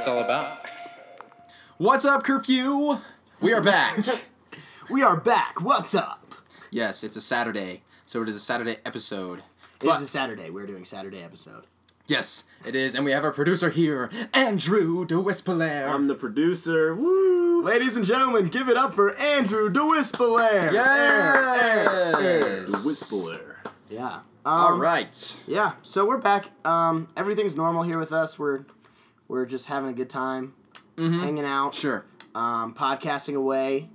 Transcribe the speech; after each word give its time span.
That's 0.00 0.08
all 0.08 0.20
about. 0.24 0.66
What's 1.76 2.06
up, 2.06 2.22
curfew? 2.24 2.96
We 3.42 3.52
are 3.52 3.60
back. 3.60 3.98
We 4.90 5.02
are 5.02 5.14
back. 5.20 5.60
What's 5.60 5.94
up? 5.94 6.24
yes, 6.70 7.04
it's 7.04 7.16
a 7.16 7.20
Saturday, 7.20 7.82
so 8.06 8.22
it 8.22 8.30
is 8.30 8.34
a 8.36 8.40
Saturday 8.40 8.78
episode. 8.86 9.40
It 9.40 9.44
But- 9.80 9.96
is 9.96 10.00
a 10.00 10.08
Saturday. 10.08 10.48
We're 10.48 10.64
doing 10.66 10.86
Saturday 10.86 11.22
episode. 11.22 11.64
Yes, 12.06 12.44
it 12.66 12.74
is, 12.74 12.94
and 12.94 13.04
we 13.04 13.10
have 13.12 13.22
our 13.24 13.30
producer 13.30 13.68
here, 13.68 14.10
Andrew 14.32 15.04
DeWispeler. 15.06 15.86
I'm 15.86 16.08
the 16.08 16.14
producer. 16.14 16.94
Woo! 16.94 17.60
Ladies 17.62 17.94
and 17.96 18.06
gentlemen, 18.06 18.46
give 18.48 18.70
it 18.70 18.78
up 18.78 18.94
for 18.94 19.14
Andrew 19.16 19.68
DeWispeler. 19.70 20.72
yes. 20.72 22.70
The 22.72 22.78
Whistler. 22.88 23.62
Yeah. 23.90 24.20
All 24.46 24.72
Um, 24.72 24.80
right. 24.80 25.40
Yeah. 25.46 25.72
So 25.82 26.06
we're 26.06 26.16
back. 26.16 26.46
Um, 26.64 27.08
everything's 27.18 27.54
normal 27.54 27.82
here 27.82 27.98
with 27.98 28.12
us. 28.14 28.38
We're 28.38 28.64
we're 29.30 29.46
just 29.46 29.68
having 29.68 29.88
a 29.88 29.92
good 29.92 30.10
time, 30.10 30.52
hanging 30.98 31.44
out, 31.44 31.72
Sure. 31.72 32.04
um, 32.34 32.74
podcasting 32.74 33.36
away, 33.36 33.88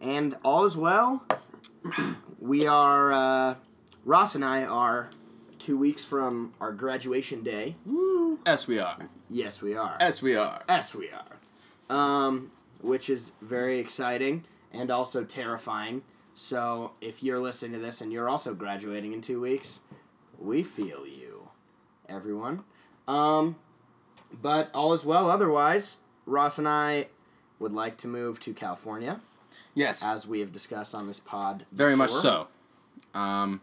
and 0.00 0.34
all 0.42 0.64
is 0.64 0.74
well. 0.74 1.22
we 2.40 2.66
are 2.66 3.12
uh, 3.12 3.54
Ross 4.06 4.34
and 4.34 4.42
I 4.42 4.64
are 4.64 5.10
two 5.58 5.76
weeks 5.76 6.02
from 6.02 6.54
our 6.62 6.72
graduation 6.72 7.42
day. 7.42 7.76
Yes, 8.46 8.66
we 8.66 8.78
are. 8.78 8.96
Yes, 9.28 9.60
we 9.60 9.74
are. 9.76 9.98
Yes, 10.00 10.22
we 10.22 10.34
are. 10.34 10.62
Yes, 10.66 10.94
we 10.94 11.10
are. 11.10 11.94
Um, 11.94 12.50
which 12.80 13.10
is 13.10 13.32
very 13.42 13.78
exciting 13.78 14.44
and 14.72 14.90
also 14.90 15.24
terrifying. 15.24 16.00
So 16.34 16.92
if 17.02 17.22
you're 17.22 17.38
listening 17.38 17.72
to 17.72 17.78
this 17.78 18.00
and 18.00 18.10
you're 18.10 18.30
also 18.30 18.54
graduating 18.54 19.12
in 19.12 19.20
two 19.20 19.42
weeks, 19.42 19.80
we 20.38 20.62
feel 20.62 21.06
you, 21.06 21.48
everyone. 22.08 22.64
Um, 23.06 23.56
but 24.42 24.70
all 24.74 24.92
is 24.92 25.04
well 25.04 25.30
otherwise. 25.30 25.98
Ross 26.26 26.58
and 26.58 26.66
I 26.68 27.08
would 27.58 27.72
like 27.72 27.96
to 27.98 28.08
move 28.08 28.40
to 28.40 28.52
California, 28.54 29.20
Yes. 29.74 30.04
as 30.04 30.26
we 30.26 30.40
have 30.40 30.52
discussed 30.52 30.94
on 30.94 31.06
this 31.06 31.20
pod. 31.20 31.66
Very 31.72 31.96
much 31.96 32.10
so. 32.10 32.48
Um, 33.14 33.60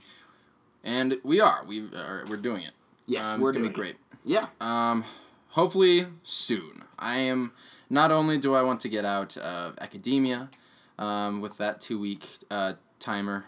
and 0.84 1.18
we 1.24 1.40
are. 1.42 1.64
We 1.68 1.88
are. 1.96 2.24
We're 2.30 2.38
doing 2.38 2.64
it. 2.64 2.72
Yes, 3.08 3.28
um, 3.28 3.42
we're 3.42 3.50
it's 3.50 3.58
gonna 3.58 3.68
be 3.70 3.72
it. 3.72 3.76
great. 3.76 3.96
Yeah. 4.24 4.44
Um, 4.60 5.04
hopefully 5.50 6.08
soon. 6.24 6.84
I 7.00 7.18
am. 7.18 7.52
Not 7.90 8.12
only 8.12 8.38
do 8.38 8.54
I 8.54 8.62
want 8.62 8.80
to 8.82 8.90
get 8.90 9.04
out 9.04 9.36
of 9.38 9.78
academia, 9.82 10.50
um, 10.98 11.42
with 11.42 11.58
that 11.58 11.82
two 11.82 12.00
week 12.00 12.26
uh, 12.50 12.74
timer, 13.00 13.46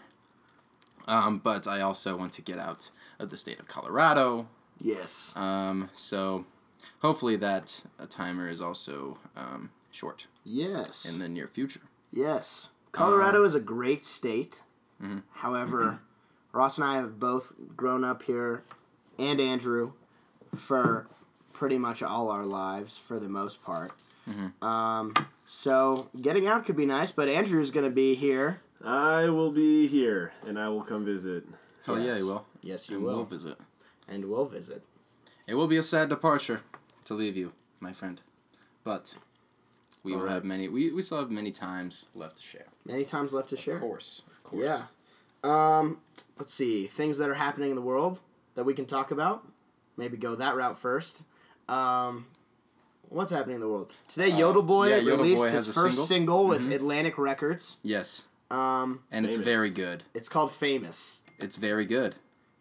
um, 1.06 1.38
but 1.38 1.66
I 1.66 1.80
also 1.80 2.16
want 2.16 2.32
to 2.34 2.42
get 2.42 2.58
out 2.58 2.90
of 3.18 3.30
the 3.30 3.36
state 3.36 3.58
of 3.60 3.68
Colorado. 3.68 4.48
Yes. 4.78 5.32
Um, 5.36 5.88
so 5.94 6.44
hopefully 7.00 7.36
that 7.36 7.82
uh, 7.98 8.06
timer 8.08 8.48
is 8.48 8.60
also 8.60 9.18
um, 9.36 9.70
short 9.90 10.26
Yes. 10.44 11.04
in 11.04 11.18
the 11.18 11.28
near 11.28 11.46
future. 11.46 11.80
Yes. 12.12 12.70
Colorado 12.92 13.40
Um, 13.40 13.46
is 13.46 13.54
a 13.54 13.60
great 13.60 14.04
state. 14.04 14.62
mm-hmm. 15.02 15.18
However, 15.32 16.00
Ross 16.52 16.78
and 16.78 16.86
I 16.86 16.96
have 16.96 17.18
both 17.18 17.52
grown 17.76 18.04
up 18.04 18.22
here, 18.22 18.62
and 19.18 19.40
Andrew, 19.40 19.92
for 20.54 21.08
pretty 21.52 21.78
much 21.78 22.02
all 22.02 22.30
our 22.30 22.44
lives, 22.44 22.96
for 22.98 23.18
the 23.18 23.28
most 23.28 23.62
part. 23.62 23.92
Mm-hmm. 24.28 24.64
Um, 24.64 25.14
so 25.46 26.08
getting 26.20 26.46
out 26.46 26.64
could 26.64 26.76
be 26.76 26.86
nice, 26.86 27.10
but 27.12 27.28
Andrew's 27.28 27.70
going 27.70 27.84
to 27.84 27.90
be 27.94 28.14
here. 28.14 28.60
I 28.84 29.28
will 29.28 29.50
be 29.50 29.86
here 29.86 30.32
and 30.46 30.58
I 30.58 30.68
will 30.68 30.82
come 30.82 31.04
visit. 31.04 31.44
Oh 31.88 31.96
yeah, 31.96 32.04
Yes. 32.06 32.18
you 32.18 32.26
will. 32.26 32.46
Yes, 32.62 32.90
you 32.90 32.96
And 32.96 33.04
will. 33.04 33.16
We'll 33.16 33.24
visit. 33.24 33.56
And 34.08 34.24
we'll 34.26 34.46
visit. 34.46 34.82
It 35.46 35.54
will 35.54 35.66
be 35.68 35.76
a 35.76 35.82
sad 35.82 36.08
departure 36.08 36.60
to 37.04 37.14
leave 37.14 37.36
you, 37.36 37.52
my 37.80 37.92
friend, 37.92 38.20
but 38.84 39.14
we 40.02 40.14
will 40.14 40.26
have 40.28 40.44
many. 40.44 40.68
We, 40.68 40.90
we 40.92 41.02
still 41.02 41.18
have 41.18 41.30
many 41.30 41.50
times 41.50 42.08
left 42.14 42.36
to 42.38 42.42
share. 42.42 42.66
Many 42.84 43.04
times 43.04 43.32
left 43.32 43.48
to 43.50 43.56
share. 43.56 43.74
Of 43.74 43.80
course, 43.80 44.22
of 44.30 44.42
course. 44.42 44.64
Yeah. 44.68 44.82
Um, 45.42 45.98
let's 46.38 46.52
see. 46.54 46.86
Things 46.86 47.18
that 47.18 47.28
are 47.28 47.34
happening 47.34 47.70
in 47.70 47.76
the 47.76 47.82
world 47.82 48.20
that 48.54 48.64
we 48.64 48.74
can 48.74 48.86
talk 48.86 49.10
about. 49.10 49.46
Maybe 49.96 50.16
go 50.16 50.34
that 50.34 50.56
route 50.56 50.78
first. 50.78 51.22
Um, 51.68 52.26
what's 53.08 53.30
happening 53.30 53.56
in 53.56 53.60
the 53.60 53.68
world? 53.68 53.92
Today, 54.08 54.32
Uh, 54.32 54.38
Yodel 54.38 54.62
Boy 54.62 54.88
yeah, 54.90 54.96
Yodel 54.96 55.18
released 55.24 55.42
Boy 55.42 55.50
his 55.50 55.66
first 55.66 55.78
single. 55.96 56.04
single, 56.04 56.46
with 56.46 56.62
Mhm. 56.68 56.74
Atlantic 56.74 57.18
Records. 57.18 57.76
Yes, 57.82 58.24
Um, 58.50 59.02
and 59.10 59.24
it's 59.26 59.36
Famous. 59.36 59.44
very 59.46 59.70
good. 59.70 60.04
it's 60.14 60.28
called 60.28 60.50
Famous. 60.50 61.22
It's 61.38 61.56
very 61.56 61.84
good. 61.86 62.16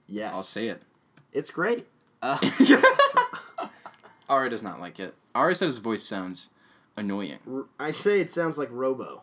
Yes. 0.07 0.35
I'll 0.35 0.43
say 0.43 0.67
it. 0.67 0.81
It's 1.31 1.51
great. 1.51 1.87
Uh, 2.21 2.37
Ari 4.29 4.49
does 4.49 4.63
not 4.63 4.79
like 4.79 4.99
it. 4.99 5.15
Ari 5.35 5.55
said 5.55 5.65
his 5.65 5.77
voice 5.79 6.03
sounds 6.03 6.49
annoying. 6.97 7.39
r- 7.51 7.65
I 7.79 7.91
say 7.91 8.19
it 8.21 8.29
sounds 8.29 8.57
like 8.57 8.69
Robo. 8.71 9.21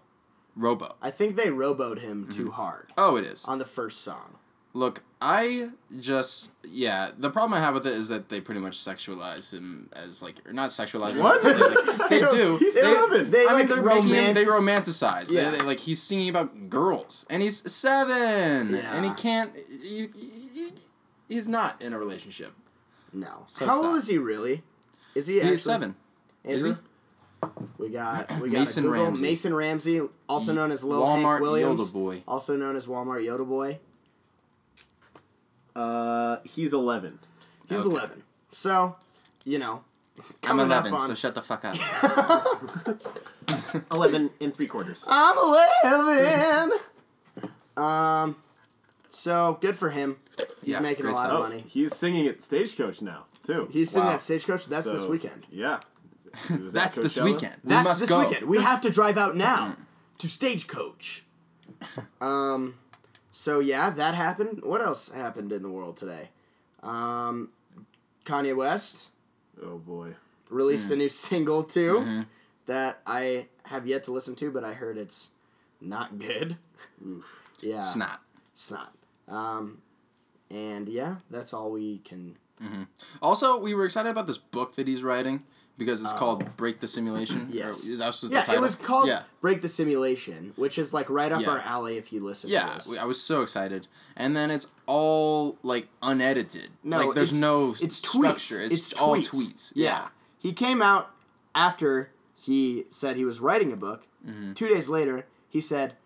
Robo. 0.57 0.97
I 1.01 1.11
think 1.11 1.37
they 1.37 1.47
roboed 1.47 2.01
him 2.01 2.25
Mm-hmm. 2.25 2.33
too 2.33 2.51
hard 2.51 2.93
Oh, 2.99 3.17
it 3.17 3.25
is. 3.25 3.45
on 3.47 3.59
the 3.59 3.65
first 3.65 4.03
song. 4.03 4.37
Look, 4.73 5.03
I 5.21 5.71
just 5.99 6.51
yeah. 6.69 7.11
The 7.19 7.31
problem 7.31 7.55
I 7.55 7.61
have 7.61 7.75
with 7.75 7.87
it 7.87 7.93
is 7.95 8.07
that 8.09 8.29
they 8.29 8.41
pretty 8.41 8.61
much 8.61 8.79
sexualize 8.79 9.53
him 9.53 9.89
as 9.93 10.23
like 10.23 10.37
or 10.47 10.53
not 10.53 10.71
sexualize. 10.71 11.13
him, 11.17 11.25
What? 11.25 11.43
like, 11.43 12.09
they 12.11 12.21
do. 12.21 12.57
He's 12.59 12.75
They- 12.75 12.89
11. 12.89 13.31
They 13.33 13.47
I 13.47 13.49
mean, 13.49 13.53
like 13.55 13.69
they're 13.69 13.83
making 13.83 14.11
him, 14.11 14.35
they 14.35 14.45
romantic- 14.45 14.93
romanticize. 14.95 15.29
They- 15.29 15.35
Yeah. 15.43 15.51
They, 15.51 15.61
like 15.63 15.81
he's 15.81 16.01
singing 16.01 16.29
about 16.29 16.71
girls, 16.71 17.27
and 17.29 17.43
he's 17.43 17.69
seven, 17.71 18.75
Yeah. 18.75 18.95
and 18.95 19.05
he 19.05 19.11
can't. 19.15 19.57
He, 19.57 20.09
he- 20.15 20.71
he's 21.29 21.49
not 21.49 21.81
in 21.83 21.93
a 21.93 21.99
relationship. 21.99 22.53
No. 23.13 23.43
So 23.47 23.67
How 23.67 23.75
stop. 23.77 23.87
old 23.87 23.97
is 23.99 24.07
he 24.07 24.19
really? 24.19 24.63
Is 25.15 25.27
he? 25.27 25.37
actually, 25.39 25.51
He's 25.53 25.63
seven. 25.63 25.97
Is 26.45 26.65
he? 26.65 26.71
Andrew? 26.71 26.85
We 27.79 27.89
got 27.89 28.31
we 28.41 28.51
got 28.51 28.59
Mason 28.61 28.85
Google, 28.85 29.05
Ramsey. 29.05 29.23
Mason 29.23 29.55
Ramsey, 29.55 30.01
also 30.29 30.53
known 30.53 30.71
as 30.73 30.85
Lil 30.85 31.01
Walmart 31.01 31.23
Hank 31.23 31.41
Williams, 31.41 31.81
Yodel 31.81 31.93
Boy. 32.03 32.23
also 32.29 32.57
known 32.57 32.77
as 32.77 32.87
Walmart 32.87 33.25
Yodel 33.25 33.47
Boy. 33.47 33.79
Uh, 35.75 36.37
he's 36.45 36.73
11. 36.75 37.19
He's 37.69 37.79
Okay. 37.87 37.89
eleven, 37.97 38.23
so 38.51 38.97
you 39.45 39.59
know. 39.59 39.85
I'm 40.19 40.25
coming 40.43 40.67
up 40.67 40.85
eleven, 40.85 40.95
on- 40.95 41.07
so 41.07 41.15
shut 41.15 41.35
the 41.35 41.41
fuck 41.41 41.65
up. 41.65 41.77
11 43.95 44.31
and 44.41 44.55
three 44.55 44.67
quarters. 44.67 45.07
I'm 45.09 45.37
eleven. 45.39 46.79
um, 47.77 48.37
so 49.09 49.57
good 49.63 49.77
for 49.77 49.89
him. 49.91 50.17
He's 50.63 50.75
Yeah, 50.75 50.81
making 50.81 51.07
a 51.07 51.13
lot 51.13 51.21
stuff. 51.21 51.33
of 51.33 51.39
Oh, 51.39 51.43
money. 51.49 51.65
he's 51.67 51.95
singing 51.97 52.27
at 52.27 52.43
Stagecoach 52.43 53.01
now, 53.01 53.25
too. 53.45 53.69
He's 53.71 53.91
singing 53.91 54.09
Wow. 54.09 54.15
at 54.15 54.23
Stagecoach. 54.23 54.67
That's 54.67 54.91
this 54.91 55.03
So, 55.05 55.11
weekend. 55.11 55.47
Yeah. 55.51 55.81
He 56.49 56.55
was 56.63 56.75
at 56.77 56.83
That's 56.83 56.97
this 56.99 57.19
Coachella. 57.19 57.25
weekend. 57.25 57.57
We 57.65 57.69
That's 57.71 57.85
must 57.85 58.01
this 58.01 58.09
go. 58.11 58.21
weekend. 58.21 58.47
We 58.49 58.59
have 58.63 58.81
to 58.83 58.91
drive 58.91 59.17
out 59.19 59.37
now 59.37 59.77
to 60.19 60.29
Stagecoach. 60.29 61.25
Um, 62.21 62.75
so 63.33 63.61
yeah, 63.61 63.89
that 63.91 64.15
happened. 64.15 64.63
What 64.65 64.81
else 64.83 65.11
happened 65.11 65.53
in 65.53 65.63
the 65.63 65.71
world 65.71 65.97
today? 65.97 66.29
Um, 66.83 67.49
Kanye 68.27 68.55
West 68.55 69.11
Oh, 69.63 69.79
boy. 69.79 70.15
released 70.51 70.91
a 70.91 70.97
new 70.97 71.09
single 71.09 71.63
too 71.63 71.95
Mm-hmm. 72.01 72.21
that 72.67 73.01
I 73.07 73.47
have 73.65 73.87
yet 73.87 74.05
to 74.05 74.13
listen 74.13 74.35
to, 74.37 74.51
but 74.51 74.65
I 74.65 74.75
heard 74.75 74.99
it's 74.99 75.31
not 75.81 76.19
good. 76.19 76.57
Oof. 77.07 77.43
Yeah, 77.63 77.81
Snot. 77.83 78.21
It's 78.53 78.71
not. 78.71 78.93
Um, 79.29 79.83
and 80.51 80.89
yeah, 80.89 81.17
that's 81.31 81.53
all 81.55 81.71
we 81.71 81.99
can. 81.99 82.37
Also, 83.23 83.59
we 83.59 83.75
were 83.75 83.85
excited 83.85 84.09
about 84.11 84.27
this 84.27 84.39
book 84.39 84.75
that 84.77 84.87
he's 84.87 85.03
writing 85.03 85.45
because 85.79 86.01
it's 86.03 86.13
called 86.13 86.57
"Break 86.57 86.81
the 86.81 86.87
Simulation." 86.89 87.49
Yes. 87.53 87.87
Or, 87.89 87.97
that 87.97 88.07
was 88.09 88.21
the 88.21 88.29
Yeah, 88.29 88.41
title. 88.43 88.55
it 88.57 88.61
was 88.61 88.75
called 88.77 89.09
Yeah. 89.09 89.23
"Break 89.41 89.63
the 89.63 89.69
Simulation," 89.69 90.53
which 90.57 90.79
is 90.79 90.93
like 90.93 91.09
right 91.09 91.33
up 91.33 91.41
Yeah. 91.43 91.51
our 91.51 91.59
alley 91.61 91.97
if 91.97 92.13
you 92.13 92.25
listen. 92.25 92.49
to 92.51 92.55
Yeah, 92.55 92.79
I 93.01 93.05
was 93.07 93.21
so 93.23 93.43
excited, 93.43 93.87
and 94.17 94.37
then 94.37 94.51
it's 94.51 94.69
all 94.87 95.59
like 95.63 95.89
unedited. 96.03 96.69
No, 96.85 96.99
like 96.99 97.15
there's 97.15 97.29
it's- 97.31 97.41
no 97.41 97.75
it's 97.81 97.97
structure. 97.97 98.57
tweets. 98.57 98.67
It's, 98.67 98.75
It's 98.75 98.93
all 99.01 99.17
tweets. 99.17 99.31
tweets. 99.31 99.73
Yeah. 99.75 99.85
Yeah. 99.91 100.09
He 100.39 100.53
came 100.53 100.83
out 100.83 101.11
after 101.55 102.11
he 102.35 102.85
said 102.91 103.17
he 103.17 103.25
was 103.25 103.41
writing 103.41 103.73
a 103.73 103.77
book. 103.77 104.07
Mm-hmm. 104.27 104.53
Two 104.55 104.69
days 104.69 104.89
later, 104.89 105.27
he 105.49 105.61
said 105.61 105.97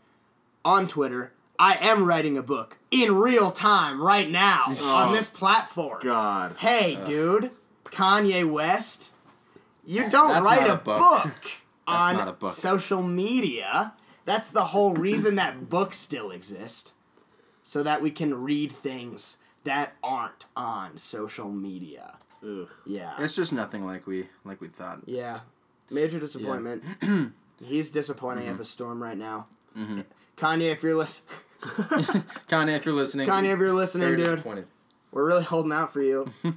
on 0.64 0.86
Twitter, 0.88 1.32
I 1.58 1.76
am 1.80 2.04
writing 2.04 2.36
a 2.36 2.42
book 2.42 2.78
in 2.90 3.14
real 3.16 3.50
time 3.50 4.00
right 4.02 4.28
now 4.30 4.64
on 4.82 5.12
this 5.12 5.28
platform. 5.28 6.00
God. 6.02 6.56
Hey, 6.58 6.98
dude, 7.04 7.50
Kanye 7.84 8.50
West, 8.50 9.12
you 9.84 10.08
don't 10.10 10.28
That's 10.30 10.46
write 10.46 10.68
a, 10.68 10.74
a 10.74 10.76
book. 10.76 10.98
book 10.98 11.34
on 11.86 12.34
book. 12.38 12.50
social 12.50 13.02
media. 13.02 13.92
That's 14.24 14.50
the 14.50 14.64
whole 14.64 14.94
reason 14.94 15.34
that 15.36 15.68
books 15.68 15.96
still 15.98 16.30
exist. 16.30 16.94
So 17.62 17.82
that 17.82 18.02
we 18.02 18.10
can 18.10 18.42
read 18.42 18.72
things 18.72 19.38
that 19.64 19.92
aren't 20.02 20.44
on 20.54 20.98
social 20.98 21.50
media. 21.50 22.16
Ugh. 22.42 22.68
Yeah. 22.84 23.14
It's 23.18 23.34
just 23.36 23.52
nothing 23.54 23.86
like 23.86 24.06
we 24.06 24.24
like 24.44 24.60
we 24.60 24.68
thought. 24.68 25.00
Yeah. 25.06 25.40
Major 25.90 26.18
disappointment. 26.20 26.82
He's 27.64 27.90
disappointing 27.90 28.44
Mm-hmm. 28.44 28.54
up 28.54 28.60
a 28.60 28.64
storm 28.64 29.02
right 29.02 29.16
now. 29.16 29.46
Kanye, 30.36 30.72
if 30.72 30.82
you're 30.82 30.94
listening, 30.94 31.26
Kanye, 32.46 32.76
if 32.76 32.84
you're 32.84 32.94
listening, 32.94 33.28
Kanye, 33.28 33.52
if 33.52 33.58
you're 33.58 33.72
listening, 33.72 34.16
dude, 34.16 34.44
we're 35.12 35.24
really 35.24 35.44
holding 35.44 35.72
out 35.72 35.92
for 35.92 36.02
you. 36.02 36.26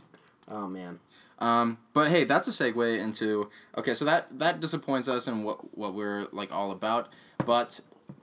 Oh 0.49 0.65
man. 0.65 0.99
Um, 1.39 1.77
but 1.93 2.09
hey, 2.09 2.23
that's 2.23 2.47
a 2.47 2.51
segue 2.51 2.99
into 2.99 3.49
okay. 3.77 3.93
So 3.93 4.05
that 4.05 4.39
that 4.39 4.61
disappoints 4.61 5.09
us 5.09 5.27
and 5.27 5.43
what 5.43 5.77
what 5.77 5.93
we're 5.93 6.25
like 6.31 6.55
all 6.55 6.71
about. 6.71 7.11
But 7.45 7.81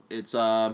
it's 0.09 0.33
uh, 0.33 0.73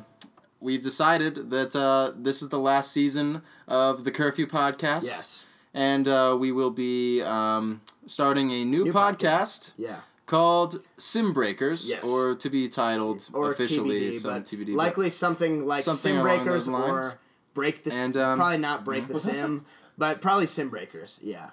we've 0.62 0.82
decided 0.82 1.50
that 1.52 1.76
uh, 1.76 2.14
this 2.16 2.42
is 2.42 2.48
the 2.48 2.58
last 2.58 2.94
season 2.94 3.42
of 3.68 4.06
the 4.06 4.12
Curfew 4.12 4.48
Podcast. 4.48 5.04
Yes. 5.04 5.44
And 5.74 6.08
uh, 6.08 6.38
we 6.40 6.54
will 6.54 6.72
be 6.72 7.22
um, 7.22 7.82
starting 8.06 8.52
a 8.52 8.64
new, 8.64 8.86
New 8.86 8.94
podcast, 8.94 9.74
Yeah. 9.76 9.98
Called 10.32 10.82
Sim 10.98 11.34
Breakers, 11.34 11.90
Yes. 11.90 12.08
or 12.08 12.36
to 12.36 12.50
be 12.50 12.70
titled 12.70 13.30
Or 13.34 13.52
officially 13.52 14.12
TBD, 14.12 14.14
some 14.14 14.44
TBD. 14.44 14.76
likely 14.76 15.10
something 15.10 15.66
like 15.68 15.84
Something 15.84 16.14
Sim 16.16 16.22
Breakers 16.24 16.70
or 16.70 17.20
Break 17.54 17.84
the 17.84 17.92
And, 17.94 18.14
Sim. 18.14 18.24
um, 18.24 18.38
probably 18.38 18.58
not 18.58 18.86
Break 18.86 19.08
the 19.10 19.20
Sim, 19.20 19.66
but 19.98 20.22
probably 20.22 20.48
Sim 20.48 20.70
Breakers. 20.70 21.20
Yeah. 21.22 21.50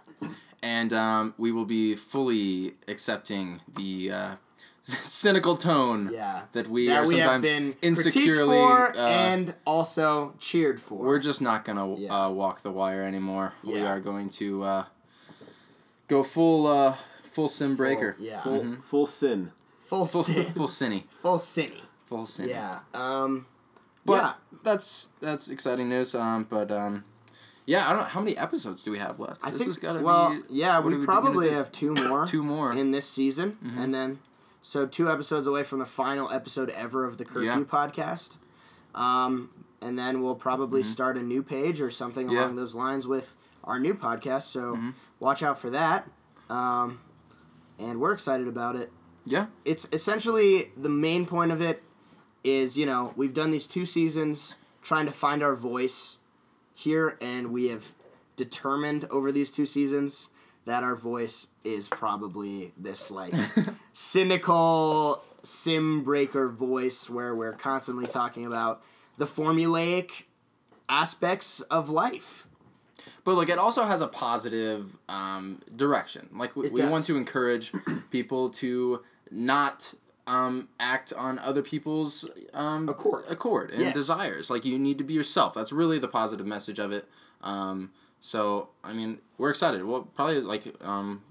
and 0.63 0.93
um, 0.93 1.35
we 1.39 1.51
will 1.51 1.65
be 1.65 1.97
fully 1.97 2.75
accepting 2.87 3.61
the 3.77 4.13
uh, 4.13 4.35
cynical 4.85 5.57
tone 5.57 6.11
Yeah. 6.13 6.43
that 6.53 6.69
we 6.69 6.87
that 6.87 6.99
are 6.99 7.03
we 7.09 7.17
sometimes 7.19 7.51
been 7.51 7.75
insecurely. 7.83 8.57
for 8.59 8.97
uh, 8.97 9.09
and 9.09 9.55
also 9.67 10.35
cheered 10.39 10.81
for. 10.81 10.99
we're 11.05 11.19
just 11.19 11.41
not 11.43 11.65
gonna 11.65 11.97
Yeah. 11.97 12.27
uh, 12.27 12.31
walk 12.31 12.63
the 12.63 12.71
wire 12.71 13.03
anymore. 13.03 13.55
We 13.65 13.81
are 13.83 13.99
going 13.99 14.31
to 14.39 14.63
uh, 14.63 14.85
go 16.07 16.23
full 16.23 16.69
uh, 16.69 16.95
full 17.39 17.49
sim 17.49 17.77
breaker. 17.77 18.17
yeah. 18.19 18.41
Full, 18.43 18.61
Mm-hmm. 18.61 18.81
full 18.81 19.07
sin. 19.07 19.53
full 19.79 20.07
Full 20.07 20.23
sin. 20.25 20.45
full 20.59 20.67
cinny. 20.69 21.05
full 21.23 21.39
cinny. 21.39 21.83
Full 22.07 22.25
cinny. 22.27 22.49
Yeah. 22.49 22.81
Um. 22.95 23.47
But 24.05 24.23
yeah. 24.23 24.33
that's 24.65 25.11
that's 25.21 25.49
exciting 25.51 25.89
news. 25.89 26.15
Um, 26.15 26.45
but 26.45 26.71
um, 26.73 27.05
yeah, 27.67 27.87
I 27.87 27.91
don't 27.93 27.99
know 28.03 28.09
how 28.09 28.21
many 28.21 28.37
episodes 28.37 28.83
do 28.83 28.91
we 28.91 28.99
have 28.99 29.21
left. 29.21 29.41
I 29.45 29.51
this 29.51 29.59
think. 29.59 29.69
has 29.69 29.79
got 29.79 29.93
to 29.99 30.03
well, 30.03 30.31
be 30.31 30.41
yeah, 30.51 30.81
we 30.81 30.97
we 30.97 31.05
probably 31.05 31.51
have 31.51 31.71
two 31.71 31.95
more. 32.09 32.27
two 32.27 32.43
more. 32.43 32.73
in 32.73 32.91
this 32.91 33.07
season, 33.09 33.57
and 33.79 33.95
then 33.95 34.19
so 34.63 34.87
two 34.87 35.11
episodes 35.11 35.47
away 35.47 35.63
from 35.63 35.79
the 35.79 35.87
final 35.87 36.31
episode 36.31 36.71
ever 36.71 37.05
of 37.05 37.19
the 37.19 37.25
Curfew 37.25 37.47
Yeah. 37.49 37.59
podcast. 37.61 38.39
Um, 38.95 39.51
and 39.81 39.99
then 39.99 40.23
we'll 40.23 40.35
probably 40.35 40.81
Mm-hmm. 40.81 40.91
start 40.91 41.19
a 41.19 41.23
new 41.23 41.43
page 41.43 41.81
or 41.81 41.91
something 41.91 42.31
Yeah. 42.31 42.41
along 42.41 42.57
those 42.57 42.75
lines 42.75 43.07
with 43.07 43.37
our 43.65 43.79
new 43.79 43.95
podcast. 43.95 44.43
So 44.43 44.75
Mm-hmm. 44.75 44.91
watch 45.21 45.43
out 45.43 45.59
for 45.59 45.71
that. 45.71 46.09
Um, 46.51 47.01
and 47.79 48.01
we're 48.01 48.13
excited 48.13 48.49
about 48.49 48.77
it. 48.77 48.91
yeah. 49.25 49.47
It's 49.65 49.89
essentially 49.93 50.73
the 50.77 50.89
main 50.89 51.27
point 51.27 51.53
of 51.53 51.61
it 51.61 51.83
is 52.45 52.79
you 52.79 52.87
know 52.87 53.13
we've 53.17 53.35
done 53.35 53.51
these 53.51 53.67
two 53.67 53.85
seasons 53.85 54.57
trying 54.83 55.07
to 55.07 55.13
find 55.13 55.43
our 55.43 55.55
voice 55.55 56.17
here, 56.75 57.19
and 57.21 57.53
we 57.53 57.69
have 57.69 57.93
determined 58.37 59.05
over 59.11 59.33
these 59.33 59.51
two 59.51 59.67
seasons 59.67 60.31
that 60.65 60.83
our 60.83 60.95
voice 60.95 61.49
is 61.65 61.89
probably 61.89 62.73
this 62.77 63.11
like 63.11 63.35
cynical 63.93 65.25
sim 65.43 66.05
breaker 66.05 66.49
voice 66.49 67.09
where 67.11 67.35
we're 67.35 67.53
constantly 67.55 68.07
talking 68.07 68.47
about 68.47 68.83
the 69.17 69.25
formulaic 69.25 70.25
aspects 70.89 71.61
of 71.63 71.91
life. 71.91 72.47
But 73.29 73.35
look, 73.35 73.51
it 73.51 73.59
also 73.59 73.85
has 73.85 74.01
a 74.01 74.07
positive 74.09 74.97
um, 75.07 75.61
direction. 75.77 76.31
Like 76.33 76.57
we, 76.57 76.65
It 76.69 76.73
we 76.73 76.81
does. 76.81 76.91
want 76.91 77.05
to 77.05 77.17
encourage 77.19 77.73
people 78.11 78.49
to 78.49 79.03
not 79.31 79.93
um, 80.27 80.69
act 80.81 81.13
on 81.13 81.39
other 81.41 81.61
people's 81.61 82.27
um, 82.55 82.89
Accord. 82.89 83.25
accord 83.29 83.71
and 83.73 83.81
Yes. 83.83 83.93
desires. 83.93 84.49
Like 84.49 84.65
you 84.65 84.79
need 84.79 84.97
to 84.97 85.05
be 85.05 85.13
yourself. 85.13 85.53
That's 85.53 85.73
really 85.73 85.99
the 85.99 86.09
positive 86.09 86.47
message 86.47 86.79
of 86.79 86.91
it. 86.91 87.07
Um, 87.43 87.91
so 88.19 88.71
I 88.83 88.95
mean, 88.95 89.19
we're 89.37 89.51
excited. 89.51 89.85
We'll 89.85 90.05
probably 90.05 90.41
like 90.41 90.65
um, 90.81 91.23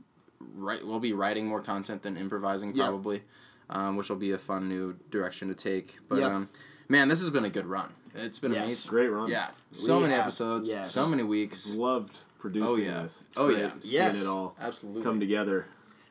write. 0.53 0.85
We'll 0.85 0.99
be 0.99 1.13
writing 1.13 1.47
more 1.47 1.61
content 1.63 2.03
than 2.03 2.15
improvising 2.15 2.75
Yep. 2.75 2.85
probably, 2.85 3.23
um, 3.71 3.97
which 3.97 4.07
will 4.09 4.17
be 4.17 4.33
a 4.33 4.37
fun 4.37 4.69
new 4.69 4.97
direction 5.09 5.47
to 5.47 5.55
take. 5.55 5.97
But 6.07 6.19
Yep. 6.19 6.31
um, 6.31 6.47
man, 6.89 7.07
this 7.07 7.21
has 7.21 7.31
been 7.31 7.45
a 7.45 7.49
good 7.49 7.65
run. 7.65 7.91
It's 8.17 8.39
been 8.39 8.51
Yes. 8.53 8.65
amazing. 8.65 8.89
Great 8.89 9.07
run. 9.09 9.29
Yeah, 9.29 9.49
so 9.71 9.95
We 9.97 10.01
many 10.03 10.13
have- 10.13 10.21
episodes, 10.23 10.67
yes. 10.69 10.91
so 10.91 11.07
many 11.07 11.23
weeks. 11.23 11.75
Loved 11.75 12.17
producing 12.39 12.69
Oh, 12.69 12.75
yeah. 12.75 13.03
this. 13.03 13.23
It's 13.27 13.37
Oh, 13.37 13.47
great 13.47 13.59
yeah. 13.59 13.69
Seeing 13.81 13.93
Yes. 13.93 14.21
it 14.21 14.27
all 14.27 14.55
Absolutely. 14.59 15.01
come 15.03 15.19
together. 15.19 15.67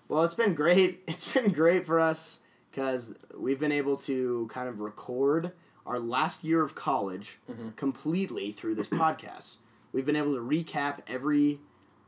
Well, 0.09 0.23
it's 0.23 0.35
been 0.35 0.55
great. 0.55 1.03
It's 1.09 1.33
been 1.33 1.51
great 1.53 1.85
for 1.85 1.99
us 2.01 2.41
because 2.71 3.15
we've 3.37 3.59
been 3.61 3.73
able 3.73 3.97
to 3.99 4.47
kind 4.51 4.69
of 4.69 4.81
record 4.81 5.53
our 5.85 5.99
last 5.99 6.45
year 6.45 6.63
of 6.63 6.75
college 6.75 7.39
mm-hmm. 7.51 7.71
completely 7.71 8.53
through 8.53 8.75
this 8.77 8.89
podcast. 8.89 9.57
We've 9.93 10.07
been 10.07 10.17
able 10.17 10.35
to 10.35 10.41
recap 10.41 10.99
every 11.07 11.61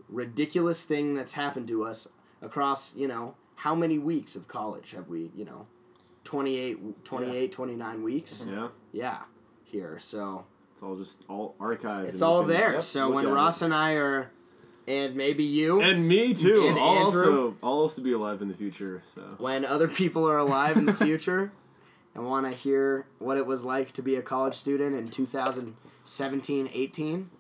ridiculous 0.09 0.85
thing 0.85 1.15
that's 1.15 1.35
happened 1.35 1.69
to 1.69 1.85
us 1.85 2.09
across, 2.43 2.95
you 2.97 3.09
know, 3.09 3.35
how 3.57 3.75
many 3.75 3.99
weeks 3.99 4.37
of 4.37 4.47
college 4.49 4.93
have 4.93 5.09
we, 5.09 5.31
you 5.35 5.45
know, 5.45 5.67
28, 6.25 7.05
28 7.05 7.53
29 7.53 8.03
weeks? 8.03 8.47
Yeah. 8.49 8.69
Yeah, 8.93 9.23
here. 9.71 9.99
So 9.99 10.45
It's 10.73 10.83
all 10.83 10.97
just 10.97 11.23
all 11.29 11.55
archived. 11.61 12.09
it's 12.09 12.23
all 12.23 12.43
there. 12.45 12.75
Yep, 12.75 12.83
so 12.83 13.11
when 13.11 13.29
Ross 13.29 13.63
it. 13.63 13.67
and 13.67 13.75
I 13.75 13.93
are, 13.95 14.31
and 14.87 15.15
maybe 15.17 15.45
you, 15.45 15.81
And 15.81 16.07
me 16.09 16.33
too. 16.35 16.65
And 16.69 16.79
I'll 16.79 17.07
Andrew. 17.07 17.45
also 17.47 17.57
I'll 17.63 17.73
also 17.73 18.03
be 18.03 18.13
alive 18.13 18.41
in 18.43 18.49
the 18.49 18.55
future. 18.57 19.03
So 19.05 19.23
when 19.39 19.65
other 19.65 19.89
people 19.89 20.29
are 20.29 20.39
alive 20.39 20.77
in 20.77 20.87
the 20.87 20.95
future 20.95 21.53
and 22.15 22.27
want 22.27 22.47
to 22.47 22.53
hear 22.53 23.07
what 23.19 23.37
it 23.37 23.47
was 23.47 23.65
like 23.65 23.93
to 23.93 24.03
be 24.03 24.17
a 24.17 24.23
college 24.23 24.55
student 24.55 24.97
in 24.97 25.07
2017 25.07 26.71
18 26.73 27.31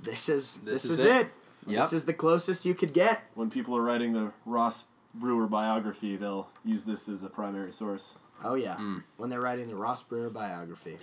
this 0.00 0.28
is 0.28 0.54
this, 0.64 0.82
This 0.82 0.84
is, 0.84 0.98
is 1.00 1.04
it, 1.04 1.10
it. 1.10 1.26
Yep. 1.66 1.80
this 1.82 1.92
is 1.92 2.04
the 2.04 2.14
closest 2.14 2.64
you 2.64 2.74
could 2.74 2.92
get 2.92 3.22
when 3.34 3.50
people 3.50 3.76
are 3.76 3.82
writing 3.82 4.12
the 4.12 4.32
Ross 4.46 4.84
Brewer 5.14 5.46
biography, 5.48 6.16
they'll 6.16 6.48
use 6.64 6.84
this 6.84 7.08
as 7.08 7.24
a 7.24 7.28
primary 7.28 7.72
source. 7.72 8.16
oh 8.44 8.54
yeah 8.54 8.76
mm. 8.76 9.02
when 9.16 9.28
they're 9.30 9.40
writing 9.40 9.66
the 9.68 9.74
ross 9.74 10.02
brewer 10.04 10.30
biography 10.30 10.96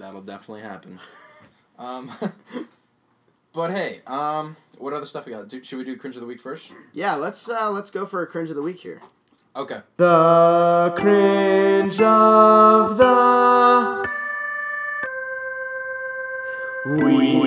That'll 0.00 0.22
definitely 0.22 0.62
happen. 0.62 0.98
um, 1.78 2.10
but 3.52 3.70
hey, 3.70 4.00
um, 4.06 4.56
what 4.78 4.94
other 4.94 5.04
stuff 5.04 5.26
we 5.26 5.32
got? 5.32 5.46
Do, 5.46 5.62
should 5.62 5.78
we 5.78 5.84
do 5.84 5.94
cringe 5.96 6.16
of 6.16 6.22
the 6.22 6.26
week 6.26 6.40
first? 6.40 6.72
yeah 6.94 7.14
let's 7.14 7.48
uh, 7.48 7.70
let's 7.70 7.90
go 7.90 8.06
for 8.06 8.22
a 8.22 8.26
cringe 8.26 8.48
of 8.50 8.56
the 8.56 8.62
week 8.62 8.80
here 8.80 9.00
Okay. 9.54 9.80
the 9.96 10.94
cringe 10.96 12.00
of 12.00 12.96
the 12.96 14.08
week 16.86 17.40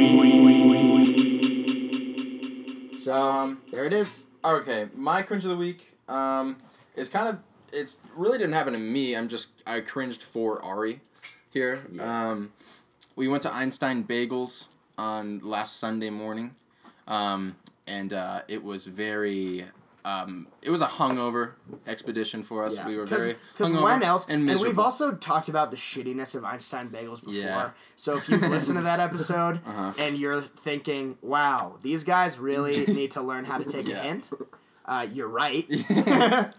so 2.97 3.13
Um, 3.13 3.61
there 3.71 3.85
it 3.85 3.93
is 3.93 4.25
okay. 4.45 4.87
My 4.93 5.21
cringe 5.23 5.43
of 5.43 5.49
the 5.49 5.57
week 5.57 5.95
um, 6.07 6.57
is 6.95 7.09
kind 7.09 7.27
of 7.27 7.39
it's 7.71 7.97
really 8.15 8.37
didn't 8.37 8.53
happen 8.53 8.73
to 8.73 8.79
me. 8.79 9.15
I'm 9.15 9.27
just 9.27 9.63
I 9.65 9.79
cringed 9.81 10.21
for 10.21 10.63
Ari 10.63 11.01
here. 11.53 11.79
Um, 11.99 12.51
we 13.15 13.27
went 13.27 13.43
to 13.43 13.53
Einstein 13.53 14.03
Bagels 14.03 14.69
on 14.97 15.39
last 15.43 15.77
Sunday 15.77 16.09
morning, 16.09 16.55
um, 17.07 17.55
and 17.87 18.11
uh, 18.13 18.41
it 18.47 18.63
was 18.63 18.87
very. 18.87 19.65
Um, 20.05 20.47
it 20.61 20.69
was 20.69 20.81
a 20.81 20.85
hungover 20.87 21.53
expedition 21.87 22.43
for 22.43 22.65
us. 22.65 22.77
We 22.85 22.97
were 22.97 23.05
very 23.05 23.35
hungover 23.57 23.83
when 23.83 24.03
else? 24.03 24.27
and 24.27 24.49
And, 24.49 24.59
we've 24.59 24.77
also 24.77 25.13
talked 25.13 25.47
about 25.47 25.71
the 25.71 25.77
shittiness 25.77 26.35
of 26.35 26.43
Einstein 26.43 26.89
bagels 26.89 27.21
before. 27.21 27.33
Yeah. 27.35 27.69
So 27.95 28.17
if 28.17 28.27
you've 28.27 28.41
listened 28.41 28.79
to 28.79 28.83
that 28.83 28.99
episode 29.09 29.61
Uh-huh. 29.65 29.93
and 29.97 30.17
you're 30.17 30.41
thinking, 30.41 31.17
"Wow, 31.21 31.77
these 31.83 32.03
guys 32.03 32.37
really 32.37 32.85
need 32.93 33.11
to 33.11 33.21
learn 33.21 33.45
how 33.45 33.57
to 33.59 33.63
take 33.63 33.87
Yeah. 33.87 33.99
a 33.99 34.03
hint," 34.03 34.29
uh, 34.85 35.07
you're 35.09 35.29
right. 35.29 35.65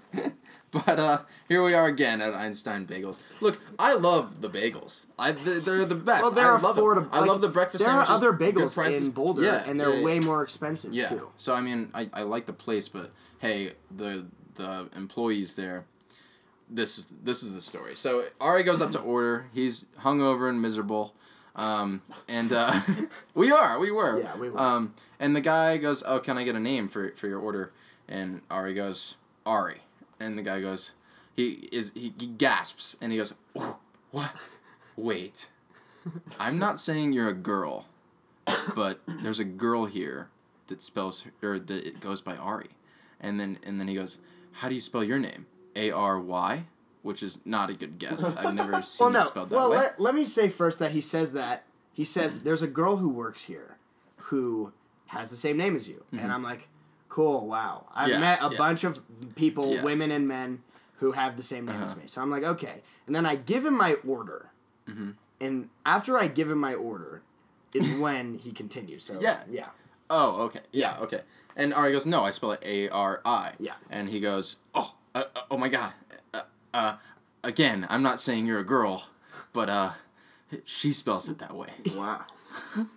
But 0.74 0.98
uh, 0.98 1.18
here 1.48 1.62
we 1.62 1.72
are 1.72 1.86
again 1.86 2.20
at 2.20 2.34
Einstein 2.34 2.86
Bagels. 2.86 3.22
Look, 3.40 3.60
I 3.78 3.94
love 3.94 4.40
the 4.40 4.50
bagels. 4.50 5.06
I 5.18 5.30
they're, 5.30 5.84
the 5.84 5.94
best. 5.94 6.22
well, 6.22 6.30
they're 6.32 6.52
I 6.52 6.58
love 6.58 6.74
them. 6.74 6.84
affordable. 6.84 7.08
I 7.12 7.20
like, 7.20 7.28
love 7.28 7.40
the 7.40 7.48
breakfast 7.48 7.84
There 7.84 7.92
are 7.92 8.04
other 8.08 8.32
bagels 8.32 8.76
in 8.98 9.10
Boulder, 9.12 9.42
Yeah, 9.42 9.62
and 9.68 9.78
they're 9.78 9.94
yeah, 9.94 10.04
way 10.04 10.18
more 10.18 10.42
expensive 10.42 10.92
Yeah. 10.92 11.08
too. 11.10 11.28
So 11.36 11.54
I 11.54 11.60
mean, 11.60 11.90
I, 11.94 12.08
I 12.12 12.22
like 12.22 12.46
the 12.46 12.52
place, 12.52 12.88
but 12.88 13.12
hey, 13.38 13.72
the 13.94 14.26
the 14.56 14.88
employees 14.96 15.54
there. 15.54 15.84
This 16.68 16.98
is 16.98 17.14
this 17.22 17.42
is 17.42 17.54
the 17.54 17.60
story. 17.60 17.94
So 17.94 18.24
Ari 18.40 18.64
goes 18.64 18.82
up 18.82 18.90
to 18.92 18.98
order. 19.14 19.46
He's 19.54 19.84
hungover 20.00 20.48
and 20.48 20.60
miserable. 20.60 21.14
Um, 21.56 22.02
and 22.28 22.52
uh, 22.52 22.72
we 23.34 23.52
are, 23.52 23.78
we 23.78 23.92
were. 23.92 24.20
Yeah, 24.20 24.36
we 24.36 24.50
were. 24.50 24.58
Um, 24.60 24.94
and 25.20 25.36
the 25.36 25.40
guy 25.40 25.76
goes, 25.76 26.02
"Oh, 26.04 26.18
can 26.18 26.36
I 26.36 26.42
get 26.42 26.56
a 26.56 26.60
name 26.60 26.88
for 26.88 27.10
for 27.10 27.28
your 27.28 27.38
order?" 27.38 27.72
And 28.08 28.40
Ari 28.50 28.74
goes, 28.74 29.18
"Ari." 29.46 29.82
And 30.20 30.38
the 30.38 30.42
guy 30.42 30.60
goes, 30.60 30.92
he 31.36 31.68
is 31.72 31.92
he, 31.94 32.12
he 32.18 32.26
gasps 32.26 32.96
and 33.00 33.10
he 33.12 33.18
goes, 33.18 33.34
"Oh, 33.56 33.78
"What? 34.10 34.30
Wait. 34.96 35.48
I'm 36.38 36.58
not 36.58 36.78
saying 36.78 37.12
you're 37.12 37.28
a 37.28 37.32
girl, 37.34 37.86
but 38.76 39.00
there's 39.06 39.40
a 39.40 39.44
girl 39.44 39.86
here 39.86 40.28
that 40.68 40.82
spells 40.82 41.26
or 41.42 41.58
that 41.58 41.86
it 41.86 42.00
goes 42.00 42.20
by 42.20 42.36
Ari." 42.36 42.68
And 43.20 43.40
then 43.40 43.58
and 43.66 43.80
then 43.80 43.88
he 43.88 43.94
goes, 43.94 44.18
"How 44.52 44.68
do 44.68 44.74
you 44.74 44.80
spell 44.80 45.02
your 45.02 45.18
name? 45.18 45.46
A 45.76 45.90
R 45.90 46.20
Y, 46.20 46.64
Which 47.02 47.22
is 47.22 47.40
not 47.44 47.68
a 47.70 47.74
good 47.74 47.98
guess. 47.98 48.22
I've 48.36 48.54
never 48.54 48.80
seen 48.82 49.06
Well, 49.06 49.12
no. 49.12 49.20
it 49.22 49.26
spelled 49.26 49.50
that 49.50 49.56
well, 49.56 49.70
way. 49.70 49.76
let, 49.78 49.98
let 50.00 50.14
me 50.14 50.24
say 50.24 50.48
first 50.48 50.78
that 50.78 50.92
he 50.92 51.00
says 51.00 51.32
that 51.32 51.64
he 51.92 52.04
says 52.04 52.40
there's 52.40 52.62
a 52.62 52.68
girl 52.68 52.98
who 52.98 53.08
works 53.08 53.44
here, 53.44 53.76
who 54.16 54.72
has 55.06 55.30
the 55.30 55.36
same 55.36 55.56
name 55.56 55.74
as 55.74 55.88
you, 55.88 56.04
Mm-hmm. 56.12 56.18
and 56.20 56.32
I'm 56.32 56.42
like, 56.44 56.68
cool, 57.14 57.46
wow. 57.46 57.86
I've 57.94 58.08
Yeah, 58.08 58.18
met 58.18 58.38
a 58.42 58.50
yeah. 58.50 58.58
bunch 58.58 58.82
of 58.82 59.00
people, 59.36 59.66
Yeah. 59.74 59.84
women 59.84 60.10
and 60.10 60.26
men, 60.26 60.62
who 61.00 61.12
have 61.12 61.36
the 61.36 61.42
same 61.44 61.64
name 61.66 61.80
as 61.82 61.92
Uh-huh. 61.92 62.00
me. 62.00 62.06
So 62.08 62.20
I'm 62.22 62.30
like, 62.30 62.42
okay. 62.54 62.82
And 63.06 63.14
then 63.14 63.24
I 63.32 63.36
give 63.36 63.64
him 63.64 63.76
my 63.76 63.92
order. 64.14 64.50
Mm-hmm. 64.88 65.10
And 65.40 65.68
after 65.86 66.18
I 66.18 66.26
give 66.28 66.50
him 66.50 66.58
my 66.58 66.74
order 66.74 67.22
is 67.72 67.86
when 68.04 68.38
he 68.38 68.50
continues. 68.52 69.04
So 69.04 69.20
Yeah. 69.20 69.44
Yeah. 69.48 69.68
Oh, 70.10 70.42
okay. 70.46 70.60
Yeah, 70.72 70.98
okay. 71.04 71.22
And 71.56 71.72
Ari 71.72 71.92
goes, 71.92 72.04
no, 72.06 72.24
I 72.24 72.30
spell 72.30 72.52
it 72.52 72.62
A 72.66 72.88
R 72.90 73.20
I. 73.24 73.52
Yeah. 73.60 73.74
And 73.90 74.08
he 74.08 74.18
goes, 74.20 74.58
oh, 74.74 74.94
uh, 75.14 75.24
uh, 75.36 75.42
oh 75.52 75.56
my 75.56 75.68
god. 75.68 75.92
Uh, 76.32 76.42
uh, 76.72 76.94
again, 77.44 77.86
I'm 77.88 78.02
not 78.02 78.18
saying 78.18 78.46
you're 78.48 78.58
a 78.58 78.64
girl, 78.76 79.06
but 79.52 79.68
uh, 79.68 79.90
she 80.64 80.92
spells 80.92 81.28
it 81.28 81.38
that 81.38 81.54
way. 81.54 81.68
Wow. 81.96 82.24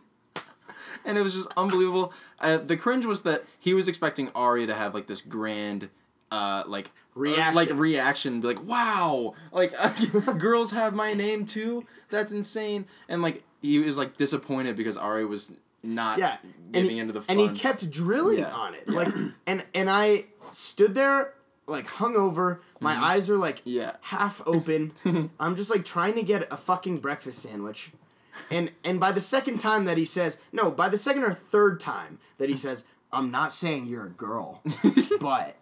and 1.05 1.17
it 1.17 1.21
was 1.21 1.33
just 1.33 1.47
unbelievable. 1.57 2.13
Uh, 2.39 2.57
the 2.57 2.77
cringe 2.77 3.05
was 3.05 3.23
that 3.23 3.43
he 3.59 3.73
was 3.73 3.87
expecting 3.87 4.29
Ari 4.35 4.65
to 4.67 4.73
have 4.73 4.93
like 4.93 5.07
this 5.07 5.21
grand, 5.21 5.89
uh, 6.31 6.63
like 6.67 6.91
Reaction. 7.15 7.55
like 7.55 7.69
reaction, 7.73 8.41
be 8.41 8.47
like, 8.47 8.63
"Wow, 8.63 9.33
like 9.51 9.73
girls 10.37 10.71
have 10.71 10.93
my 10.93 11.13
name 11.13 11.45
too. 11.45 11.85
That's 12.09 12.31
insane." 12.31 12.85
And 13.09 13.21
like 13.23 13.43
he 13.61 13.79
was 13.79 13.97
like 13.97 14.17
disappointed 14.17 14.75
because 14.75 14.97
Ari 14.97 15.25
was 15.25 15.55
not 15.83 16.19
Yeah. 16.19 16.37
Giving 16.71 16.89
he, 16.91 16.99
into 16.99 17.13
the 17.13 17.21
fun. 17.21 17.39
and 17.39 17.49
he 17.49 17.55
kept 17.57 17.89
drilling 17.89 18.39
Yeah. 18.39 18.51
on 18.51 18.75
it. 18.75 18.83
Yeah. 18.87 18.93
Like 18.95 19.13
and 19.47 19.65
and 19.73 19.89
I 19.89 20.25
stood 20.51 20.93
there 20.93 21.33
like 21.65 21.87
hungover. 21.87 22.59
My 22.81 22.93
eyes 22.95 23.29
are 23.31 23.37
like 23.37 23.59
Mm-hmm. 23.61 23.69
Yeah. 23.79 23.95
half 24.01 24.41
open. 24.45 24.91
I'm 25.39 25.55
just 25.55 25.71
like 25.71 25.85
trying 25.85 26.13
to 26.15 26.23
get 26.23 26.47
a 26.51 26.57
fucking 26.57 26.97
breakfast 26.97 27.39
sandwich. 27.39 27.91
And 28.51 28.71
and 28.83 28.99
by 28.99 29.11
the 29.11 29.21
second 29.21 29.59
time 29.59 29.85
that 29.85 29.97
he 29.97 30.05
says 30.05 30.39
no, 30.51 30.71
by 30.71 30.89
the 30.89 30.97
second 30.97 31.23
or 31.23 31.33
third 31.33 31.79
time 31.79 32.19
that 32.37 32.49
he 32.49 32.55
says, 32.55 32.85
I'm 33.11 33.31
not 33.31 33.51
saying 33.51 33.87
you're 33.87 34.05
a 34.05 34.09
girl, 34.09 34.61
but 35.21 35.55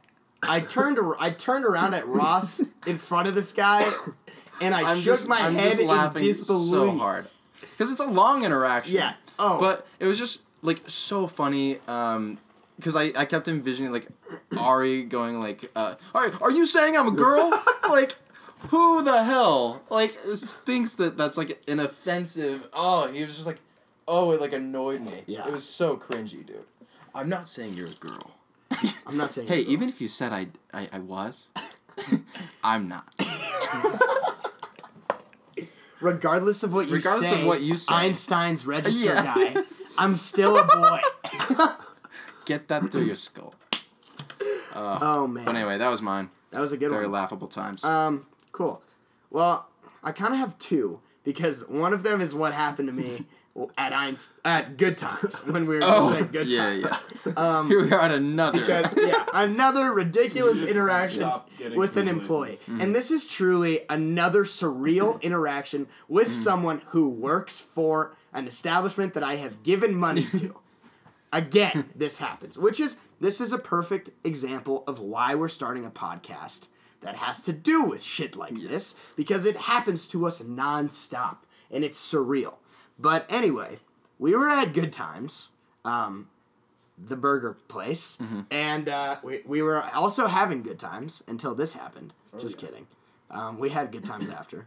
I 0.43 0.59
turned 0.59 0.99
ar- 0.99 1.17
I 1.19 1.29
turned 1.31 1.65
around 1.65 1.93
at 1.93 2.07
Ross 2.07 2.61
in 2.87 2.97
front 2.97 3.27
of 3.27 3.35
this 3.35 3.53
guy, 3.53 3.89
and 4.61 4.73
I 4.73 4.91
I'm 4.91 4.97
shook 4.97 5.13
just, 5.13 5.27
my 5.27 5.37
I'm 5.39 5.53
head 5.53 5.71
just 5.77 5.81
in 5.81 6.13
disbelief. 6.13 6.69
so 6.69 6.91
hard 6.91 7.27
because 7.71 7.91
it's 7.91 8.01
a 8.01 8.05
long 8.05 8.43
interaction. 8.43 8.95
Yeah. 8.95 9.13
Oh. 9.37 9.59
But 9.59 9.85
it 9.99 10.07
was 10.07 10.17
just 10.17 10.41
like 10.61 10.81
so 10.87 11.27
funny. 11.27 11.79
Um, 11.87 12.37
because 12.77 12.95
I, 12.95 13.11
I 13.15 13.25
kept 13.25 13.47
envisioning 13.47 13.91
like 13.91 14.07
Ari 14.57 15.03
going 15.03 15.39
like, 15.39 15.71
uh, 15.75 15.95
"Are 16.13 16.31
are 16.41 16.51
you 16.51 16.65
saying 16.65 16.97
I'm 16.97 17.07
a 17.07 17.11
girl? 17.11 17.51
like, 17.89 18.15
who 18.69 19.03
the 19.03 19.23
hell 19.23 19.83
like 19.89 20.11
thinks 20.11 20.93
that 20.95 21.17
that's 21.17 21.37
like 21.37 21.61
an 21.67 21.79
offensive? 21.79 22.67
Oh, 22.73 23.07
he 23.11 23.21
was 23.23 23.35
just 23.35 23.47
like, 23.47 23.59
oh, 24.07 24.31
it 24.31 24.41
like 24.41 24.53
annoyed 24.53 25.01
me. 25.01 25.23
Yeah. 25.27 25.45
it 25.47 25.51
was 25.51 25.67
so 25.67 25.97
cringy, 25.97 26.45
dude. 26.45 26.63
I'm 27.13 27.29
not 27.29 27.47
saying 27.47 27.73
you're 27.73 27.87
a 27.87 27.99
girl. 27.99 28.31
I'm 29.07 29.17
not 29.17 29.31
saying. 29.31 29.47
Hey, 29.47 29.55
you're 29.55 29.61
a 29.61 29.65
girl. 29.65 29.73
even 29.73 29.89
if 29.89 30.01
you 30.01 30.07
said 30.07 30.31
I 30.33 30.47
I, 30.73 30.89
I 30.93 30.99
was, 30.99 31.51
I'm 32.63 32.87
not. 32.87 33.05
regardless 36.01 36.63
of 36.63 36.73
what 36.73 36.87
you 36.87 36.95
Regardless 36.95 37.29
say, 37.29 37.41
of 37.41 37.47
what 37.47 37.61
you 37.61 37.77
say. 37.77 37.93
Einstein's 37.95 38.65
register 38.67 39.05
Yeah. 39.13 39.23
guy, 39.23 39.55
I'm 39.97 40.15
still 40.15 40.57
a 40.57 40.63
boy. 40.65 40.99
Get 42.45 42.67
that 42.67 42.91
through 42.91 43.03
your 43.05 43.15
skull. 43.15 43.55
oh 44.75 45.25
man, 45.27 45.45
But 45.45 45.55
anyway, 45.55 45.77
that 45.77 45.89
was 45.89 46.01
mine. 46.01 46.29
that 46.51 46.59
was 46.61 46.71
a 46.73 46.77
good 46.77 46.87
one. 46.91 46.95
Very 46.95 47.05
one. 47.05 47.13
laughable 47.13 47.47
times. 47.47 47.83
Um, 47.83 48.27
cool. 48.55 48.81
Well, 49.29 49.67
I 50.03 50.11
kind 50.11 50.33
of 50.33 50.39
have 50.39 50.57
two 50.59 50.99
because 51.23 51.67
one 51.67 51.93
of 51.93 52.03
them 52.03 52.21
is 52.21 52.33
what 52.33 52.53
happened 52.53 52.87
to 52.87 52.93
me 52.93 53.25
at 53.77 53.91
Einst- 53.91 54.31
at 54.45 54.77
Good 54.77 54.97
Times 54.97 55.45
when 55.45 55.65
we 55.65 55.75
were 55.75 55.81
oh, 55.83 56.11
saying 56.11 56.27
Good 56.31 56.47
yeah, 56.47 56.65
Times. 56.81 57.03
yeah. 57.25 57.33
Um, 57.37 57.67
Here 57.67 57.81
we 57.83 57.91
are 57.91 57.99
at 57.99 58.11
another. 58.11 58.59
because 58.59 58.95
yeah, 58.97 59.25
another 59.33 59.91
ridiculous 59.91 60.63
interaction 60.63 61.29
with 61.75 61.97
an 61.97 62.07
employee. 62.07 62.51
Mm-hmm. 62.51 62.81
And 62.81 62.95
this 62.95 63.11
is 63.11 63.27
truly 63.27 63.81
another 63.89 64.43
surreal 64.45 65.21
interaction 65.21 65.87
with 66.07 66.27
Mm-hmm. 66.27 66.33
someone 66.33 66.81
who 66.87 67.09
works 67.09 67.59
for 67.59 68.15
an 68.33 68.47
establishment 68.47 69.13
that 69.15 69.23
I 69.23 69.35
have 69.37 69.63
given 69.63 69.95
money 69.95 70.23
to. 70.39 70.55
Again, 71.33 71.89
this 71.95 72.17
happens, 72.19 72.57
which 72.57 72.79
is 72.79 72.97
this 73.19 73.41
is 73.41 73.51
a 73.51 73.57
perfect 73.57 74.11
example 74.23 74.83
of 74.87 74.99
why 74.99 75.35
we're 75.35 75.49
starting 75.49 75.83
a 75.85 75.89
podcast 75.89 76.67
that 77.05 77.15
has 77.15 77.39
to 77.41 77.53
do 77.53 77.83
with 77.83 78.01
shit 78.01 78.35
like 78.35 78.55
this 78.55 78.95
because 79.15 79.45
it 79.45 79.55
happens 79.55 80.07
to 80.07 80.25
us 80.25 80.41
nonstop 80.41 81.37
and 81.71 81.83
it's 81.83 81.99
surreal. 81.99 82.55
But 82.97 83.25
anyway, 83.29 83.77
we 84.17 84.33
were 84.35 84.49
at 84.49 84.73
Good 84.73 84.91
Times. 84.91 85.49
Um, 85.85 86.29
the 86.97 87.17
burger 87.17 87.57
place, 87.67 88.17
and 88.49 88.87
uh, 88.87 89.17
we, 89.21 89.41
we 89.45 89.61
were 89.61 89.83
also 89.93 90.27
having 90.27 90.63
good 90.63 90.79
times 90.79 91.21
until 91.27 91.53
this 91.53 91.73
happened. 91.73 92.13
Just 92.39 92.57
kidding. 92.57 92.87
Um, 93.29 93.59
we 93.59 93.69
had 93.69 93.91
good 93.91 94.05
times 94.05 94.29
after. 94.39 94.65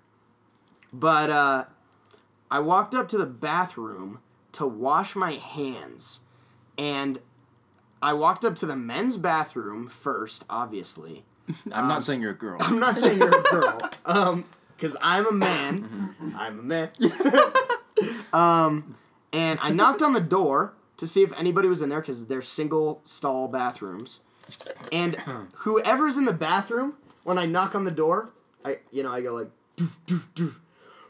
But 0.92 1.30
uh, 1.30 1.64
I 2.50 2.60
walked 2.60 2.94
up 2.94 3.08
to 3.08 3.18
the 3.18 3.26
bathroom 3.26 4.20
to 4.52 4.66
wash 4.66 5.16
my 5.16 5.32
hands, 5.32 6.20
and 6.76 7.18
I 8.02 8.12
walked 8.12 8.44
up 8.44 8.54
to 8.56 8.66
the 8.66 8.76
men's 8.76 9.16
bathroom 9.16 9.88
first, 9.88 10.44
obviously. 10.50 11.24
I'm 11.72 11.88
not 11.88 12.02
saying 12.02 12.20
you're 12.20 12.32
a 12.32 12.34
girl. 12.34 12.58
I'm 12.60 12.78
not 12.78 12.98
saying 12.98 13.18
you're 13.18 13.28
a 13.28 13.42
girl, 13.50 13.78
um, 14.04 14.44
because 14.76 14.96
I'm 15.00 15.26
a 15.26 15.32
man. 15.32 16.14
I'm 16.36 16.58
a 16.58 16.62
man. 16.62 16.90
um, 18.32 18.94
and 19.32 19.58
I 19.62 19.70
knocked 19.70 20.02
on 20.02 20.12
the 20.12 20.20
door 20.20 20.74
to 20.96 21.06
see 21.06 21.22
if 21.22 21.38
anybody 21.38 21.68
was 21.68 21.82
in 21.82 21.88
there 21.88 22.00
because 22.00 22.26
they're 22.26 22.42
single 22.42 23.00
stall 23.04 23.48
bathrooms. 23.48 24.20
And 24.92 25.16
whoever's 25.56 26.16
in 26.16 26.24
the 26.26 26.32
bathroom, 26.32 26.94
when 27.24 27.38
I 27.38 27.46
knock 27.46 27.74
on 27.74 27.84
the 27.84 27.90
door, 27.90 28.30
I 28.64 28.78
you 28.90 29.02
know 29.02 29.12
I 29.12 29.20
go 29.20 29.34
like, 29.34 29.50
doof, 29.76 29.98
doof, 30.06 30.28
doof, 30.34 30.58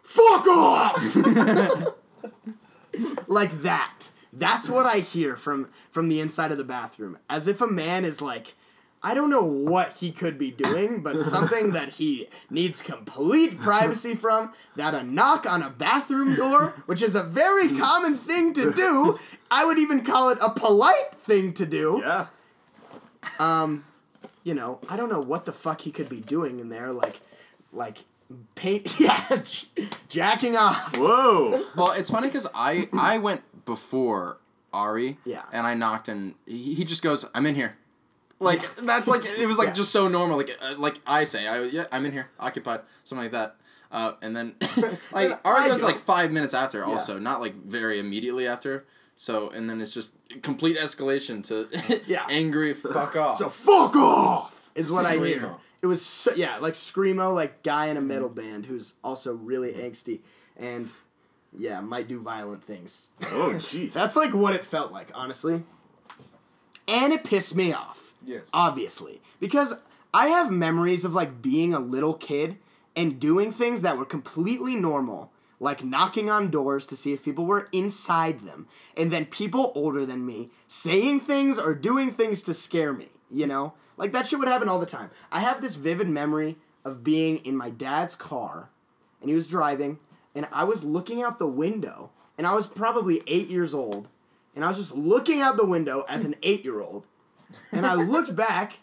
fuck 0.02 0.46
off, 0.46 1.16
like 3.28 3.62
that. 3.62 4.08
That's 4.32 4.68
what 4.68 4.86
I 4.86 4.98
hear 4.98 5.36
from 5.36 5.68
from 5.90 6.08
the 6.08 6.20
inside 6.20 6.52
of 6.52 6.58
the 6.58 6.64
bathroom, 6.64 7.18
as 7.28 7.48
if 7.48 7.60
a 7.60 7.66
man 7.66 8.04
is 8.04 8.22
like. 8.22 8.54
I 9.02 9.14
don't 9.14 9.30
know 9.30 9.44
what 9.44 9.96
he 9.96 10.10
could 10.10 10.38
be 10.38 10.50
doing, 10.50 11.02
but 11.02 11.20
something 11.20 11.72
that 11.72 11.90
he 11.90 12.28
needs 12.50 12.82
complete 12.82 13.58
privacy 13.58 14.14
from, 14.14 14.52
that 14.76 14.94
a 14.94 15.02
knock 15.02 15.50
on 15.50 15.62
a 15.62 15.70
bathroom 15.70 16.34
door, 16.34 16.74
which 16.86 17.02
is 17.02 17.14
a 17.14 17.22
very 17.22 17.68
common 17.76 18.14
thing 18.14 18.52
to 18.54 18.72
do, 18.72 19.18
I 19.50 19.64
would 19.64 19.78
even 19.78 20.04
call 20.04 20.30
it 20.30 20.38
a 20.42 20.50
polite 20.50 21.14
thing 21.20 21.52
to 21.54 21.66
do. 21.66 22.02
Yeah. 22.02 22.26
Um, 23.38 23.84
you 24.42 24.54
know, 24.54 24.80
I 24.88 24.96
don't 24.96 25.10
know 25.10 25.20
what 25.20 25.44
the 25.44 25.52
fuck 25.52 25.82
he 25.82 25.92
could 25.92 26.08
be 26.08 26.20
doing 26.20 26.60
in 26.60 26.68
there, 26.68 26.92
like, 26.92 27.20
like, 27.72 27.98
paint, 28.54 28.98
yeah, 29.00 29.42
jacking 30.08 30.56
off. 30.56 30.96
Whoa. 30.96 31.64
well, 31.76 31.92
it's 31.92 32.10
funny 32.10 32.28
because 32.28 32.46
I 32.54 32.88
I 32.92 33.18
went 33.18 33.42
before 33.64 34.38
Ari. 34.72 35.18
Yeah. 35.24 35.42
And 35.52 35.66
I 35.66 35.74
knocked 35.74 36.08
and 36.08 36.34
he, 36.46 36.74
he 36.74 36.84
just 36.84 37.02
goes, 37.02 37.26
"I'm 37.34 37.46
in 37.46 37.54
here." 37.54 37.76
Like 38.40 38.62
that's 38.76 39.08
like 39.08 39.22
it 39.24 39.46
was 39.46 39.58
like 39.58 39.68
Yeah. 39.68 39.74
just 39.74 39.90
so 39.92 40.06
normal. 40.08 40.36
Like 40.36 40.56
uh, 40.62 40.74
like 40.78 40.96
I 41.06 41.24
say, 41.24 41.46
I 41.48 41.62
yeah, 41.64 41.86
I'm 41.90 42.04
in 42.06 42.12
here, 42.12 42.28
occupied, 42.38 42.80
something 43.04 43.24
like 43.24 43.32
that. 43.32 43.56
Uh, 43.90 44.12
and 44.22 44.36
then 44.36 44.54
like 45.12 45.32
I 45.32 45.38
Ari 45.44 45.68
goes 45.70 45.80
go- 45.80 45.86
like 45.88 45.96
five 45.96 46.30
minutes 46.30 46.54
after, 46.54 46.84
also 46.84 47.18
not 47.18 47.40
like 47.40 47.54
very 47.54 47.98
immediately 47.98 48.46
after. 48.46 48.84
So 49.16 49.50
and 49.50 49.68
then 49.68 49.80
it's 49.80 49.92
just 49.92 50.14
complete 50.42 50.76
escalation 50.78 51.42
to 51.48 52.00
Yeah. 52.06 52.24
angry 52.30 52.74
fuck 52.74 53.16
off. 53.16 53.38
So 53.38 53.48
fuck 53.48 53.96
off 53.96 54.70
is 54.76 54.90
what 54.92 55.04
I 55.06 55.16
hear. 55.16 55.54
It 55.82 55.86
was 55.86 56.04
so, 56.04 56.32
yeah, 56.34 56.58
like 56.58 56.74
screamo, 56.74 57.32
like 57.34 57.62
guy 57.62 57.86
in 57.86 57.96
a 57.96 58.00
metal 58.00 58.28
band 58.28 58.66
who's 58.66 58.94
also 59.02 59.34
really 59.34 59.72
angsty 59.72 60.20
and 60.56 60.88
yeah, 61.56 61.80
might 61.80 62.08
do 62.08 62.20
violent 62.20 62.62
things. 62.64 63.10
Oh, 63.22 63.52
jeez. 63.56 63.92
That's 63.92 64.14
like 64.16 64.34
what 64.34 64.54
it 64.54 64.64
felt 64.64 64.92
like, 64.92 65.10
honestly. 65.14 65.62
And 66.86 67.12
it 67.12 67.24
pissed 67.24 67.54
me 67.56 67.72
off. 67.72 68.07
Yes. 68.24 68.50
Obviously. 68.52 69.20
Because 69.40 69.74
I 70.12 70.28
have 70.28 70.50
memories 70.50 71.04
of 71.04 71.14
like 71.14 71.42
being 71.42 71.74
a 71.74 71.80
little 71.80 72.14
kid 72.14 72.56
and 72.96 73.20
doing 73.20 73.52
things 73.52 73.82
that 73.82 73.98
were 73.98 74.04
completely 74.04 74.74
normal, 74.74 75.30
like 75.60 75.84
knocking 75.84 76.30
on 76.30 76.50
doors 76.50 76.86
to 76.86 76.96
see 76.96 77.12
if 77.12 77.24
people 77.24 77.46
were 77.46 77.68
inside 77.72 78.40
them, 78.40 78.66
and 78.96 79.10
then 79.12 79.26
people 79.26 79.72
older 79.74 80.04
than 80.04 80.26
me 80.26 80.48
saying 80.66 81.20
things 81.20 81.58
or 81.58 81.74
doing 81.74 82.10
things 82.10 82.42
to 82.42 82.54
scare 82.54 82.92
me, 82.92 83.08
you 83.30 83.46
know? 83.46 83.74
Like 83.96 84.12
that 84.12 84.26
shit 84.26 84.38
would 84.38 84.48
happen 84.48 84.68
all 84.68 84.80
the 84.80 84.86
time. 84.86 85.10
I 85.30 85.40
have 85.40 85.60
this 85.60 85.76
vivid 85.76 86.08
memory 86.08 86.56
of 86.84 87.04
being 87.04 87.38
in 87.38 87.56
my 87.56 87.70
dad's 87.70 88.14
car 88.14 88.70
and 89.20 89.28
he 89.28 89.34
was 89.34 89.48
driving 89.48 89.98
and 90.34 90.46
I 90.52 90.64
was 90.64 90.84
looking 90.84 91.22
out 91.22 91.38
the 91.38 91.46
window 91.46 92.10
and 92.36 92.46
I 92.46 92.54
was 92.54 92.66
probably 92.66 93.22
8 93.26 93.48
years 93.48 93.74
old 93.74 94.08
and 94.54 94.64
I 94.64 94.68
was 94.68 94.76
just 94.78 94.96
looking 94.96 95.40
out 95.40 95.56
the 95.56 95.66
window 95.66 96.04
as 96.08 96.24
an 96.24 96.34
8-year-old 96.42 97.06
and 97.72 97.86
I 97.86 97.94
looked 97.94 98.34
back 98.34 98.78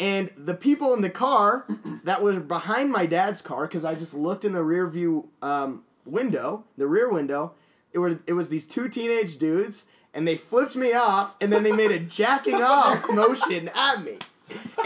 and 0.00 0.30
the 0.36 0.54
people 0.54 0.94
in 0.94 1.02
the 1.02 1.10
car 1.10 1.66
that 2.04 2.22
was 2.22 2.38
behind 2.38 2.90
my 2.90 3.06
dad's 3.06 3.42
car 3.42 3.66
because 3.66 3.84
I 3.84 3.94
just 3.94 4.14
looked 4.14 4.44
in 4.44 4.52
the 4.52 4.62
rear 4.62 4.86
view 4.86 5.28
um, 5.42 5.84
window, 6.04 6.64
the 6.76 6.86
rear 6.86 7.10
window, 7.10 7.52
it 7.92 7.98
were 7.98 8.18
it 8.26 8.32
was 8.32 8.48
these 8.48 8.66
two 8.66 8.88
teenage 8.88 9.36
dudes 9.38 9.86
and 10.14 10.26
they 10.26 10.36
flipped 10.36 10.76
me 10.76 10.92
off, 10.92 11.36
and 11.40 11.52
then 11.52 11.62
they 11.62 11.72
made 11.72 11.90
a 11.90 11.98
jacking 11.98 12.60
off 12.62 13.10
motion 13.14 13.70
at 13.74 14.02
me. 14.02 14.18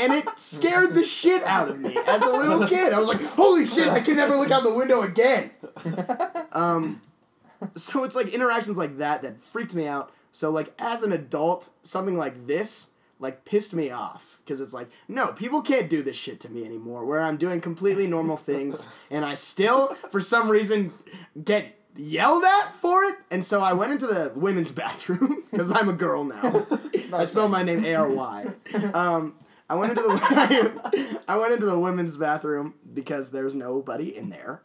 And 0.00 0.12
it 0.12 0.24
scared 0.36 0.94
the 0.94 1.04
shit 1.04 1.42
out 1.42 1.68
of 1.68 1.80
me 1.80 1.96
as 2.06 2.22
a 2.22 2.30
little 2.30 2.68
kid. 2.68 2.92
I 2.92 3.00
was 3.00 3.08
like, 3.08 3.20
holy 3.22 3.66
shit, 3.66 3.88
I 3.88 4.00
can 4.00 4.14
never 4.14 4.36
look 4.36 4.52
out 4.52 4.62
the 4.62 4.74
window 4.74 5.02
again. 5.02 5.50
Um, 6.52 7.02
so 7.74 8.04
it's 8.04 8.14
like 8.14 8.28
interactions 8.28 8.76
like 8.76 8.98
that 8.98 9.22
that 9.22 9.38
freaked 9.40 9.74
me 9.74 9.86
out. 9.86 10.12
So 10.30 10.50
like 10.50 10.72
as 10.78 11.02
an 11.02 11.10
adult, 11.12 11.68
something 11.82 12.16
like 12.16 12.46
this 12.46 12.90
like 13.18 13.44
pissed 13.44 13.72
me 13.74 13.90
off 13.90 14.40
because 14.44 14.60
it's 14.60 14.74
like 14.74 14.88
no, 15.08 15.28
people 15.28 15.62
can't 15.62 15.90
do 15.90 16.02
this 16.02 16.16
shit 16.16 16.40
to 16.40 16.50
me 16.50 16.64
anymore. 16.64 17.04
Where 17.04 17.20
I'm 17.20 17.36
doing 17.36 17.60
completely 17.60 18.06
normal 18.06 18.36
things 18.36 18.88
and 19.10 19.24
I 19.24 19.34
still 19.34 19.94
for 20.10 20.20
some 20.20 20.50
reason 20.50 20.92
get 21.42 21.76
yelled 21.96 22.44
at 22.44 22.74
for 22.74 23.04
it. 23.04 23.16
And 23.30 23.44
so 23.44 23.62
I 23.62 23.72
went 23.72 23.92
into 23.92 24.06
the 24.06 24.32
women's 24.34 24.72
bathroom 24.82 25.44
because 25.50 25.70
I'm 25.70 25.88
a 25.88 25.94
girl 25.94 26.24
now. 26.24 26.66
I 27.12 27.24
spell 27.24 27.48
my 27.48 27.62
name 27.62 27.84
A 27.84 27.94
R 27.94 28.08
Y. 28.08 28.46
Um, 28.92 29.34
I 29.68 29.74
went 29.74 29.90
into 29.90 30.02
the 30.02 31.20
I 31.26 31.36
went 31.36 31.52
into 31.52 31.66
the 31.66 31.78
women's 31.78 32.16
bathroom 32.16 32.74
because 32.92 33.30
there's 33.30 33.54
nobody 33.54 34.16
in 34.16 34.28
there, 34.28 34.62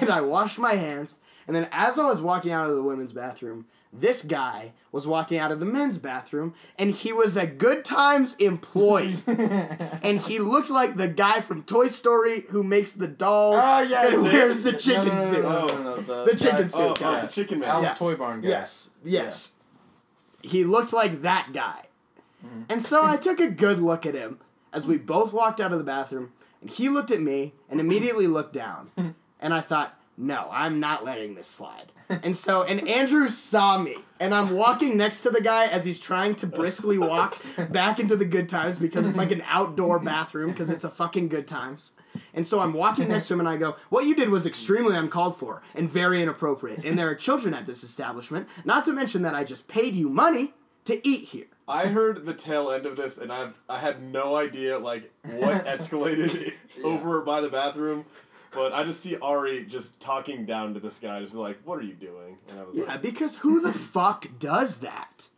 and 0.00 0.10
I 0.10 0.22
washed 0.22 0.58
my 0.58 0.74
hands. 0.74 1.16
And 1.46 1.54
then 1.54 1.68
as 1.72 1.98
I 1.98 2.08
was 2.08 2.22
walking 2.22 2.52
out 2.52 2.68
of 2.70 2.76
the 2.76 2.82
women's 2.82 3.12
bathroom, 3.12 3.66
this 3.92 4.22
guy 4.22 4.72
was 4.92 5.06
walking 5.06 5.38
out 5.38 5.50
of 5.52 5.58
the 5.60 5.66
men's 5.66 5.98
bathroom, 5.98 6.54
and 6.78 6.90
he 6.92 7.12
was 7.12 7.36
a 7.36 7.46
Good 7.46 7.84
Times 7.84 8.34
employee, 8.36 9.14
and 9.26 10.18
he 10.20 10.38
looked 10.38 10.70
like 10.70 10.96
the 10.96 11.08
guy 11.08 11.40
from 11.40 11.62
Toy 11.64 11.88
Story 11.88 12.42
who 12.50 12.62
makes 12.62 12.92
the 12.92 13.08
dolls 13.08 13.56
Oh, 13.58 13.82
yes. 13.82 14.14
and 14.14 14.22
wears 14.24 14.62
the 14.62 14.72
chicken 14.72 15.08
no, 15.08 15.14
no, 15.14 15.24
suit. 15.24 15.42
no, 15.42 15.66
no, 15.66 15.66
no, 15.66 15.82
no, 15.82 15.96
the, 15.96 16.24
The 16.32 16.36
chicken 16.38 16.56
that- 16.62 16.70
suit 16.70 16.80
Oh, 16.82 16.94
guy. 16.94 17.20
oh, 17.22 17.26
chicken 17.26 17.60
man. 17.60 17.68
Al's 17.68 17.84
Yeah. 17.84 17.94
Toy 17.94 18.14
Barn 18.14 18.40
guy. 18.40 18.48
Yes, 18.48 18.90
yes. 19.04 19.52
He 20.42 20.64
looked 20.64 20.92
like 20.92 21.22
that 21.22 21.48
guy. 21.52 21.86
Mm-hmm. 22.46 22.62
And 22.70 22.82
so 22.82 23.04
I 23.04 23.16
took 23.16 23.40
a 23.40 23.50
good 23.50 23.78
look 23.80 24.06
at 24.06 24.14
him 24.14 24.38
as 24.72 24.86
we 24.86 24.96
both 24.98 25.32
walked 25.32 25.60
out 25.60 25.72
of 25.72 25.78
the 25.78 25.84
bathroom, 25.84 26.32
and 26.60 26.70
he 26.70 26.88
looked 26.88 27.10
at 27.10 27.20
me 27.20 27.54
and 27.68 27.80
immediately 27.80 28.26
looked 28.26 28.52
down. 28.54 28.90
And 29.42 29.54
I 29.54 29.60
thought, 29.62 29.98
no, 30.18 30.48
I'm 30.52 30.80
not 30.80 31.02
letting 31.02 31.34
this 31.34 31.46
slide. 31.48 31.92
And 32.22 32.36
so, 32.36 32.62
and 32.62 32.86
Andrew 32.88 33.28
saw 33.28 33.78
me, 33.78 33.96
and 34.18 34.34
I'm 34.34 34.50
walking 34.50 34.96
next 34.96 35.22
to 35.22 35.30
the 35.30 35.40
guy 35.40 35.66
as 35.66 35.84
he's 35.84 36.00
trying 36.00 36.34
to 36.36 36.46
briskly 36.46 36.98
walk 36.98 37.40
back 37.70 38.00
into 38.00 38.16
the 38.16 38.24
good 38.24 38.48
times 38.48 38.78
because 38.78 39.08
it's 39.08 39.16
like 39.16 39.30
an 39.30 39.42
outdoor 39.46 39.98
bathroom 39.98 40.50
because 40.50 40.70
it's 40.70 40.84
a 40.84 40.90
fucking 40.90 41.28
good 41.28 41.46
times. 41.46 41.94
And 42.34 42.46
so 42.46 42.60
I'm 42.60 42.72
walking 42.72 43.08
next 43.08 43.28
to 43.28 43.34
him 43.34 43.40
and 43.40 43.48
I 43.48 43.56
go, 43.56 43.76
What 43.88 44.06
you 44.06 44.14
did 44.14 44.28
was 44.28 44.44
extremely 44.46 44.96
uncalled 44.96 45.38
for 45.38 45.62
and 45.74 45.88
very 45.88 46.22
inappropriate. 46.22 46.84
And 46.84 46.98
there 46.98 47.08
are 47.08 47.14
children 47.14 47.54
at 47.54 47.66
this 47.66 47.84
establishment, 47.84 48.48
not 48.64 48.84
to 48.86 48.92
mention 48.92 49.22
that 49.22 49.34
I 49.34 49.44
just 49.44 49.68
paid 49.68 49.94
you 49.94 50.08
money 50.08 50.52
to 50.86 51.08
eat 51.08 51.28
here. 51.28 51.46
I 51.68 51.86
heard 51.86 52.26
the 52.26 52.34
tail 52.34 52.72
end 52.72 52.84
of 52.84 52.96
this, 52.96 53.18
and 53.18 53.32
I've 53.32 53.54
I 53.68 53.78
had 53.78 54.02
no 54.02 54.34
idea 54.34 54.78
like 54.78 55.12
what 55.36 55.54
escalated 55.66 56.52
over 56.82 57.20
by 57.22 57.40
the 57.40 57.48
bathroom, 57.48 58.04
but 58.52 58.72
I 58.72 58.84
just 58.84 59.00
see 59.00 59.16
Ari 59.16 59.64
just 59.66 60.00
talking 60.00 60.44
down 60.44 60.74
to 60.74 60.80
this 60.80 60.98
guy, 60.98 61.20
just 61.20 61.34
like, 61.34 61.58
"What 61.64 61.78
are 61.78 61.82
you 61.82 61.94
doing?" 61.94 62.38
And 62.50 62.60
I 62.60 62.64
was 62.64 62.76
Yeah, 62.76 62.84
like, 62.84 63.02
because 63.02 63.38
who 63.38 63.60
the 63.60 63.72
fuck 63.94 64.26
does 64.38 64.78
that? 64.78 65.28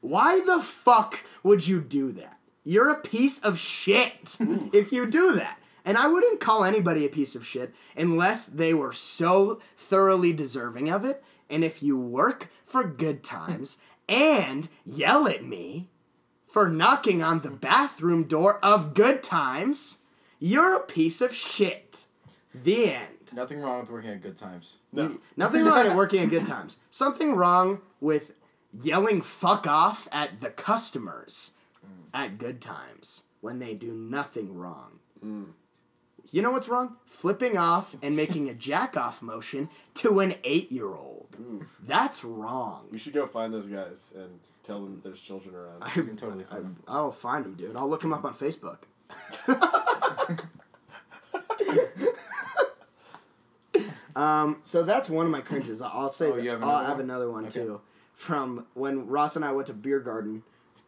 Why 0.00 0.40
the 0.44 0.60
fuck 0.60 1.24
would 1.42 1.66
you 1.66 1.80
do 1.80 2.12
that? 2.12 2.38
You're 2.64 2.90
a 2.90 3.00
piece 3.00 3.38
of 3.40 3.58
shit 3.58 4.36
hmm. 4.38 4.68
if 4.72 4.92
you 4.92 5.06
do 5.06 5.32
that. 5.32 5.58
And 5.84 5.96
I 5.96 6.08
wouldn't 6.08 6.40
call 6.40 6.64
anybody 6.64 7.04
a 7.04 7.10
piece 7.10 7.34
of 7.34 7.46
shit 7.46 7.74
unless 7.96 8.46
they 8.46 8.74
were 8.74 8.92
so 8.92 9.60
thoroughly 9.76 10.32
deserving 10.32 10.90
of 10.90 11.04
it. 11.04 11.22
And 11.48 11.64
if 11.64 11.82
you 11.82 11.98
work 11.98 12.48
for 12.64 12.84
good 12.84 13.22
times 13.22 13.78
and 14.08 14.68
yell 14.84 15.26
at 15.26 15.44
me 15.44 15.88
for 16.44 16.68
knocking 16.68 17.22
on 17.22 17.40
the 17.40 17.50
bathroom 17.50 18.24
door 18.24 18.58
of 18.64 18.94
good 18.94 19.22
times, 19.22 19.98
you're 20.38 20.76
a 20.76 20.84
piece 20.84 21.20
of 21.20 21.34
shit. 21.34 22.06
The 22.54 22.92
end. 22.92 23.32
Nothing 23.32 23.60
wrong 23.60 23.80
with 23.80 23.90
working 23.90 24.10
at 24.10 24.20
good 24.20 24.36
times. 24.36 24.78
"No." 24.92 25.18
Nothing 25.36 25.64
wrong 25.64 25.86
at 25.86 25.96
working 25.96 26.22
at 26.22 26.30
good 26.30 26.46
times. 26.46 26.78
Something 26.90 27.36
wrong 27.36 27.80
with 28.00 28.34
yelling 28.72 29.22
fuck 29.22 29.66
off 29.66 30.08
at 30.12 30.40
the 30.40 30.50
customers 30.50 31.52
mm. 31.84 32.06
at 32.12 32.38
good 32.38 32.60
times 32.60 33.24
when 33.40 33.58
they 33.58 33.74
do 33.74 33.92
nothing 33.92 34.54
wrong. 34.54 34.98
Mm. 35.24 35.46
You 36.32 36.42
know 36.42 36.50
what's 36.50 36.68
wrong? 36.68 36.96
Flipping 37.06 37.56
off 37.56 37.96
and 38.02 38.16
making 38.24 38.48
a 38.48 38.54
jack 38.54 38.96
off 38.96 39.22
motion 39.22 39.68
to 39.94 40.20
an 40.20 40.34
eight 40.44 40.70
year 40.70 40.88
old. 40.88 41.28
Mm. 41.40 41.66
That's 41.86 42.24
wrong. 42.24 42.88
We 42.90 42.98
should 42.98 43.14
go 43.14 43.26
find 43.26 43.52
those 43.52 43.68
guys 43.68 44.14
and 44.16 44.40
tell 44.62 44.80
them 44.82 45.00
there's 45.02 45.20
children 45.20 45.54
around. 45.54 45.84
You 45.96 46.04
can 46.04 46.16
totally 46.16 46.44
find 46.44 46.64
them. 46.64 46.76
I'll 46.86 47.10
find 47.10 47.44
them, 47.44 47.54
dude. 47.54 47.76
I'll 47.76 47.88
look 47.88 48.04
him 48.04 48.12
up 48.12 48.24
on 48.24 48.34
Facebook. 48.34 48.78
um, 54.16 54.58
so 54.62 54.82
that's 54.82 55.08
one 55.10 55.26
of 55.26 55.32
my 55.32 55.40
cringes. 55.40 55.82
I'll 55.82 56.08
say 56.10 56.30
Oh, 56.30 56.36
you 56.36 56.50
have 56.50 56.62
I'll 56.62 56.70
another 56.70 56.86
have 56.88 57.00
another 57.00 57.30
one 57.30 57.44
Okay. 57.46 57.60
too. 57.60 57.80
From 58.14 58.66
when 58.74 59.06
Ross 59.06 59.36
and 59.36 59.44
I 59.44 59.52
went 59.52 59.66
to 59.68 59.74
Beer 59.74 60.00
Garden 60.00 60.42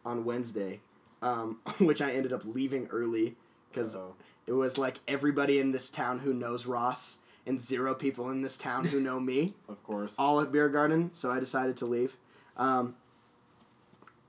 on 0.05 0.23
Wednesday, 0.25 0.81
um, 1.21 1.59
which 1.79 2.01
I 2.01 2.11
ended 2.11 2.31
up 2.33 2.43
leaving 2.45 2.87
early 2.87 3.35
because 3.69 3.97
it 4.45 4.51
was 4.53 4.77
like 4.77 4.97
everybody 5.07 5.59
in 5.59 5.71
this 5.71 5.89
town 5.89 6.19
who 6.19 6.33
knows 6.33 6.65
Ross 6.65 7.19
and 7.45 7.59
zero 7.59 7.93
people 7.95 8.29
in 8.29 8.41
this 8.41 8.57
town 8.57 8.85
who 8.85 8.99
know 8.99 9.19
me 9.19 9.53
Of 9.67 9.81
course. 9.83 10.15
all 10.19 10.39
at 10.41 10.51
Beer 10.51 10.69
Garden, 10.69 11.13
so 11.13 11.31
I 11.31 11.39
decided 11.39 11.75
to 11.77 11.85
leave. 11.85 12.17
Um, 12.55 12.95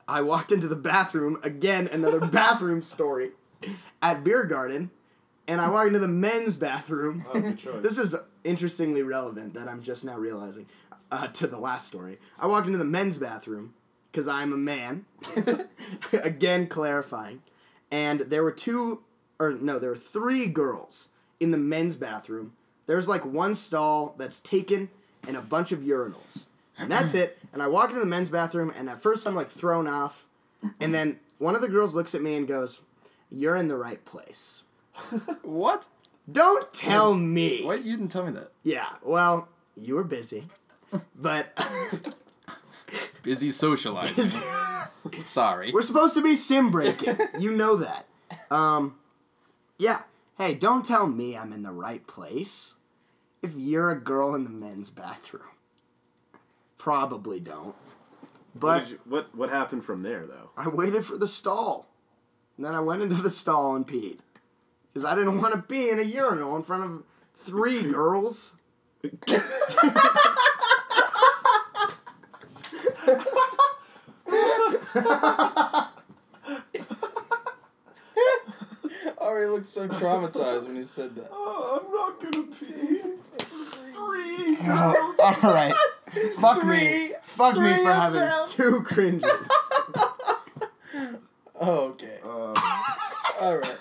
I 0.07 0.21
walked 0.23 0.53
into 0.53 0.69
the 0.69 0.77
bathroom 0.77 1.39
again, 1.43 1.89
another 1.91 2.21
bathroom 2.27 2.83
story 2.83 3.31
at 4.03 4.23
Beer 4.25 4.45
Garden, 4.45 4.91
and 5.47 5.61
I 5.61 5.69
walked 5.69 5.89
into 5.89 5.99
the 5.99 6.09
men's 6.09 6.57
bathroom. 6.57 7.25
Oh, 7.29 7.41
good 7.41 7.59
choice. 7.59 7.83
this 7.83 7.99
is 7.99 8.15
interestingly 8.45 9.03
relevant 9.03 9.55
that 9.55 9.69
I'm 9.69 9.83
just 9.83 10.05
now 10.05 10.17
realizing 10.17 10.67
uh, 11.11 11.29
to 11.29 11.47
the 11.47 11.59
last 11.59 11.87
story. 11.87 12.19
I 12.39 12.47
walked 12.47 12.67
into 12.67 12.79
the 12.79 12.85
men's 12.85 13.19
bathroom 13.19 13.75
because 14.11 14.29
I'm 14.29 14.53
a 14.53 14.57
man. 14.57 15.07
again, 16.13 16.67
clarifying, 16.67 17.43
and 17.91 18.21
there 18.21 18.43
were 18.43 18.53
two, 18.53 19.03
or 19.39 19.53
no, 19.53 19.79
there 19.79 19.91
were 19.91 19.97
three 19.97 20.47
girls 20.47 21.09
in 21.41 21.51
the 21.51 21.59
men's 21.59 21.97
bathroom. 21.97 22.53
There's 22.87 23.09
like 23.09 23.25
one 23.25 23.55
stall 23.55 24.15
that's 24.19 24.41
taken 24.41 24.91
and 25.27 25.37
a 25.37 25.41
bunch 25.41 25.73
of 25.73 25.81
urinals. 25.81 26.47
And 26.79 26.91
that's 26.91 27.15
it. 27.15 27.39
And 27.53 27.63
I 27.63 27.69
walk 27.69 27.91
into 27.91 28.01
the 28.01 28.07
men's 28.07 28.29
bathroom, 28.29 28.73
and 28.77 28.91
at 28.91 29.01
first 29.01 29.27
I'm 29.27 29.35
like 29.35 29.49
thrown 29.49 29.87
off. 29.87 30.27
And 30.81 30.93
then 30.93 31.21
one 31.39 31.55
of 31.55 31.61
the 31.61 31.69
girls 31.69 31.95
looks 31.95 32.15
at 32.15 32.23
me 32.23 32.35
and 32.35 32.49
goes, 32.49 32.81
You're 33.31 33.57
in 33.57 33.69
the 33.69 33.77
right 33.77 34.05
place. 34.05 34.65
What? 35.43 35.89
Don't 36.31 36.73
tell 36.73 37.15
me. 37.15 37.65
What? 37.65 37.85
You 37.85 37.97
didn't 37.97 38.11
tell 38.11 38.25
me 38.25 38.33
that. 38.33 38.53
Yeah, 38.63 38.89
well, 39.03 39.49
you 39.77 39.95
were 39.95 40.05
busy. 40.05 40.47
But 41.15 41.57
Busy 43.23 43.51
socializing. 43.51 44.41
Sorry. 45.25 45.71
we're 45.73 45.83
supposed 45.83 46.15
to 46.15 46.23
be 46.23 46.37
sim 46.37 46.71
breaking. 46.71 47.17
You 47.39 47.51
know 47.53 47.77
that. 47.77 48.07
Um, 48.51 48.97
yeah. 49.79 50.03
Hey, 50.37 50.55
don't 50.55 50.85
tell 50.85 51.07
me 51.07 51.37
I'm 51.37 51.53
in 51.53 51.63
the 51.63 51.73
right 51.73 52.07
place. 52.07 52.75
If 53.43 53.55
you're 53.57 53.91
a 53.91 54.01
girl 54.01 54.35
in 54.35 54.45
the 54.45 54.51
men's 54.51 54.91
bathroom, 54.91 55.43
probably 56.79 57.41
don't. 57.41 57.75
But 58.55 58.81
did 58.81 58.91
you, 58.91 59.01
what 59.07 59.35
what 59.35 59.51
happened 59.51 59.85
from 59.85 60.03
there 60.03 60.25
though? 60.25 60.51
I 60.57 60.69
waited 60.69 61.05
for 61.05 61.17
the 61.17 61.29
stall. 61.29 61.87
And 62.57 62.65
then 62.65 62.75
I 62.75 62.81
went 62.81 63.03
into 63.03 63.21
the 63.21 63.31
stall 63.31 63.75
and 63.75 63.87
peed. 63.87 64.19
Because 64.95 65.05
I 65.05 65.17
didn't 65.17 65.41
want 65.43 65.53
to 65.55 65.61
be 65.61 65.91
in 65.91 65.99
a 65.99 66.03
urinal 66.05 66.55
in 66.55 66.63
front 66.63 66.85
of 66.85 67.03
three 67.35 67.83
girls. 67.91 68.55
Ari 79.19 79.47
looked 79.47 79.67
so 79.67 79.89
traumatized 79.89 80.67
when 80.67 80.77
he 80.77 80.83
said 80.83 81.15
that. 81.17 81.29
Oh, 81.33 81.81
I'm 81.85 81.93
not 81.93 82.21
gonna 82.21 82.47
pee. 82.47 83.01
Three. 83.93 84.57
girls. 84.67 85.19
All 85.45 85.55
right. 85.55 85.75
Fuck 86.41 86.65
me. 86.65 86.77
Three- 86.79 87.15
Fuck 87.23 87.57
me 87.59 87.75
for 87.75 87.93
having 87.93 88.21
them. 88.21 88.49
two 88.49 88.83
cringes. 88.83 89.31
Oh, 91.61 91.91
okay. 91.91 92.19
Uh, 92.25 92.53
All 93.41 93.57
right. 93.59 93.79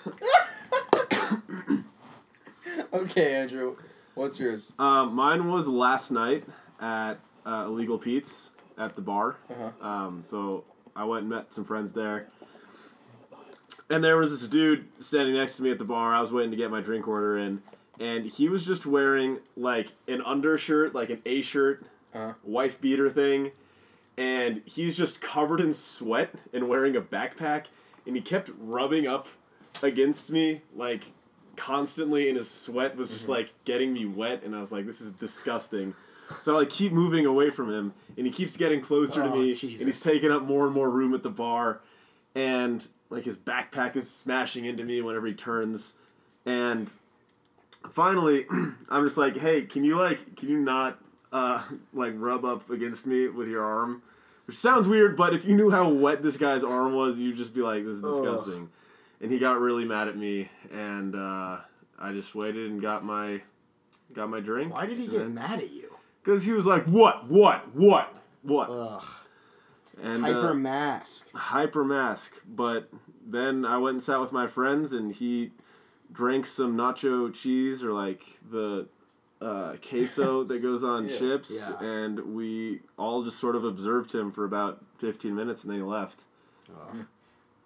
okay, 3.02 3.34
Andrew. 3.34 3.74
What's 4.14 4.38
yours? 4.38 4.72
uh, 4.78 5.06
mine 5.06 5.50
was 5.50 5.66
last 5.68 6.10
night 6.10 6.44
at 6.80 7.14
uh, 7.44 7.64
Illegal 7.66 7.98
Pete's 7.98 8.52
at 8.78 8.94
the 8.96 9.02
bar. 9.02 9.38
Uh-huh. 9.50 9.86
Um, 9.86 10.22
so 10.22 10.64
I 10.94 11.04
went 11.04 11.22
and 11.22 11.30
met 11.30 11.52
some 11.52 11.64
friends 11.64 11.92
there. 11.92 12.28
And 13.90 14.02
there 14.02 14.16
was 14.16 14.30
this 14.30 14.48
dude 14.48 14.86
standing 14.98 15.34
next 15.34 15.56
to 15.56 15.62
me 15.62 15.70
at 15.70 15.78
the 15.78 15.84
bar. 15.84 16.14
I 16.14 16.20
was 16.20 16.32
waiting 16.32 16.50
to 16.52 16.56
get 16.56 16.70
my 16.70 16.80
drink 16.80 17.06
order 17.06 17.36
in. 17.36 17.62
And 18.00 18.24
he 18.24 18.48
was 18.48 18.64
just 18.66 18.86
wearing 18.86 19.40
like 19.56 19.88
an 20.08 20.22
undershirt, 20.22 20.94
like 20.94 21.10
an 21.10 21.20
A 21.26 21.42
shirt, 21.42 21.84
Uh-huh. 22.14 22.34
wife 22.44 22.80
beater 22.80 23.10
thing. 23.10 23.50
and 24.16 24.62
he's 24.64 24.96
just 24.96 25.20
covered 25.20 25.60
in 25.60 25.72
sweat 25.72 26.30
and 26.52 26.68
wearing 26.68 26.94
a 26.94 27.00
backpack, 27.00 27.64
and 28.06 28.14
he 28.14 28.22
kept 28.22 28.48
rubbing 28.60 29.08
up 29.08 29.26
against 29.82 30.30
me 30.30 30.62
like 30.72 31.02
constantly, 31.56 32.28
and 32.28 32.36
his 32.36 32.50
sweat 32.50 32.96
was 32.96 33.10
just 33.10 33.28
like 33.28 33.52
getting 33.64 33.92
me 33.92 34.06
wet, 34.06 34.42
and 34.44 34.54
I 34.54 34.60
was 34.60 34.72
like, 34.72 34.86
this 34.86 35.00
is 35.00 35.10
disgusting. 35.12 35.94
So 36.40 36.54
I 36.54 36.60
like 36.60 36.70
keep 36.70 36.92
moving 36.92 37.26
away 37.26 37.50
from 37.50 37.70
him, 37.70 37.92
and 38.16 38.26
he 38.26 38.32
keeps 38.32 38.56
getting 38.56 38.80
closer 38.80 39.22
to 39.22 39.28
Oh, 39.30 39.34
me, 39.34 39.54
Jesus. 39.54 39.80
and 39.80 39.88
he's 39.88 40.00
taking 40.00 40.30
up 40.30 40.42
more 40.44 40.64
and 40.66 40.74
more 40.74 40.88
room 40.90 41.12
at 41.14 41.22
the 41.22 41.30
bar, 41.30 41.80
and 42.34 42.86
like 43.10 43.24
his 43.24 43.36
backpack 43.36 43.94
is 43.96 44.10
smashing 44.10 44.64
into 44.64 44.84
me 44.84 45.00
whenever 45.02 45.26
he 45.26 45.34
turns, 45.34 45.94
and 46.46 46.92
finally, 47.90 48.46
I'm 48.88 49.04
just 49.04 49.16
like, 49.18 49.36
hey, 49.36 49.62
can 49.62 49.84
you 49.84 49.98
like, 49.98 50.36
can 50.36 50.48
you 50.48 50.58
not 50.58 50.98
uh 51.32 51.62
like 51.92 52.14
rub 52.16 52.44
up 52.44 52.70
against 52.70 53.06
me 53.06 53.28
with 53.28 53.48
your 53.48 53.64
arm? 53.64 54.02
Which 54.46 54.56
sounds 54.56 54.86
weird, 54.88 55.16
but 55.16 55.32
if 55.32 55.44
you 55.46 55.54
knew 55.54 55.70
how 55.70 55.88
wet 55.88 56.22
this 56.22 56.36
guy's 56.36 56.62
arm 56.64 56.92
was, 56.94 57.18
you'd 57.18 57.36
just 57.36 57.54
be 57.54 57.62
like, 57.62 57.82
this 57.84 57.94
is 57.94 58.02
disgusting. 58.02 58.68
And 59.20 59.30
he 59.30 59.38
got 59.38 59.58
really 59.60 59.84
mad 59.84 60.08
at 60.08 60.16
me, 60.16 60.50
and 60.72 61.14
uh, 61.14 61.58
I 61.98 62.12
just 62.12 62.34
waited 62.34 62.70
and 62.70 62.82
got 62.82 63.04
my 63.04 63.40
got 64.12 64.28
my 64.28 64.40
drink. 64.40 64.72
Why 64.74 64.86
did 64.86 64.98
he 64.98 65.06
get 65.06 65.30
mad 65.30 65.60
at 65.60 65.70
you? 65.72 65.90
Because 66.22 66.44
he 66.44 66.52
was 66.52 66.66
like, 66.66 66.84
what, 66.86 67.28
what, 67.28 67.74
what, 67.74 68.14
what? 68.42 68.70
Ugh. 68.70 69.04
and 70.02 70.22
Hyper 70.24 70.50
uh, 70.50 70.54
mask. 70.54 71.30
hyper 71.34 71.84
mask. 71.84 72.34
But 72.46 72.88
then 73.26 73.64
I 73.64 73.76
went 73.78 73.94
and 73.94 74.02
sat 74.02 74.20
with 74.20 74.32
my 74.32 74.46
friends, 74.46 74.92
and 74.92 75.12
he 75.14 75.52
drank 76.12 76.46
some 76.46 76.76
nacho 76.76 77.32
cheese 77.32 77.82
or 77.84 77.92
like 77.92 78.24
the 78.50 78.86
uh, 79.40 79.76
queso 79.86 80.44
that 80.48 80.60
goes 80.62 80.82
on 80.84 81.08
Yeah. 81.08 81.18
chips, 81.18 81.68
Yeah. 81.68 81.86
and 81.86 82.34
we 82.34 82.80
all 82.98 83.22
just 83.22 83.38
sort 83.38 83.56
of 83.56 83.64
observed 83.64 84.14
him 84.14 84.30
for 84.32 84.44
about 84.44 84.82
fifteen 84.98 85.34
minutes, 85.34 85.62
and 85.62 85.70
then 85.72 85.78
he 85.80 85.84
left. 85.84 86.22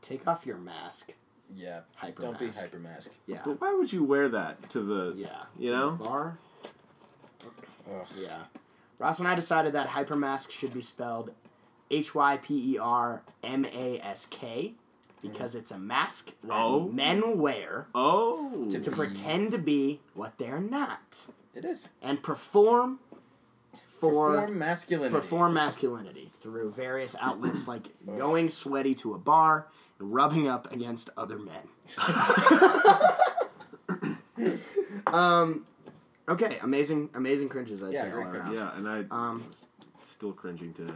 Take 0.01 0.27
off 0.29 0.47
your 0.47 0.59
mask. 0.59 1.15
Yeah. 1.55 1.81
Hyper 1.97 2.23
Don't 2.23 2.41
mask. 2.41 2.59
be 2.59 2.61
hyper 2.65 2.79
mask. 2.79 3.13
Yeah. 3.27 3.41
But 3.45 3.61
why 3.61 3.73
would 3.75 3.93
you 3.93 4.05
wear 4.05 4.29
that 4.29 4.69
to 4.71 4.81
the? 4.81 5.15
Yeah. 5.17 5.45
You 5.59 5.69
To 5.69 5.73
know? 5.77 5.91
the 5.97 6.05
bar. 6.05 6.39
Ugh. 7.91 8.07
Yeah. 8.21 8.43
Ross 8.99 9.19
and 9.19 9.29
I 9.29 9.35
decided 9.35 9.73
that 9.75 9.89
hypermask 9.89 10.51
should 10.51 10.75
be 10.75 10.83
spelled 10.83 11.33
H 11.91 12.15
Y 12.15 12.37
P 12.43 12.75
E 12.75 12.79
R 12.79 13.23
M 13.43 13.65
A 13.65 13.99
S 14.01 14.27
K 14.27 14.75
because 15.23 15.55
it's 15.55 15.71
a 15.71 15.79
mask 15.79 16.33
that 16.45 16.53
Oh. 16.53 16.89
men 16.89 17.39
wear 17.39 17.87
Oh, 17.95 18.67
To 18.71 18.79
to 18.81 18.91
pretend 18.91 19.53
to 19.53 19.59
be 19.59 20.01
what 20.15 20.39
they're 20.39 20.61
not 20.61 21.27
It 21.55 21.65
is. 21.65 21.89
and 22.03 22.23
perform 22.23 22.99
for 23.89 24.11
Perform 24.37 24.59
masculinity. 24.59 25.15
perform 25.15 25.55
masculinity 25.55 26.31
through 26.39 26.71
various 26.71 27.17
outlets 27.21 27.67
like 27.67 27.89
going 28.17 28.49
sweaty 28.51 28.95
to 28.97 29.15
a 29.15 29.19
bar 29.19 29.57
and 29.57 29.69
rubbing 29.99 30.49
up 30.49 30.73
against 30.73 31.11
other 31.17 31.39
men. 31.39 31.63
um, 35.07 35.67
okay, 36.29 36.59
amazing, 36.63 37.11
amazing 37.15 37.49
cringes. 37.49 37.83
I'd 37.83 37.93
Yeah, 37.93 38.03
say 38.03 38.13
all 38.13 38.23
great 38.23 38.37
around. 38.37 38.55
yeah, 38.55 38.77
and 38.77 38.89
I 38.89 39.05
Um, 39.11 39.45
still 40.03 40.33
cringing 40.33 40.73
today. 40.73 40.93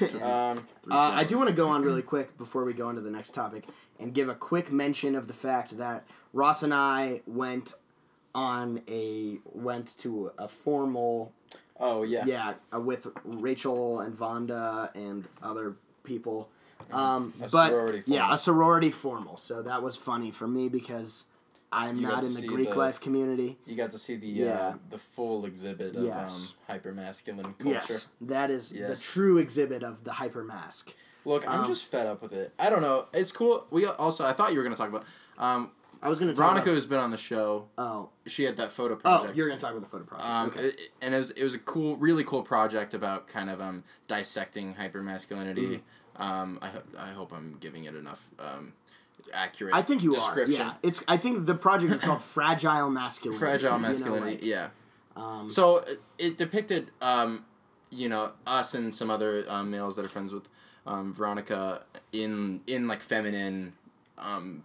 Um, 0.22 0.66
Uh, 0.90 0.96
I 1.14 1.24
do 1.24 1.36
want 1.36 1.48
to 1.50 1.54
go 1.54 1.68
on 1.68 1.82
really 1.82 2.02
quick 2.14 2.36
before 2.38 2.64
we 2.64 2.72
go 2.72 2.88
into 2.90 3.02
the 3.02 3.10
next 3.10 3.32
topic 3.34 3.64
and 4.00 4.14
give 4.14 4.28
a 4.28 4.34
quick 4.34 4.72
mention 4.72 5.14
of 5.14 5.26
the 5.26 5.34
fact 5.34 5.76
that 5.78 6.04
Ross 6.32 6.62
and 6.62 6.72
I 6.72 7.20
went 7.26 7.74
on 8.34 8.80
a 8.88 9.38
went 9.44 9.96
to 9.98 10.32
a 10.38 10.48
formal 10.48 11.32
oh 11.78 12.02
yeah. 12.02 12.24
yeah 12.26 12.54
uh, 12.74 12.80
with 12.80 13.06
Rachel 13.24 14.00
and 14.00 14.16
Vonda 14.16 14.92
and 14.94 15.28
other 15.42 15.76
people. 16.02 16.48
Um, 16.92 17.32
A 17.38 17.48
but 17.48 17.68
sorority 17.68 18.02
yeah, 18.06 18.32
a 18.34 18.38
sorority 18.38 18.90
formal. 18.90 19.36
So 19.36 19.62
that 19.62 19.82
was 19.82 19.96
funny 19.96 20.30
for 20.30 20.46
me 20.46 20.68
because 20.68 21.24
I'm 21.72 21.96
You 21.98 22.06
not 22.08 22.22
in 22.24 22.32
the 22.34 22.46
Greek 22.46 22.70
the- 22.70 22.76
life 22.78 23.00
community. 23.00 23.58
You 23.66 23.74
got 23.76 23.90
to 23.90 23.98
see 23.98 24.16
the 24.16 24.28
Yeah. 24.28 24.52
uh, 24.52 24.74
the 24.90 24.98
full 24.98 25.44
exhibit 25.44 25.96
of 25.96 26.04
Yes. 26.04 26.36
um, 26.36 26.48
hyper 26.68 26.92
masculine 26.92 27.54
culture. 27.54 27.70
Yes, 27.88 28.08
that 28.20 28.50
is 28.50 28.70
the 28.70 28.94
true 28.96 29.38
exhibit 29.38 29.82
of 29.82 30.04
the 30.04 30.12
hyper 30.12 30.44
mask. 30.44 30.92
Look, 31.24 31.48
I'm 31.48 31.60
Um, 31.60 31.64
just 31.66 31.90
fed 31.90 32.06
up 32.06 32.20
with 32.22 32.32
it. 32.32 32.52
I 32.58 32.68
don't 32.70 32.82
know. 32.82 33.06
It's 33.12 33.32
cool. 33.32 33.66
We 33.70 33.86
also 33.86 34.24
I 34.24 34.32
thought 34.32 34.52
you 34.52 34.58
were 34.58 34.64
gonna 34.64 34.76
talk 34.76 34.88
about 34.90 35.04
um, 35.38 35.70
I 36.02 36.08
was 36.10 36.18
gonna 36.20 36.34
Veronica 36.34 36.64
About, 36.66 36.74
has 36.74 36.84
been 36.86 36.98
on 36.98 37.10
the 37.10 37.16
show. 37.16 37.66
oh, 37.78 38.10
She 38.26 38.44
had 38.44 38.56
that 38.58 38.70
photo 38.70 38.94
project. 38.94 39.06
oh, 39.06 39.18
project. 39.20 39.38
you're 39.38 39.48
gonna 39.48 39.58
talk 39.58 39.70
about 39.70 39.80
the 39.84 39.88
photo 39.88 40.04
project. 40.04 40.28
Um, 40.30 40.48
okay. 40.50 40.60
it- 40.66 40.90
and 41.00 41.14
it 41.14 41.18
was 41.18 41.30
it 41.30 41.42
was 41.42 41.54
a 41.54 41.58
cool, 41.60 41.96
really 41.96 42.24
cool 42.24 42.42
project 42.42 42.92
about 42.92 43.26
kind 43.26 43.48
of 43.48 43.60
um 43.60 43.82
dissecting 44.06 44.74
hyper 44.74 45.00
Mm. 45.00 45.80
Um, 46.16 46.58
I 46.62 46.68
hope 46.68 46.84
I 46.98 47.08
hope 47.08 47.32
I'm 47.32 47.56
giving 47.60 47.84
it 47.84 47.94
enough 47.94 48.28
um 48.38 48.72
accurate. 49.32 49.74
I 49.74 49.82
think 49.82 50.02
you 50.02 50.10
are. 50.10 50.14
description. 50.14 50.60
Yeah, 50.60 50.74
it's. 50.82 51.02
I 51.08 51.16
think 51.16 51.46
the 51.46 51.54
project 51.54 51.92
is 51.92 52.04
called 52.04 52.22
Fragile 52.22 52.90
Masculinity. 52.90 53.44
Fragile 53.44 53.76
you 53.76 53.82
know, 53.82 53.88
masculinity. 53.88 54.32
like, 54.32 54.44
yeah. 54.44 54.68
um, 55.16 55.50
So 55.50 55.78
it, 55.78 56.00
it 56.18 56.38
depicted, 56.38 56.90
um, 57.00 57.44
you 57.90 58.08
know, 58.08 58.32
us 58.46 58.74
and 58.74 58.94
some 58.94 59.10
other 59.10 59.44
um, 59.48 59.70
males 59.70 59.96
that 59.96 60.04
are 60.04 60.08
friends 60.08 60.32
with 60.32 60.48
um, 60.86 61.12
Veronica 61.12 61.82
in 62.12 62.60
in 62.66 62.86
like 62.88 63.00
feminine, 63.00 63.74
um, 64.18 64.62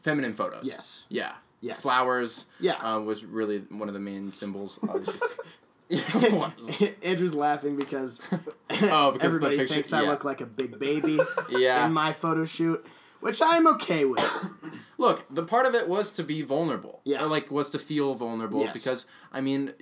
feminine 0.00 0.34
photos. 0.34 0.66
Yes. 0.66 1.06
Yeah. 1.08 1.34
Yes. 1.60 1.80
Flowers. 1.80 2.46
Yeah. 2.60 2.74
Uh, 2.74 3.00
was 3.00 3.24
really 3.24 3.60
one 3.70 3.88
of 3.88 3.94
the 3.94 4.00
main 4.00 4.32
symbols, 4.32 4.78
obviously. 4.82 5.20
Andrew's 7.02 7.34
laughing 7.34 7.76
because, 7.76 8.20
Oh, 8.70 9.12
because 9.12 9.34
everybody 9.34 9.56
picture- 9.56 9.74
thinks 9.74 9.92
I 9.92 10.02
yeah. 10.02 10.10
look 10.10 10.24
like 10.24 10.40
a 10.40 10.46
big 10.46 10.78
baby 10.78 11.18
yeah. 11.50 11.86
in 11.86 11.92
my 11.92 12.12
photo 12.12 12.44
shoot, 12.44 12.84
which 13.20 13.40
I'm 13.44 13.66
okay 13.74 14.04
with. 14.04 14.50
Look, 15.02 15.18
the 15.28 15.42
part 15.42 15.66
of 15.66 15.74
it 15.74 15.88
was 15.88 16.10
to 16.12 16.22
be 16.22 16.42
vulnerable. 16.42 17.00
Yeah. 17.04 17.22
Or, 17.24 17.26
like 17.26 17.50
was 17.50 17.70
to 17.70 17.78
feel 17.78 18.14
vulnerable 18.14 18.60
Yes. 18.60 18.72
because 18.72 19.06
I 19.32 19.40
mean, 19.40 19.72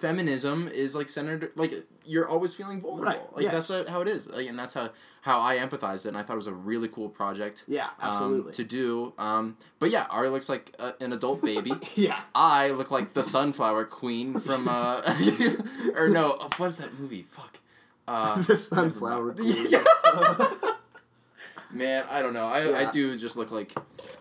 feminism 0.00 0.68
is 0.68 0.94
like 0.94 1.08
centered 1.08 1.50
like 1.56 1.72
you're 2.04 2.26
always 2.26 2.54
feeling 2.54 2.80
vulnerable. 2.80 3.12
Right, 3.12 3.32
Like 3.34 3.44
yes. 3.44 3.68
that's 3.68 3.88
how 3.90 4.00
it 4.00 4.08
is. 4.08 4.28
Like, 4.28 4.48
and 4.48 4.58
that's 4.58 4.72
how 4.74 4.90
how 5.22 5.40
I 5.40 5.56
empathized 5.58 6.06
it 6.06 6.08
and 6.08 6.16
I 6.16 6.22
thought 6.22 6.34
it 6.34 6.36
was 6.36 6.46
a 6.46 6.54
really 6.54 6.88
cool 6.88 7.08
project. 7.10 7.64
Yeah, 7.68 7.84
um, 8.00 8.12
absolutely. 8.12 8.52
to 8.52 8.64
do. 8.64 9.12
Um, 9.18 9.56
but 9.78 9.90
yeah, 9.90 10.06
Ari 10.10 10.30
looks 10.30 10.48
like 10.48 10.74
uh, 10.78 10.92
an 11.00 11.12
adult 11.12 11.42
baby. 11.42 11.72
yeah. 11.94 12.20
I 12.34 12.70
look 12.70 12.90
like 12.90 13.12
the 13.14 13.22
sunflower 13.22 13.84
queen 13.86 14.40
from 14.40 14.68
uh 14.68 15.02
or 15.96 16.08
no, 16.08 16.38
what 16.56 16.66
is 16.66 16.78
that 16.78 16.98
movie? 16.98 17.22
Fuck. 17.28 17.58
Uh, 18.06 18.40
The 18.48 18.56
sunflower. 18.56 19.34
yeah. 19.38 19.84
Man, 21.70 22.04
I 22.10 22.22
don't 22.22 22.32
know. 22.34 22.46
I, 22.46 22.86
I 22.88 22.90
do 22.90 23.16
just 23.16 23.36
look 23.36 23.50
like, 23.50 23.72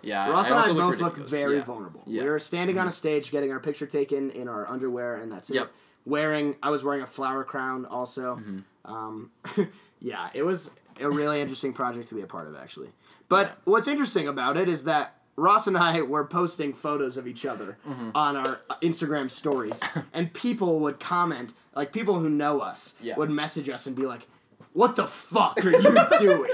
yeah. 0.02 0.30
Ross 0.30 0.52
I 0.52 0.56
and 0.56 0.66
I 0.66 0.68
also 0.84 0.92
both 0.92 1.02
look 1.02 1.18
very 1.18 1.58
Yeah. 1.58 1.64
vulnerable. 1.64 2.04
Yeah. 2.06 2.24
We 2.24 2.30
were 2.30 2.40
standing 2.40 2.78
on 2.78 2.88
a 2.88 2.92
stage 2.92 3.32
getting 3.32 3.52
our 3.52 3.60
picture 3.60 3.86
taken 3.86 4.30
in 4.32 4.48
our 4.50 4.70
underwear, 4.70 5.16
and 5.16 5.32
that's 5.32 5.50
it. 5.50 5.56
Yep. 5.56 5.72
Wearing, 6.06 6.56
I 6.62 6.70
was 6.72 6.84
wearing 6.84 7.02
a 7.02 7.08
flower 7.08 7.44
crown 7.44 7.86
also. 7.86 8.36
Mm-hmm. 8.36 8.94
Um, 8.94 9.32
yeah, 10.02 10.30
it 10.34 10.44
was 10.44 10.72
a 11.00 11.10
really 11.10 11.40
interesting 11.42 11.74
project 11.74 12.10
to 12.10 12.16
be 12.16 12.22
a 12.22 12.28
part 12.28 12.48
of, 12.48 12.56
actually. 12.56 12.90
But 13.30 13.48
Yeah. 13.48 13.54
what's 13.66 13.88
interesting 13.88 14.28
about 14.28 14.58
it 14.58 14.68
is 14.68 14.84
that 14.86 15.14
Ross 15.36 15.68
and 15.68 15.78
I 15.78 16.02
were 16.02 16.26
posting 16.26 16.74
photos 16.74 17.16
of 17.18 17.28
each 17.28 17.46
other 17.46 17.78
Mm-hmm. 17.88 18.10
on 18.16 18.36
our 18.36 18.60
Instagram 18.82 19.30
stories, 19.30 19.82
and 20.14 20.34
people 20.34 20.80
would 20.80 21.00
comment, 21.00 21.54
like 21.76 21.94
people 21.94 22.20
who 22.20 22.30
know 22.30 22.60
us 22.60 22.96
Yeah. 23.00 23.16
would 23.18 23.30
message 23.30 23.70
us 23.70 23.86
and 23.88 23.96
be 23.96 24.06
like, 24.06 24.28
"What 24.74 24.96
the 24.96 25.06
fuck 25.08 25.64
are 25.64 25.72
you 25.72 25.96
doing?" 26.20 26.50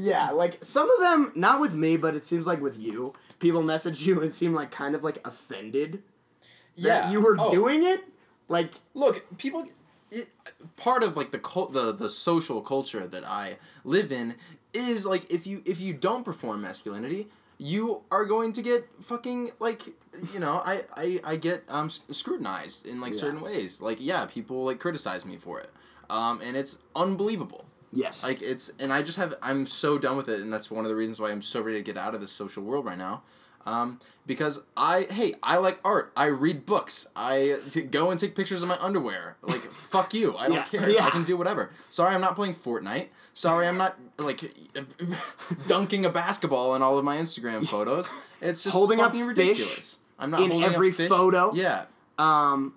Yeah, 0.00 0.30
like 0.30 0.62
some 0.64 0.88
of 0.90 1.00
them, 1.00 1.32
not 1.34 1.60
with 1.60 1.74
me, 1.74 1.96
but 1.96 2.14
it 2.14 2.24
seems 2.24 2.46
like 2.46 2.60
with 2.60 2.78
you, 2.78 3.14
people 3.40 3.62
message 3.62 4.06
you 4.06 4.22
and 4.22 4.32
seem 4.32 4.54
like 4.54 4.70
kind 4.70 4.94
of 4.94 5.02
like 5.02 5.18
offended 5.26 6.02
Yeah. 6.76 7.00
that 7.02 7.12
you 7.12 7.20
were 7.20 7.36
Oh, 7.38 7.50
doing 7.50 7.82
it. 7.82 8.04
Like, 8.48 8.74
Look, 8.94 9.26
people. 9.38 9.66
It, 10.10 10.28
part 10.76 11.02
of 11.02 11.16
like 11.18 11.32
the 11.32 11.38
cult, 11.38 11.72
the 11.74 11.92
the 11.92 12.08
social 12.08 12.62
culture 12.62 13.06
that 13.06 13.24
I 13.26 13.58
live 13.84 14.10
in 14.10 14.36
is 14.72 15.04
like 15.04 15.30
if 15.30 15.46
you 15.46 15.60
if 15.66 15.80
you 15.82 15.92
don't 15.92 16.24
perform 16.24 16.62
masculinity, 16.62 17.28
you 17.58 18.04
are 18.10 18.24
going 18.24 18.52
to 18.52 18.62
get 18.62 18.88
fucking 19.02 19.50
like 19.60 19.82
you 20.32 20.40
know 20.40 20.62
I 20.64 20.84
I, 20.96 21.20
I 21.26 21.36
get 21.36 21.64
um 21.68 21.90
scrutinized 21.90 22.86
in 22.86 23.02
like 23.02 23.12
Yeah. 23.12 23.20
certain 23.20 23.42
ways. 23.42 23.82
Like 23.82 23.98
yeah, 24.00 24.24
people 24.24 24.64
like 24.64 24.78
criticize 24.80 25.26
me 25.26 25.36
for 25.36 25.60
it, 25.60 25.68
um, 26.08 26.40
and 26.42 26.56
it's 26.56 26.78
unbelievable. 26.96 27.66
Yes, 27.92 28.24
Like 28.24 28.42
it's 28.42 28.70
and 28.78 28.92
I 28.92 29.02
just 29.02 29.18
have 29.18 29.34
I'm 29.42 29.66
so 29.66 29.98
done 29.98 30.16
with 30.16 30.28
it 30.28 30.40
and 30.40 30.52
that's 30.52 30.70
one 30.70 30.84
of 30.84 30.88
the 30.90 30.96
reasons 30.96 31.20
why 31.20 31.30
I'm 31.30 31.42
so 31.42 31.60
ready 31.60 31.78
to 31.78 31.84
get 31.84 31.96
out 31.96 32.14
of 32.14 32.20
this 32.20 32.30
social 32.32 32.62
world 32.62 32.84
right 32.86 32.98
now. 32.98 33.22
Um, 33.66 33.98
because 34.24 34.62
I 34.78 35.06
hey 35.10 35.34
I 35.42 35.58
like 35.58 35.78
art. 35.84 36.10
I 36.16 36.26
read 36.26 36.64
books. 36.64 37.06
I 37.14 37.58
t- 37.70 37.82
go 37.82 38.10
and 38.10 38.18
take 38.18 38.34
pictures 38.34 38.62
of 38.62 38.68
my 38.68 38.78
underwear. 38.80 39.36
Like 39.42 39.60
fuck 39.72 40.14
you. 40.14 40.36
I 40.38 40.46
don't 40.48 40.56
Yeah, 40.56 40.64
care. 40.64 40.88
yeah. 40.90 41.04
I 41.04 41.10
can 41.10 41.24
do 41.24 41.36
whatever. 41.36 41.70
Sorry, 41.90 42.14
I'm 42.14 42.20
not 42.22 42.34
playing 42.34 42.54
Fortnite. 42.54 43.08
Sorry, 43.34 43.66
I'm 43.66 43.76
not 43.76 43.98
like 44.18 44.40
dunking 45.66 46.04
a 46.06 46.10
basketball 46.10 46.74
in 46.76 46.82
all 46.82 46.96
of 46.98 47.04
my 47.04 47.16
Instagram 47.18 47.66
photos. 47.66 48.12
It's 48.40 48.62
just 48.62 48.74
Holding 48.74 49.00
up 49.00 49.12
ridiculous. 49.12 49.98
I'm 50.18 50.30
not 50.30 50.40
in 50.40 50.62
every 50.62 50.90
photo. 50.90 51.52
Yeah. 51.54 51.86
um, 52.18 52.74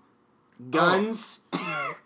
guns. 0.69 1.41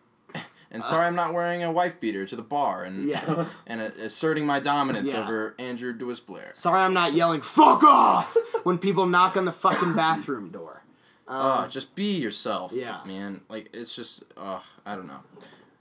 And 0.76 0.84
sorry, 0.84 1.08
I'm 1.08 1.16
not 1.16 1.34
wearing 1.34 1.64
a 1.64 1.72
wife 1.72 2.00
beater 2.00 2.26
to 2.28 2.36
the 2.36 2.44
bar 2.44 2.84
and 2.84 3.08
Yeah. 3.10 3.46
and 3.68 3.82
uh, 3.82 3.86
asserting 4.04 4.46
my 4.46 4.60
dominance 4.60 5.12
Yeah. 5.12 5.24
over 5.24 5.56
Andrew 5.58 5.92
Dewis 5.94 6.20
Blair. 6.20 6.52
Sorry, 6.54 6.80
I'm 6.82 6.94
not 6.94 7.14
yelling 7.14 7.42
"fuck 7.42 7.84
off" 7.84 8.36
when 8.64 8.78
people 8.78 9.08
knock 9.08 9.36
on 9.38 9.46
the 9.46 9.52
fucking 9.52 9.94
bathroom 9.96 10.50
door. 10.50 10.84
Uh, 11.28 11.68
just 11.68 11.96
be 11.96 12.18
yourself, 12.18 12.72
yeah. 12.72 13.00
man. 13.06 13.42
Like 13.50 13.70
it's 13.74 13.96
just, 13.96 14.24
uh, 14.38 14.60
I 14.86 14.96
don't 14.96 15.08
know. 15.08 15.22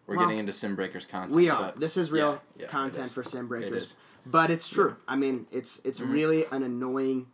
We're 0.07 0.17
Well, 0.17 0.25
getting 0.27 0.39
into 0.39 0.53
Sim 0.53 0.75
Breakers 0.77 1.05
content. 1.07 1.35
We 1.35 1.51
are. 1.51 1.61
but 1.61 1.81
This 1.81 1.97
is 1.99 2.11
real 2.11 2.41
yeah, 2.57 2.67
content 2.69 3.07
is. 3.09 3.13
for 3.13 3.23
Sim 3.23 3.45
It 3.47 3.49
Breakers. 3.49 3.97
But 4.25 4.51
it's 4.51 4.71
true. 4.71 4.97
I 5.07 5.17
mean, 5.17 5.47
it's 5.53 5.81
it's 5.85 6.01
Mm-hmm. 6.01 6.13
really 6.13 6.45
an 6.53 6.63
annoying. 6.63 7.27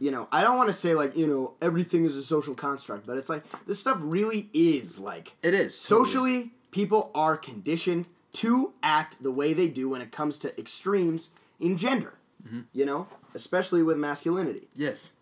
You 0.00 0.10
know, 0.10 0.26
I 0.32 0.42
don't 0.42 0.56
want 0.56 0.68
to 0.70 0.72
say 0.72 0.94
like 0.96 1.16
you 1.16 1.28
know 1.28 1.54
everything 1.62 2.04
is 2.04 2.16
a 2.16 2.22
social 2.24 2.52
construct, 2.56 3.06
but 3.06 3.16
it's 3.16 3.28
like 3.28 3.44
this 3.66 3.78
stuff 3.78 3.98
really 4.00 4.48
is 4.52 4.98
like 4.98 5.36
It 5.40 5.54
is 5.54 5.86
totally. 5.86 6.50
People 6.70 7.10
are 7.14 7.36
conditioned 7.36 8.06
to 8.32 8.72
act 8.82 9.22
the 9.22 9.30
way 9.30 9.52
they 9.52 9.68
do 9.68 9.88
when 9.88 10.00
it 10.00 10.12
comes 10.12 10.38
to 10.40 10.58
extremes 10.58 11.30
in 11.58 11.76
gender. 11.76 12.14
Mm-hmm. 12.46 12.60
You 12.72 12.86
know, 12.86 13.08
especially 13.34 13.82
with 13.82 13.96
masculinity. 13.96 14.68
Yes. 14.74 15.12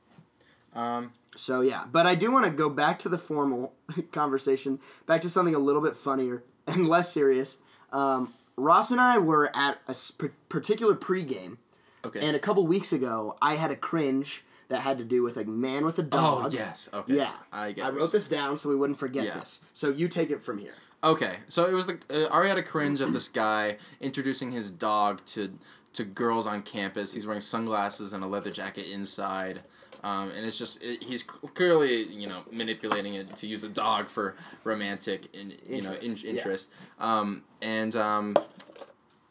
Um. 0.75 1.13
So 1.35 1.61
yeah, 1.61 1.85
but 1.91 2.07
I 2.07 2.15
do 2.15 2.31
want 2.33 2.45
to 2.47 2.51
go 2.51 2.69
back 2.71 2.99
to 3.01 3.09
the 3.09 3.19
formal 3.19 3.73
conversation, 4.13 4.81
back 5.07 5.21
to 5.23 5.31
something 5.31 5.55
a 5.55 5.59
little 5.59 5.83
bit 5.83 5.97
funnier 5.97 6.43
and 6.67 6.89
less 6.89 7.13
serious. 7.13 7.59
Um, 7.93 8.33
Ross 8.57 8.91
and 8.91 9.01
I 9.01 9.19
were 9.19 9.55
at 9.55 9.79
a 9.87 9.95
par- 10.19 10.33
particular 10.49 10.95
pregame, 10.95 11.59
Okay. 12.05 12.27
and 12.27 12.35
a 12.35 12.39
couple 12.39 12.67
weeks 12.67 12.93
ago, 12.93 13.37
I 13.43 13.57
had 13.57 13.71
a 13.71 13.77
cringe 13.77 14.45
that 14.69 14.81
had 14.81 14.99
to 14.99 15.05
do 15.05 15.23
with 15.23 15.37
a 15.37 15.45
man 15.45 15.85
with 15.85 15.99
a 15.99 16.03
dog. 16.03 16.47
oh 16.47 16.51
yes. 16.51 16.89
Okay. 16.93 17.15
Yeah, 17.17 17.33
I 17.53 17.73
get. 17.73 17.85
I 17.87 17.91
wrote 17.91 18.13
this 18.13 18.27
down 18.29 18.59
so 18.59 18.69
we 18.69 18.77
wouldn't 18.77 18.99
forget 18.99 19.25
Yeah. 19.25 19.39
this. 19.39 19.61
So 19.73 19.91
you 19.91 20.09
take 20.09 20.31
it 20.31 20.43
from 20.43 20.59
here. 20.59 20.75
Okay, 21.05 21.37
so 21.47 21.67
it 21.67 21.73
was 21.73 21.87
the 21.87 21.99
uh, 22.11 22.29
Ari 22.35 22.49
had 22.49 22.59
a 22.59 22.63
cringe 22.63 23.01
of 23.01 23.13
this 23.13 23.29
guy 23.29 23.77
introducing 24.01 24.51
his 24.51 24.71
dog 24.71 25.25
to 25.27 25.51
to 25.93 26.05
girls 26.05 26.47
on 26.47 26.63
campus. 26.63 27.15
He's 27.15 27.27
wearing 27.27 27.41
sunglasses 27.41 28.13
and 28.13 28.25
a 28.25 28.27
leather 28.27 28.51
jacket 28.51 28.91
inside, 28.93 29.61
um, 30.03 30.31
and 30.37 30.45
it's 30.45 30.59
just 30.59 30.83
it, 30.83 31.05
he's 31.05 31.23
clearly 31.23 32.03
you 32.05 32.27
know 32.27 32.43
manipulating 32.51 33.15
it 33.15 33.37
to 33.37 33.47
use 33.47 33.63
a 33.63 33.69
dog 33.69 34.09
for 34.09 34.35
romantic 34.65 35.33
in 35.35 35.53
you 35.65 35.83
know 35.83 35.91
in, 35.93 35.95
Interest, 35.97 36.25
yeah. 36.25 36.31
interest. 36.31 36.71
Um, 36.99 37.45
and 37.63 37.95
um, 37.95 38.37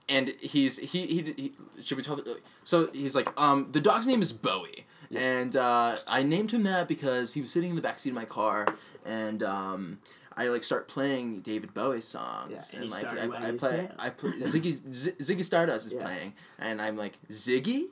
and 0.07 0.29
he's 0.39 0.77
he, 0.77 1.05
he 1.07 1.21
he 1.35 1.53
should 1.83 1.97
we 1.97 2.03
tell 2.03 2.15
the, 2.15 2.39
so 2.63 2.87
he's 2.93 3.15
like 3.15 3.27
um 3.41 3.69
the 3.71 3.81
dog's 3.81 4.07
name 4.07 4.21
is 4.21 4.31
Bowie. 4.31 4.84
And 5.13 5.55
uh, 5.55 5.95
I 6.07 6.23
named 6.23 6.51
him 6.51 6.63
that 6.63 6.87
because 6.87 7.33
he 7.33 7.41
was 7.41 7.51
sitting 7.51 7.69
in 7.71 7.75
the 7.75 7.81
backseat 7.81 8.07
of 8.07 8.13
my 8.15 8.25
car, 8.25 8.65
and 9.05 9.43
um, 9.43 9.99
I 10.37 10.47
like 10.47 10.63
start 10.63 10.87
playing 10.87 11.41
David 11.41 11.73
Bowie 11.73 12.01
songs, 12.01 12.73
Yeah, 12.73 12.79
and 12.81 12.89
like 12.91 13.05
I, 13.05 13.49
I 13.49 13.51
play. 13.51 13.87
I 13.99 14.09
play 14.09 14.31
Ziggy 14.39 14.73
Z- 14.93 15.11
Ziggy 15.19 15.43
Stardust 15.43 15.85
is 15.85 15.93
Yeah. 15.93 16.01
playing, 16.03 16.33
and 16.59 16.81
I'm 16.81 16.97
like 16.97 17.19
Ziggy, 17.29 17.83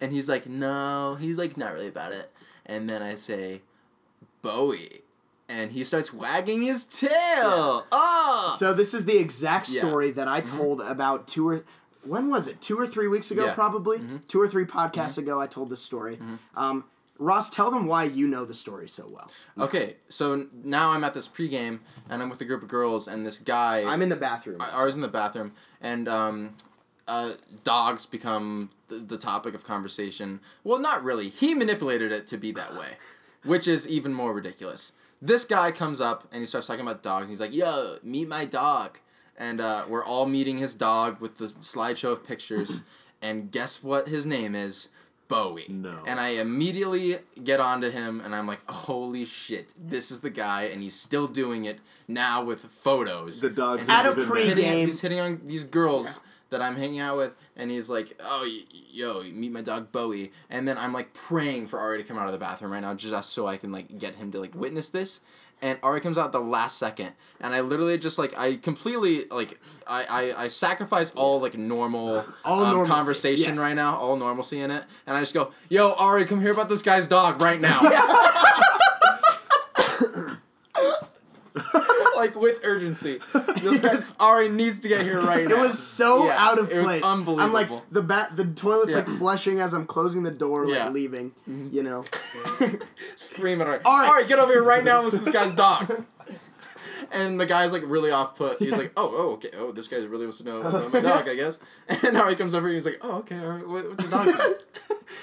and 0.00 0.12
he's 0.12 0.28
like 0.28 0.46
no, 0.46 1.16
he's 1.20 1.38
like 1.38 1.56
not 1.56 1.72
really 1.72 1.88
about 1.88 2.12
it, 2.12 2.30
and 2.66 2.88
then 2.90 3.02
I 3.02 3.14
say 3.14 3.62
Bowie, 4.42 5.00
and 5.48 5.72
he 5.72 5.84
starts 5.84 6.12
wagging 6.12 6.62
his 6.62 6.84
tail. 6.84 7.86
Oh, 7.92 8.56
So 8.58 8.74
this 8.74 8.94
is 8.94 9.04
the 9.04 9.16
exact 9.18 9.68
Yeah. 9.68 9.80
Mm-hmm. 9.80 9.88
story 9.88 10.10
that 10.12 10.28
I 10.28 10.40
told 10.40 10.80
about 10.80 11.26
two 11.28 11.48
or 11.48 11.64
when 12.04 12.30
was 12.30 12.48
it? 12.48 12.60
Two 12.60 12.78
or 12.78 12.86
three 12.86 13.08
weeks 13.08 13.30
ago, 13.30 13.42
Yeah. 13.42 13.48
Mm-hmm. 13.48 13.54
probably. 13.60 14.00
Two 14.28 14.40
or 14.40 14.48
three 14.48 14.64
podcasts 14.64 15.18
ago, 15.18 15.40
I 15.40 15.46
told 15.46 15.68
this 15.70 15.82
story. 15.82 16.18
Um, 16.54 16.84
Ross, 17.20 17.50
tell 17.50 17.70
them 17.72 17.86
why 17.86 18.04
you 18.04 18.28
know 18.28 18.44
the 18.44 18.54
story 18.54 18.88
so 18.88 19.04
well. 19.10 19.28
Okay, 19.58 19.96
so 20.08 20.46
now 20.62 20.92
I'm 20.92 21.02
at 21.02 21.14
this 21.14 21.26
pregame, 21.26 21.80
and 22.08 22.22
I'm 22.22 22.28
with 22.30 22.40
a 22.40 22.44
group 22.44 22.62
of 22.62 22.68
girls, 22.68 23.08
and 23.08 23.26
this 23.26 23.40
guy. 23.40 23.82
I'm 23.84 24.02
in 24.02 24.08
the 24.08 24.16
bathroom. 24.16 24.60
ours 24.60 24.94
in 24.94 25.00
the 25.02 25.08
bathroom, 25.08 25.52
and 25.80 26.08
um, 26.08 26.54
uh, 27.08 27.32
dogs 27.64 28.06
become 28.06 28.70
the, 28.86 28.96
the 28.96 29.18
topic 29.18 29.54
of 29.54 29.64
conversation. 29.64 30.38
Well, 30.62 30.78
not 30.78 31.02
really. 31.02 31.28
He 31.28 31.54
manipulated 31.54 32.12
it 32.12 32.28
to 32.28 32.36
be 32.36 32.52
that 32.52 32.74
way, 32.74 32.90
which 33.44 33.66
is 33.66 33.88
even 33.88 34.14
more 34.14 34.32
ridiculous. 34.32 34.92
This 35.20 35.44
guy 35.44 35.72
comes 35.72 36.00
up 36.00 36.28
and 36.30 36.38
he 36.38 36.46
starts 36.46 36.68
talking 36.68 36.82
about 36.82 37.02
dogs. 37.02 37.28
He's 37.28 37.40
like, 37.40 37.52
"Yo, 37.52 37.96
meet 38.04 38.28
my 38.28 38.44
dog," 38.44 39.00
and 39.38 39.60
uh, 39.60 39.84
we're 39.88 40.04
all 40.04 40.26
meeting 40.26 40.58
his 40.58 40.74
dog 40.74 41.20
with 41.20 41.36
the 41.36 41.46
slideshow 41.46 42.12
of 42.12 42.26
pictures. 42.26 42.82
and 43.22 43.50
guess 43.50 43.82
what 43.82 44.08
his 44.08 44.26
name 44.26 44.54
is? 44.54 44.90
Bowie. 45.28 45.66
No. 45.68 45.98
And 46.06 46.18
I 46.18 46.28
immediately 46.30 47.18
get 47.44 47.60
onto 47.60 47.90
him 47.90 48.20
and 48.24 48.34
I'm 48.34 48.46
like, 48.46 48.60
holy 48.70 49.24
shit, 49.26 49.74
this 49.78 50.10
is 50.10 50.20
the 50.20 50.30
guy, 50.30 50.62
and 50.64 50.82
he's 50.82 50.94
still 50.94 51.26
doing 51.26 51.64
it 51.66 51.80
now 52.06 52.42
with 52.42 52.60
photos. 52.64 53.40
The 53.42 53.50
dog's 53.50 53.88
At 53.88 54.06
he's 54.06 54.24
a 54.24 54.26
pregame- 54.26 54.44
hitting, 54.46 54.86
he's 54.86 55.00
hitting 55.00 55.20
on 55.20 55.40
these 55.44 55.64
girls 55.64 56.20
that 56.50 56.62
I'm 56.62 56.76
hanging 56.76 57.00
out 57.00 57.18
with, 57.18 57.34
and 57.56 57.70
he's 57.70 57.90
like, 57.90 58.18
"Oh, 58.24 58.40
y- 58.42 58.62
yo, 58.90 59.22
meet 59.24 59.52
my 59.52 59.60
dog 59.60 59.92
Bowie." 59.92 60.32
And 60.48 60.66
then 60.66 60.78
I'm 60.78 60.94
like 60.94 61.12
praying 61.12 61.66
for 61.66 61.78
Ari 61.78 61.98
to 61.98 62.04
come 62.04 62.16
out 62.16 62.24
of 62.24 62.32
the 62.32 62.38
bathroom 62.38 62.72
right 62.72 62.80
now, 62.80 62.94
just 62.94 63.34
so 63.34 63.46
I 63.46 63.58
can 63.58 63.70
like 63.70 63.98
get 63.98 64.14
him 64.14 64.32
to 64.32 64.40
like 64.40 64.54
witness 64.54 64.88
this. 64.88 65.20
And 65.60 65.78
Ari 65.82 66.00
comes 66.00 66.18
out 66.18 66.30
the 66.30 66.40
last 66.40 66.78
second, 66.78 67.12
and 67.40 67.52
I 67.52 67.60
literally 67.62 67.98
just 67.98 68.16
like 68.16 68.38
I 68.38 68.56
completely 68.56 69.24
like 69.24 69.58
I 69.88 70.04
I, 70.36 70.44
I 70.44 70.46
sacrifice 70.46 71.10
all 71.16 71.40
like 71.40 71.58
normal 71.58 72.24
All 72.44 72.64
um, 72.64 72.86
conversation 72.86 73.54
yes. 73.54 73.58
right 73.58 73.74
now, 73.74 73.96
all 73.96 74.16
normalcy 74.16 74.60
in 74.60 74.70
it, 74.70 74.84
and 75.06 75.16
I 75.16 75.20
just 75.20 75.34
go, 75.34 75.50
"Yo, 75.68 75.94
Ari, 75.98 76.26
come 76.26 76.40
hear 76.40 76.52
about 76.52 76.68
this 76.68 76.82
guy's 76.82 77.08
dog 77.08 77.42
right 77.42 77.60
now." 77.60 77.80
like 82.16 82.34
with 82.36 82.60
urgency. 82.64 83.20
This 83.60 83.80
guy 83.80 84.24
Ari 84.24 84.48
needs 84.48 84.78
to 84.80 84.88
get 84.88 85.02
here 85.02 85.20
right 85.20 85.46
now. 85.48 85.56
It 85.56 85.58
was 85.58 85.78
so 85.78 86.26
Yeah, 86.26 86.36
out 86.38 86.58
of 86.58 86.70
it 86.70 86.76
was 86.76 86.84
place. 86.84 87.02
I'm 87.04 87.24
like 87.52 87.68
the 87.90 88.02
bat, 88.02 88.36
the 88.36 88.44
toilet's 88.44 88.94
like 88.94 89.06
flushing 89.06 89.60
as 89.60 89.72
I'm 89.74 89.86
closing 89.86 90.22
the 90.22 90.30
door, 90.30 90.66
like 90.66 90.74
Yeah. 90.76 90.84
Mm-hmm. 90.86 90.94
leaving. 90.94 91.32
You 91.46 91.82
know. 91.82 92.04
scream 93.16 93.60
at 93.60 93.66
Ari. 93.66 93.80
All 93.84 93.98
right. 93.98 94.08
Ari, 94.10 94.26
get 94.26 94.38
over 94.38 94.52
here 94.52 94.62
right 94.62 94.84
now 94.84 94.96
and 94.98 95.04
listen 95.06 95.20
to 95.20 95.24
this 95.26 95.34
guy's 95.34 95.54
dog. 95.54 96.04
And 97.10 97.40
the 97.40 97.46
guy's 97.46 97.72
like 97.72 97.84
really 97.86 98.10
off 98.10 98.36
put. 98.36 98.58
He's 98.58 98.76
like, 98.76 98.92
oh, 98.96 99.10
oh, 99.10 99.32
okay. 99.34 99.48
Oh, 99.56 99.72
this 99.72 99.88
guy 99.88 99.96
really 99.98 100.26
wants 100.26 100.38
to 100.38 100.44
know 100.44 100.56
about 100.60 100.92
my 100.92 101.00
dog, 101.00 101.26
I 101.28 101.36
guess. 101.36 101.58
And 102.04 102.16
Ari 102.18 102.36
comes 102.36 102.54
over 102.54 102.66
and 102.66 102.74
he's 102.74 102.84
like, 102.84 102.98
oh, 103.00 103.18
okay. 103.20 103.38
All 103.38 103.48
right, 103.50 103.66
what, 103.66 103.88
what's 103.88 104.02
your 104.02 104.10
dog? 104.10 104.28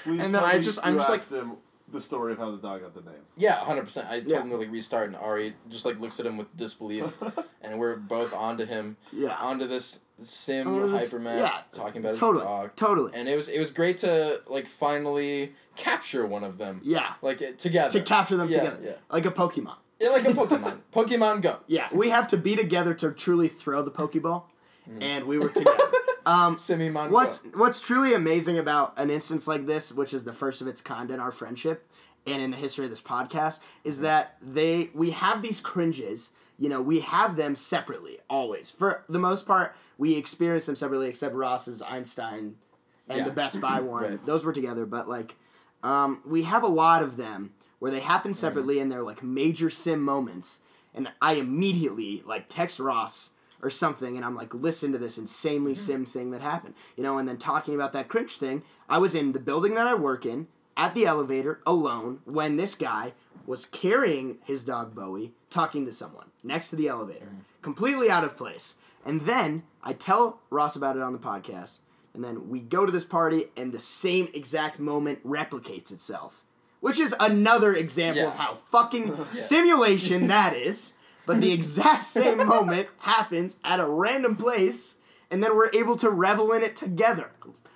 And 0.06 0.34
then 0.34 0.42
I 0.42 0.58
just- 0.58 0.84
I'm 0.84 0.96
just 0.96 1.10
like- 1.10 1.42
him 1.42 1.52
the 1.96 2.02
story 2.02 2.32
of 2.32 2.38
how 2.38 2.50
the 2.50 2.58
dog 2.58 2.82
got 2.82 2.94
the 2.94 3.00
name. 3.02 3.20
Yeah, 3.36 3.54
hundred 3.54 3.84
percent. 3.84 4.06
I 4.08 4.20
told 4.20 4.30
Yeah. 4.30 4.42
him 4.42 4.50
to 4.50 4.56
like 4.56 4.70
restart, 4.70 5.08
and 5.08 5.16
Ari 5.16 5.54
just 5.68 5.84
like 5.86 5.98
looks 5.98 6.20
at 6.20 6.26
him 6.26 6.36
with 6.36 6.54
disbelief, 6.56 7.20
and 7.62 7.78
we're 7.78 7.96
both 7.96 8.32
onto 8.34 8.64
him, 8.64 8.96
Yeah. 9.12 9.36
onto 9.40 9.66
this 9.66 10.00
sim 10.18 10.90
this- 10.92 11.12
hypermask, 11.12 11.38
yeah, 11.38 11.60
talking 11.72 12.00
about 12.02 12.14
totally. 12.14 12.44
his 12.44 12.48
dog, 12.48 12.76
Totally. 12.76 13.10
and 13.14 13.28
it 13.28 13.36
was 13.36 13.48
it 13.48 13.58
was 13.58 13.70
great 13.70 13.98
to 13.98 14.40
like 14.46 14.66
finally 14.66 15.52
capture 15.76 16.26
one 16.26 16.44
of 16.44 16.58
them, 16.58 16.80
yeah. 16.84 17.14
like 17.22 17.42
it, 17.42 17.58
together 17.58 17.98
To 17.98 18.04
capture 18.04 18.36
them 18.36 18.48
Yeah, 18.50 18.58
together, 18.58 18.78
yeah. 18.82 18.92
like 19.10 19.26
a 19.26 19.30
Pokemon. 19.30 19.76
Yeah, 20.00 20.10
like 20.10 20.24
a 20.26 20.32
Pokemon. 20.40 20.80
Pokemon 20.92 21.42
Go. 21.42 21.56
Yeah, 21.66 21.88
we 21.92 22.10
have 22.10 22.28
to 22.28 22.36
be 22.36 22.54
together 22.56 22.94
to 22.94 23.10
truly 23.12 23.48
throw 23.48 23.82
the 23.82 23.90
Pokeball, 23.90 24.44
Mm-hmm. 24.88 25.02
and 25.02 25.24
we 25.26 25.36
were 25.38 25.48
together. 25.48 25.82
Um, 26.26 26.56
Simimon 26.56 27.10
what's 27.10 27.44
what's 27.54 27.80
truly 27.80 28.12
amazing 28.12 28.58
about 28.58 28.92
an 28.98 29.08
instance 29.10 29.46
like 29.48 29.66
this, 29.66 29.92
which 29.92 30.12
is 30.12 30.24
the 30.24 30.32
first 30.32 30.60
of 30.60 30.66
its 30.66 30.82
kind 30.82 31.10
in 31.10 31.20
our 31.20 31.30
friendship 31.30 31.88
and 32.26 32.42
in 32.42 32.50
the 32.50 32.56
history 32.56 32.84
of 32.84 32.90
this 32.90 33.00
podcast, 33.00 33.60
is 33.84 34.00
that 34.00 34.36
they 34.42 34.90
we 34.92 35.12
have 35.12 35.40
these 35.42 35.60
cringes. 35.60 36.32
You 36.58 36.68
know, 36.70 36.80
we 36.82 37.00
have 37.00 37.36
them 37.36 37.54
separately 37.54 38.18
always. 38.30 38.70
For 38.70 39.04
the 39.08 39.18
most 39.18 39.46
part, 39.46 39.76
we 39.98 40.16
experience 40.16 40.66
them 40.66 40.74
separately, 40.76 41.06
except 41.08 41.34
Ross's 41.34 41.82
Einstein 41.82 42.56
and 43.08 43.18
Yeah. 43.18 43.24
the 43.24 43.30
Best 43.30 43.60
Buy 43.60 43.80
one. 43.82 44.02
Right. 44.02 44.26
Those 44.26 44.44
were 44.44 44.52
together, 44.54 44.86
but 44.86 45.06
like, 45.08 45.36
um, 45.82 46.22
we 46.26 46.44
have 46.44 46.62
a 46.62 46.66
lot 46.68 47.02
of 47.02 47.16
them 47.18 47.52
where 47.78 47.90
they 47.90 48.00
happen 48.00 48.30
Mm-hmm. 48.32 48.36
separately 48.38 48.80
and 48.80 48.90
they're 48.90 49.02
like 49.02 49.22
major 49.22 49.68
sim 49.70 50.00
moments, 50.02 50.60
and 50.94 51.08
I 51.20 51.34
immediately 51.34 52.22
like 52.26 52.46
text 52.48 52.80
Ross 52.80 53.30
or 53.62 53.70
something, 53.70 54.16
and 54.16 54.24
I'm 54.24 54.34
like, 54.36 54.54
listen 54.54 54.92
to 54.92 54.98
this 54.98 55.18
insanely 55.18 55.72
Mm-hmm. 55.72 55.80
sim 55.80 56.04
thing 56.06 56.30
that 56.32 56.40
happened, 56.42 56.74
you 56.96 57.02
know, 57.02 57.18
and 57.18 57.26
then 57.28 57.38
talking 57.38 57.74
about 57.74 57.92
that 57.92 58.08
cringe 58.08 58.36
thing. 58.38 58.62
I 58.88 58.98
was 58.98 59.14
in 59.14 59.32
the 59.32 59.40
building 59.40 59.74
that 59.74 59.86
I 59.86 59.94
work 59.94 60.26
in 60.26 60.46
at 60.76 60.94
the 60.94 61.06
elevator 61.06 61.60
alone 61.66 62.20
when 62.24 62.56
this 62.56 62.74
guy 62.74 63.12
was 63.46 63.64
carrying 63.66 64.38
his 64.44 64.64
dog 64.64 64.94
Bowie, 64.94 65.32
talking 65.50 65.84
to 65.86 65.92
someone 65.92 66.26
next 66.44 66.70
to 66.70 66.76
the 66.76 66.88
elevator, 66.88 67.28
completely 67.62 68.10
out 68.10 68.24
of 68.24 68.36
place. 68.36 68.74
And 69.04 69.20
then 69.22 69.62
I 69.82 69.92
tell 69.92 70.40
Ross 70.50 70.74
about 70.76 70.96
it 70.96 71.02
on 71.02 71.12
the 71.12 71.18
podcast, 71.18 71.78
and 72.12 72.24
then 72.24 72.48
we 72.48 72.60
go 72.60 72.84
to 72.84 72.90
this 72.92 73.04
party, 73.04 73.46
and 73.56 73.72
the 73.72 73.78
same 73.78 74.28
exact 74.34 74.78
moment 74.80 75.24
replicates 75.24 75.92
itself, 75.92 76.42
which 76.80 76.98
is 76.98 77.14
another 77.20 77.72
example 77.74 78.26
of 78.26 78.34
how 78.34 78.54
fucking 78.56 79.14
simulation 79.26 80.26
that 80.26 80.54
is. 80.54 80.94
But 81.26 81.40
the 81.40 81.52
exact 81.52 82.04
same 82.18 82.38
moment 82.46 82.88
happens 83.00 83.56
at 83.64 83.80
a 83.80 83.86
random 83.86 84.36
place, 84.36 84.96
and 85.30 85.42
then 85.42 85.56
we're 85.56 85.70
able 85.74 85.96
to 85.96 86.08
revel 86.10 86.52
in 86.52 86.62
it 86.62 86.76
together. 86.76 87.30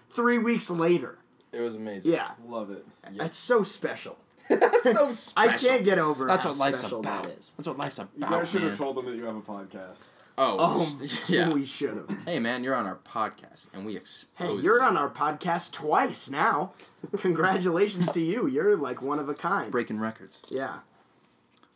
Three 0.09 0.39
weeks 0.39 0.71
later, 0.71 1.19
It 1.53 1.61
was 1.61 1.75
amazing. 1.77 2.13
yeah, 2.13 2.31
Love 2.47 2.71
it. 2.71 2.87
that's 3.17 3.37
so 3.37 3.63
special. 3.63 4.17
That's 4.51 4.93
so 4.95 5.13
special. 5.13 5.51
I 5.55 5.57
can't 5.57 5.85
get 5.85 5.99
over 6.01 6.27
That's 6.27 6.43
how 6.43 6.51
what 6.51 6.59
life's 6.59 6.81
special 6.81 6.99
about. 6.99 7.23
that 7.25 7.39
is. 7.39 7.53
That's 7.57 7.69
what 7.69 7.79
life's 7.79 7.99
about. 7.99 8.11
You 8.17 8.27
about, 8.27 8.39
guys 8.41 8.51
should 8.51 8.63
have 8.63 8.77
told 8.77 8.97
them 8.97 9.07
that 9.07 9.15
you 9.17 9.25
have 9.25 9.37
a 9.37 9.41
podcast. 9.41 10.03
Oh, 10.37 10.57
Oh, 10.59 11.07
yeah. 11.29 11.53
we 11.53 11.65
should 11.65 11.91
have. 11.95 12.17
hey 12.25 12.41
man, 12.41 12.65
you're 12.65 12.75
on 12.75 12.85
our 12.87 12.97
podcast 12.97 13.73
and 13.75 13.87
we 13.87 13.93
Hey, 14.39 14.57
you're 14.57 14.79
you. 14.79 14.83
on 14.83 14.97
our 14.97 15.09
podcast 15.09 15.71
twice 15.73 16.29
now. 16.31 16.73
Congratulations 17.19 18.11
to 18.11 18.21
you. 18.21 18.49
You're 18.49 18.77
like 18.77 19.01
one 19.03 19.21
of 19.21 19.29
a 19.29 19.35
kind. 19.35 19.71
breaking 19.71 20.01
records. 20.01 20.43
Yeah. 20.51 20.79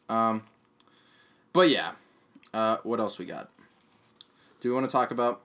Um, 0.08 0.42
but 1.54 1.70
yeah, 1.70 1.92
uh, 2.52 2.76
what 2.82 3.00
else 3.00 3.18
we 3.18 3.24
got? 3.24 3.48
Do 4.60 4.68
we 4.68 4.74
want 4.74 4.86
to 4.86 4.92
talk 4.92 5.10
about? 5.10 5.40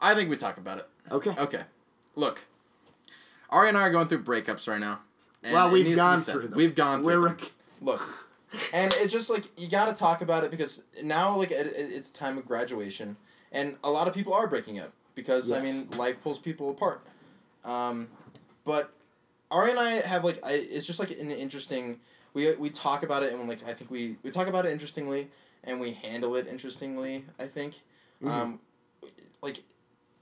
I 0.00 0.16
think 0.16 0.28
we 0.28 0.36
talk 0.36 0.56
about 0.58 0.78
it. 0.78 0.88
Okay. 1.12 1.32
Okay, 1.38 1.62
look, 2.16 2.46
Ari 3.50 3.68
and 3.68 3.78
I 3.78 3.82
are 3.82 3.90
going 3.90 4.08
through 4.08 4.24
breakups 4.24 4.66
right 4.66 4.80
now. 4.80 5.00
and 5.44 5.52
well, 5.54 5.70
we've 5.70 5.86
needs 5.86 5.98
to 5.98 6.04
be 6.04 6.08
gone 6.08 6.18
through 6.20 6.48
them. 6.48 6.52
We've 6.56 6.74
gone 6.74 7.02
We're 7.04 7.14
through. 7.14 7.28
them. 7.36 7.46
Look, 7.80 8.08
and 8.72 8.92
it's 8.98 9.12
just 9.12 9.30
like 9.30 9.44
you 9.60 9.68
got 9.68 9.86
to 9.86 9.92
talk 9.92 10.22
about 10.22 10.42
it 10.44 10.50
because 10.50 10.82
now 11.02 11.36
like 11.36 11.50
it, 11.52 11.66
it- 11.66 11.92
it's 11.92 12.10
time 12.10 12.36
of 12.38 12.46
graduation, 12.46 13.16
and 13.52 13.76
a 13.84 13.90
lot 13.90 14.08
of 14.08 14.14
people 14.14 14.32
are 14.34 14.46
breaking 14.46 14.78
up 14.80 14.92
because 15.14 15.52
I 15.52 15.60
mean 15.60 15.88
life 15.96 16.22
pulls 16.22 16.38
people 16.38 16.70
apart. 16.70 17.04
Um, 17.64 18.08
but 18.64 18.92
Ari 19.50 19.70
and 19.72 19.78
I 19.80 19.90
have 20.06 20.24
like 20.24 20.38
I, 20.44 20.52
it's 20.52 20.86
just 20.86 20.98
like 20.98 21.10
an 21.12 21.30
interesting. 21.30 22.00
We 22.34 22.52
we 22.52 22.70
talk 22.70 23.02
about 23.02 23.22
it 23.22 23.32
and 23.32 23.48
like 23.48 23.66
I 23.66 23.74
think 23.74 23.90
we 23.90 24.16
we 24.22 24.30
talk 24.30 24.46
about 24.48 24.64
it 24.66 24.72
interestingly 24.72 25.28
and 25.64 25.80
we 25.80 25.92
handle 25.92 26.34
it 26.36 26.48
interestingly. 26.48 27.24
I 27.38 27.46
think, 27.46 27.80
um, 28.26 28.58
like, 29.42 29.62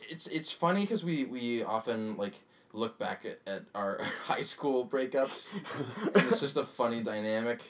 it's 0.00 0.26
it's 0.26 0.52
funny 0.52 0.82
because 0.82 1.04
we 1.04 1.24
we 1.24 1.62
often 1.62 2.16
like 2.16 2.40
look 2.72 2.98
back 2.98 3.24
at, 3.24 3.38
at 3.52 3.62
our 3.74 4.00
high 4.26 4.40
school 4.42 4.86
breakups 4.86 5.52
and 6.14 6.16
it's 6.26 6.40
just 6.40 6.56
a 6.56 6.62
funny 6.64 7.02
dynamic 7.02 7.62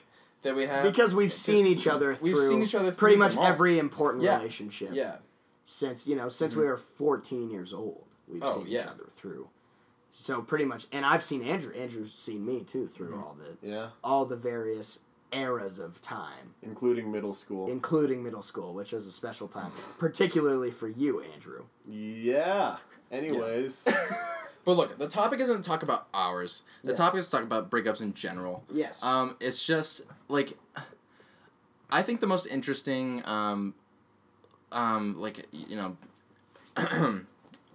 that 0.42 0.54
we 0.56 0.64
have 0.66 0.84
because 0.84 1.14
we've 1.14 1.32
seen 1.32 1.66
each 1.66 1.86
other 1.86 2.16
We've 2.20 2.36
seen 2.36 2.62
each 2.62 2.74
other 2.74 2.92
pretty 2.92 3.16
much 3.16 3.36
every 3.36 3.78
important 3.78 4.24
Yeah. 4.24 4.36
relationship. 4.38 4.90
yeah 4.92 5.16
Since 5.64 6.06
you 6.06 6.16
know, 6.16 6.28
since 6.28 6.56
we 6.56 6.64
were 6.64 6.76
fourteen 6.76 7.50
years 7.50 7.72
old, 7.74 8.04
we've 8.26 8.42
Oh, 8.42 8.56
seen 8.64 8.68
each 8.68 8.86
other 8.86 9.06
through. 9.12 9.48
So 10.10 10.42
pretty 10.42 10.64
much, 10.64 10.86
and 10.92 11.06
I've 11.06 11.22
seen 11.22 11.42
Andrew. 11.42 11.72
Andrew's 11.74 12.12
seen 12.12 12.44
me 12.44 12.60
too 12.64 12.86
through 12.86 13.14
all 13.16 13.36
the 13.38 13.56
Yeah, 13.66 13.90
all 14.02 14.24
the 14.24 14.36
various 14.36 15.00
eras 15.32 15.78
of 15.78 16.02
time, 16.02 16.54
including 16.62 17.12
middle 17.12 17.32
school. 17.32 17.70
including 17.70 18.22
middle 18.22 18.42
school, 18.42 18.74
which 18.74 18.92
was 18.92 19.06
a 19.06 19.12
special 19.12 19.46
time, 19.46 19.70
particularly 19.98 20.70
for 20.72 20.88
you, 20.88 21.20
Andrew. 21.20 21.64
yeah. 21.88 22.78
Anyways, 23.12 23.86
but 24.64 24.72
look 24.72 24.98
the 24.98 25.08
topic 25.08 25.38
isn't 25.40 25.62
to 25.62 25.68
talk 25.68 25.82
about 25.82 26.06
ours 26.14 26.62
the 26.84 26.90
Yeah. 26.90 26.96
topic 26.96 27.18
is 27.20 27.26
to 27.28 27.36
talk 27.36 27.42
about 27.44 27.70
breakups 27.70 28.00
in 28.00 28.14
general 28.14 28.62
Yes. 28.70 29.02
Um, 29.02 29.36
it's 29.40 29.64
just 29.66 30.02
like 30.28 30.56
I 31.92 32.02
think 32.02 32.20
the 32.20 32.26
most 32.28 32.46
interesting, 32.46 33.22
um, 33.26 33.74
um, 34.70 35.14
like 35.18 35.46
you 35.52 35.74
know, 35.76 35.96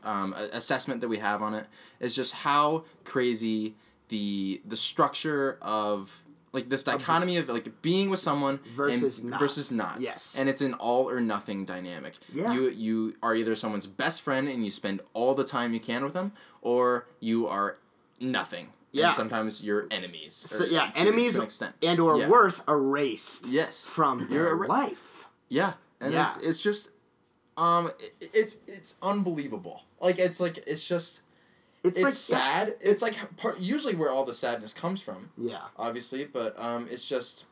um, 0.05 0.33
assessment 0.53 1.01
that 1.01 1.07
we 1.07 1.17
have 1.17 1.41
on 1.41 1.53
it 1.53 1.65
is 1.99 2.15
just 2.15 2.33
how 2.33 2.85
crazy 3.03 3.75
the 4.09 4.61
the 4.65 4.75
structure 4.75 5.57
of 5.61 6.23
like 6.53 6.69
this 6.69 6.83
dichotomy 6.83 7.35
of 7.37 7.49
like 7.49 7.81
being 7.81 8.09
with 8.09 8.19
someone 8.19 8.59
Versus 8.77 9.19
and 9.19 9.31
not. 9.31 9.39
versus 9.41 9.71
not. 9.71 9.99
Yes. 9.99 10.37
and 10.39 10.47
it's 10.47 10.61
an 10.61 10.73
all 10.75 11.09
or 11.09 11.19
nothing 11.19 11.65
dynamic. 11.65 12.13
Yeah. 12.33 12.53
You 12.53 12.69
you 12.69 13.15
are 13.21 13.35
either 13.35 13.55
someone's 13.55 13.87
best 13.87 14.21
friend 14.21 14.47
and 14.47 14.63
you 14.63 14.71
spend 14.71 15.01
all 15.13 15.33
the 15.35 15.43
time 15.43 15.73
you 15.73 15.79
can 15.81 16.03
with 16.05 16.13
them, 16.13 16.31
or 16.61 17.07
you 17.19 17.47
are 17.47 17.77
nothing. 18.21 18.69
Yeah. 18.93 19.07
And 19.07 19.15
sometimes 19.15 19.61
you're 19.61 19.87
enemies. 19.91 20.31
So, 20.33 20.63
yeah, 20.63 20.89
to- 20.91 20.97
enemies 20.99 21.33
to 21.33 21.39
an 21.39 21.43
extent. 21.45 21.75
and 21.83 21.99
or 21.99 22.17
Yeah. 22.17 22.29
worse, 22.29 22.63
erased 22.69 23.47
Yes. 23.47 23.85
from 23.85 24.25
You're 24.31 24.65
life. 24.67 25.27
Yeah, 25.49 25.73
and 25.99 26.13
Yeah. 26.13 26.33
It's, 26.37 26.45
it's 26.45 26.61
just, 26.61 26.91
um, 27.57 27.87
it, 27.99 28.29
it's 28.33 28.57
it's 28.67 28.95
unbelievable. 29.01 29.83
Like 30.01 30.19
it's 30.19 30.39
like 30.39 30.57
it's 30.67 30.87
just 30.87 31.21
It's, 31.83 31.97
it's, 31.99 32.03
like 32.03 32.13
sad. 32.13 32.75
It's, 32.81 33.01
like 33.01 33.15
part, 33.37 33.59
usually 33.59 33.95
where 33.95 34.09
all 34.09 34.25
the 34.25 34.33
sadness 34.33 34.73
comes 34.73 35.01
from, 35.01 35.29
Yeah. 35.37 35.61
obviously, 35.77 36.25
but 36.25 36.59
um, 36.59 36.87
it's 36.89 37.07
just. 37.07 37.45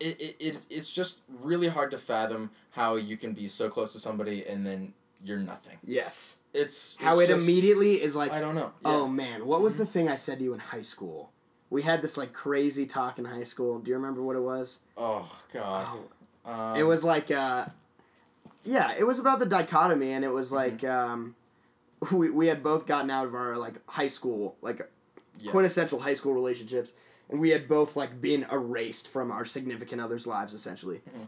It, 0.00 0.20
it, 0.20 0.36
it 0.40 0.66
it's 0.70 0.90
just 0.90 1.20
really 1.42 1.68
hard 1.68 1.92
to 1.92 1.98
fathom 1.98 2.50
how 2.72 2.96
you 2.96 3.16
can 3.16 3.32
be 3.32 3.46
so 3.46 3.68
close 3.68 3.92
to 3.92 4.00
somebody 4.00 4.44
and 4.44 4.66
then 4.66 4.92
you're 5.24 5.38
nothing. 5.38 5.78
Yes. 5.84 6.36
It's 6.52 6.96
How 7.00 7.20
it 7.20 7.28
just- 7.28 7.44
immediately 7.44 8.02
is 8.02 8.14
like 8.16 8.32
I 8.32 8.40
don't 8.40 8.54
know. 8.56 8.72
Oh 8.84 9.06
man, 9.06 9.46
what 9.46 9.62
was 9.62 9.76
the 9.76 9.86
thing 9.86 10.08
I 10.08 10.16
said 10.16 10.38
to 10.38 10.44
you 10.44 10.52
in 10.52 10.58
high 10.60 10.82
school? 10.82 11.30
We 11.70 11.82
had 11.82 12.02
this 12.02 12.16
like 12.16 12.32
crazy 12.32 12.86
talk 12.86 13.18
in 13.18 13.24
high 13.24 13.44
school. 13.44 13.78
Do 13.78 13.90
you 13.90 13.96
remember 13.96 14.20
what 14.22 14.36
it 14.36 14.42
was? 14.42 14.80
Oh 14.96 15.30
God. 15.52 15.88
Um, 16.44 16.76
it 16.76 16.82
was 16.82 17.04
like 17.04 17.30
uh 17.30 17.66
yeah, 18.64 18.92
it 18.98 19.04
was 19.04 19.18
about 19.18 19.38
the 19.38 19.46
dichotomy 19.46 20.12
and 20.12 20.24
it 20.24 20.32
was 20.32 20.52
Mm-hmm. 20.52 20.56
like 20.56 20.84
um 20.84 21.34
we 22.12 22.30
we 22.30 22.46
had 22.48 22.62
both 22.62 22.86
gotten 22.86 23.10
out 23.10 23.26
of 23.26 23.34
our 23.34 23.56
like 23.56 23.74
high 23.88 24.08
school 24.08 24.56
like 24.62 24.80
Yeah. 25.38 25.50
quintessential 25.50 26.00
high 26.00 26.14
school 26.14 26.34
relationships 26.34 26.92
and 27.30 27.40
we 27.40 27.50
had 27.50 27.68
both 27.68 27.96
like 27.96 28.20
been 28.20 28.44
erased 28.52 29.08
from 29.08 29.30
our 29.30 29.44
significant 29.44 30.00
others' 30.00 30.26
lives 30.26 30.52
essentially. 30.54 30.98
Mm-hmm. 31.08 31.24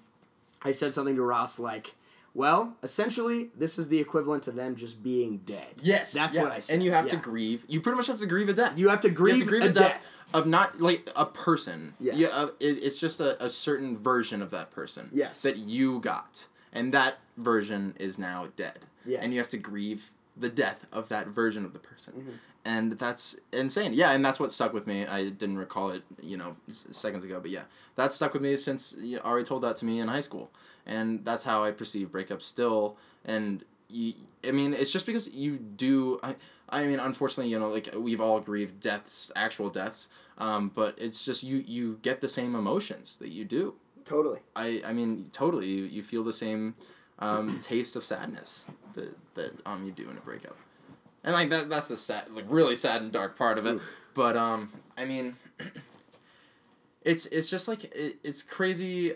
I 0.63 0.73
said 0.73 0.93
something 0.95 1.17
to 1.17 1.23
Ross 1.23 1.59
like 1.59 1.95
well, 2.35 2.77
essentially, 2.83 3.49
this 3.57 3.79
is 3.79 3.89
the 3.89 3.99
equivalent 3.99 4.43
to 4.43 4.53
them 4.53 4.77
just 4.77 5.03
being 5.03 5.39
dead. 5.39 5.77
Yes, 5.81 6.13
That's 6.13 6.37
yeah. 6.37 6.43
what 6.43 6.53
I 6.53 6.59
said. 6.59 6.75
And 6.75 6.83
you 6.83 6.91
have 6.93 7.09
to 7.09 7.17
grieve. 7.17 7.65
You 7.67 7.81
pretty 7.81 7.97
much 7.97 8.09
have 8.09 8.19
to 8.21 8.27
grieve 8.27 8.51
a 8.51 8.53
death. 8.53 8.77
You 8.79 8.91
have 8.91 9.01
to 9.01 9.09
grieve, 9.09 9.37
you 9.37 9.41
have 9.41 9.49
to 9.49 9.59
grieve 9.59 9.65
a 9.65 9.71
a 9.71 9.73
death, 9.73 10.07
of 10.35 10.47
not 10.47 10.79
like 10.79 11.09
a 11.17 11.25
person. 11.25 11.95
Yes. 11.99 12.17
Yeah, 12.17 12.27
uh, 12.35 12.49
it, 12.61 12.85
it's 12.85 13.01
just 13.01 13.21
a, 13.21 13.43
a 13.43 13.49
certain 13.49 13.97
version 13.97 14.43
of 14.43 14.51
that 14.51 14.71
person. 14.71 15.09
Yes. 15.15 15.41
That 15.41 15.57
you 15.57 15.99
got, 16.01 16.45
and 16.77 16.95
that 16.95 17.17
version 17.37 17.95
is 17.99 18.19
now 18.19 18.49
dead. 18.57 18.81
Yes. 19.05 19.23
And 19.23 19.33
you 19.33 19.39
have 19.39 19.49
to 19.49 19.59
grieve 19.59 20.13
the 20.37 20.49
death 20.49 20.87
of 20.93 21.09
that 21.09 21.27
version 21.29 21.65
of 21.65 21.73
the 21.73 21.79
person. 21.79 22.15
Mm-hmm. 22.15 22.31
And 22.65 22.93
that's 22.99 23.37
insane. 23.53 23.93
Yeah, 23.95 24.11
and 24.11 24.25
that's 24.25 24.41
what 24.41 24.51
stuck 24.51 24.73
with 24.73 24.87
me. 24.87 25.07
I 25.07 25.31
didn't 25.31 25.59
recall 25.59 25.91
it, 25.91 26.03
you 26.21 26.37
know, 26.37 26.57
seconds 26.69 27.25
ago, 27.25 27.39
but 27.41 27.51
yeah, 27.51 27.63
that 27.95 28.13
stuck 28.13 28.33
with 28.33 28.43
me 28.43 28.57
since 28.57 28.97
you 29.01 29.21
Ari 29.23 29.45
told 29.45 29.63
that 29.63 29.77
to 29.77 29.85
me 29.85 30.01
in 30.01 30.09
high 30.09 30.21
school, 30.21 30.51
and 30.85 31.25
that's 31.25 31.45
how 31.45 31.63
I 31.63 31.71
perceive 31.71 32.09
breakups 32.09 32.43
still. 32.43 32.97
And 33.25 33.65
you, 33.89 34.15
I 34.47 34.51
mean, 34.51 34.75
it's 34.75 34.93
just 34.93 35.07
because 35.07 35.33
you 35.33 35.59
do. 35.59 36.19
I, 36.25 36.35
I 36.69 36.87
mean, 36.87 36.99
unfortunately, 36.99 37.53
you 37.53 37.59
know, 37.61 37.69
like 37.69 37.89
we've 37.97 38.21
all 38.21 38.41
grieved 38.41 38.81
deaths, 38.81 39.31
actual 39.37 39.71
deaths. 39.71 40.09
Um, 40.39 40.71
but 40.75 40.99
it's 40.99 41.25
just 41.25 41.45
you. 41.45 41.63
You 41.67 42.01
get 42.03 42.21
the 42.21 42.29
same 42.29 42.57
emotions 42.57 43.17
that 43.19 43.29
you 43.29 43.45
do. 43.45 43.75
Totally. 44.07 44.39
I, 44.55 44.81
I 44.87 44.93
mean, 44.93 45.29
totally. 45.33 45.67
You, 45.67 45.85
you 45.85 46.03
feel 46.03 46.25
the 46.25 46.33
same 46.33 46.75
um, 47.19 47.59
taste 47.61 47.97
of 47.97 48.05
sadness 48.05 48.65
that 48.95 49.15
that 49.35 49.53
um 49.67 49.85
you 49.85 49.93
do 49.93 50.09
in 50.09 50.17
a 50.17 50.21
breakup, 50.21 50.57
and 51.25 51.35
like 51.35 51.51
that 51.51 51.69
that's 51.69 51.89
the 51.89 51.97
sad, 51.97 52.31
like 52.33 52.45
really 52.49 52.75
sad 52.75 53.03
and 53.03 53.13
dark 53.13 53.37
part 53.37 53.59
of 53.59 53.67
it. 53.67 53.79
But 54.15 54.37
um, 54.37 54.73
I 54.97 55.05
mean, 55.05 55.35
it's 57.03 57.27
it's 57.27 57.51
just 57.51 57.69
like 57.69 57.85
it, 57.85 58.17
it's 58.25 58.43
crazy 58.43 59.15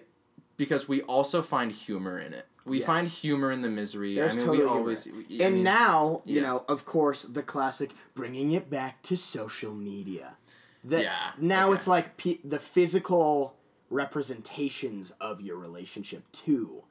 because 0.57 0.89
we 0.89 1.03
also 1.03 1.43
find 1.43 1.73
humor 1.73 2.19
in 2.19 2.33
it. 2.35 2.47
We 2.67 2.79
Yes. 2.79 2.87
find 2.87 3.07
humor 3.09 3.51
in 3.53 3.63
the 3.63 3.71
misery. 3.71 4.17
There's 4.17 4.33
I 4.33 4.37
mean, 4.37 4.47
totally 4.47 4.65
we 4.67 4.71
always. 4.71 5.07
we- 5.07 5.41
and 5.43 5.55
mean, 5.57 5.65
now, 5.65 6.21
you 6.27 6.43
know, 6.43 6.65
of 6.69 6.85
course, 6.85 7.23
the 7.23 7.43
classic 7.43 7.93
bringing 8.15 8.53
it 8.53 8.69
back 8.69 9.03
to 9.05 9.17
social 9.17 9.73
media. 9.73 10.37
That 10.85 11.03
Yeah, 11.03 11.31
Now 11.39 11.67
okay. 11.69 11.75
it's 11.77 11.87
like 11.87 12.17
p- 12.17 12.41
the 12.45 12.59
physical 12.59 13.57
representations 13.91 15.11
of 15.21 15.41
your 15.41 15.57
relationship 15.57 16.23
too 16.33 16.83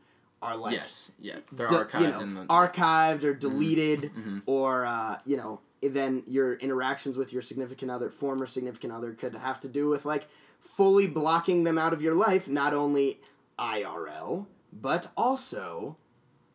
are 0.41 0.55
like 0.55 0.73
yes, 0.73 1.11
yeah, 1.19 1.37
they're 1.51 1.67
de- 1.67 1.85
archived 1.85 2.01
you 2.01 2.07
know, 2.11 2.19
in 2.19 2.33
the 2.35 2.45
archived 2.45 3.23
or 3.23 3.33
deleted 3.33 4.01
Mm-hmm. 4.13 4.39
or 4.45 4.85
uh, 4.85 5.17
you 5.25 5.35
know 5.37 5.59
then 5.81 6.23
your 6.27 6.53
interactions 6.55 7.17
with 7.17 7.31
your 7.33 7.41
significant 7.41 7.89
other 7.89 8.09
former 8.09 8.45
significant 8.45 8.91
other 8.93 9.13
could 9.13 9.35
have 9.35 9.59
to 9.61 9.67
do 9.69 9.87
with 9.87 10.05
like 10.05 10.27
fully 10.59 11.07
blocking 11.07 11.63
them 11.63 11.77
out 11.77 11.93
of 11.93 12.01
your 12.01 12.15
life 12.15 12.47
not 12.49 12.73
only 12.73 13.19
IRL 13.57 14.45
but 14.73 15.07
also 15.15 15.97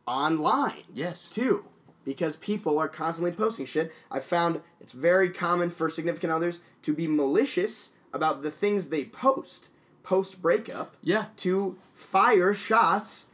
online 0.07 0.85
yes. 0.93 1.29
too 1.29 1.66
because 2.05 2.37
people 2.37 2.79
are 2.79 2.89
constantly 2.89 3.33
posting 3.33 3.64
shit 3.64 3.93
i 4.11 4.21
found 4.21 4.61
it's 4.81 4.93
very 4.93 5.31
common 5.31 5.71
for 5.71 5.89
significant 5.89 6.31
others 6.31 6.61
to 6.83 6.93
be 6.93 7.07
malicious 7.09 7.91
about 8.12 8.43
the 8.43 8.51
things 8.51 8.89
they 8.91 9.05
post 9.07 9.71
post 10.05 10.41
breakup 10.41 10.95
Yeah, 11.03 11.27
to 11.39 11.77
fire 11.95 12.55
shots 12.55 13.27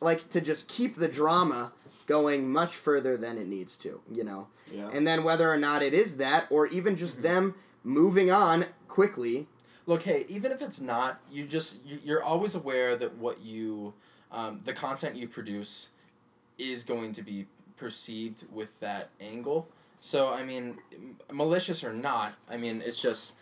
like 0.00 0.28
to 0.30 0.40
just 0.40 0.66
keep 0.68 0.96
the 0.96 1.08
drama 1.08 1.72
going 2.06 2.50
much 2.50 2.74
further 2.74 3.16
than 3.16 3.38
it 3.38 3.46
needs 3.46 3.76
to 3.78 4.00
you 4.10 4.24
know 4.24 4.48
Yeah. 4.72 4.88
and 4.92 5.06
then 5.06 5.22
whether 5.24 5.50
or 5.52 5.56
not 5.56 5.82
it 5.82 5.94
is 5.94 6.16
that 6.16 6.46
or 6.50 6.66
even 6.68 6.96
just 6.96 7.22
them 7.22 7.54
moving 7.84 8.30
on 8.30 8.66
quickly 8.88 9.46
Look, 9.88 10.02
hey, 10.02 10.26
even 10.28 10.50
if 10.50 10.62
it's 10.62 10.80
not, 10.80 11.20
you 11.30 11.44
just 11.46 11.78
you- 11.86 12.00
you're 12.02 12.20
always 12.22 12.56
aware 12.56 12.96
that 12.96 13.18
what 13.18 13.40
you, 13.42 13.94
um, 14.32 14.58
the 14.64 14.72
content 14.72 15.14
you 15.14 15.28
produce, 15.28 15.90
is 16.58 16.82
going 16.82 17.12
to 17.12 17.22
be 17.22 17.46
perceived 17.76 18.46
with 18.50 18.80
that 18.80 19.10
angle. 19.20 19.68
So 20.00 20.30
I 20.30 20.42
mean, 20.42 20.78
malicious 21.32 21.84
or 21.84 21.92
not, 21.92 22.34
I 22.50 22.56
mean 22.56 22.82
it's 22.84 23.00
just 23.00 23.34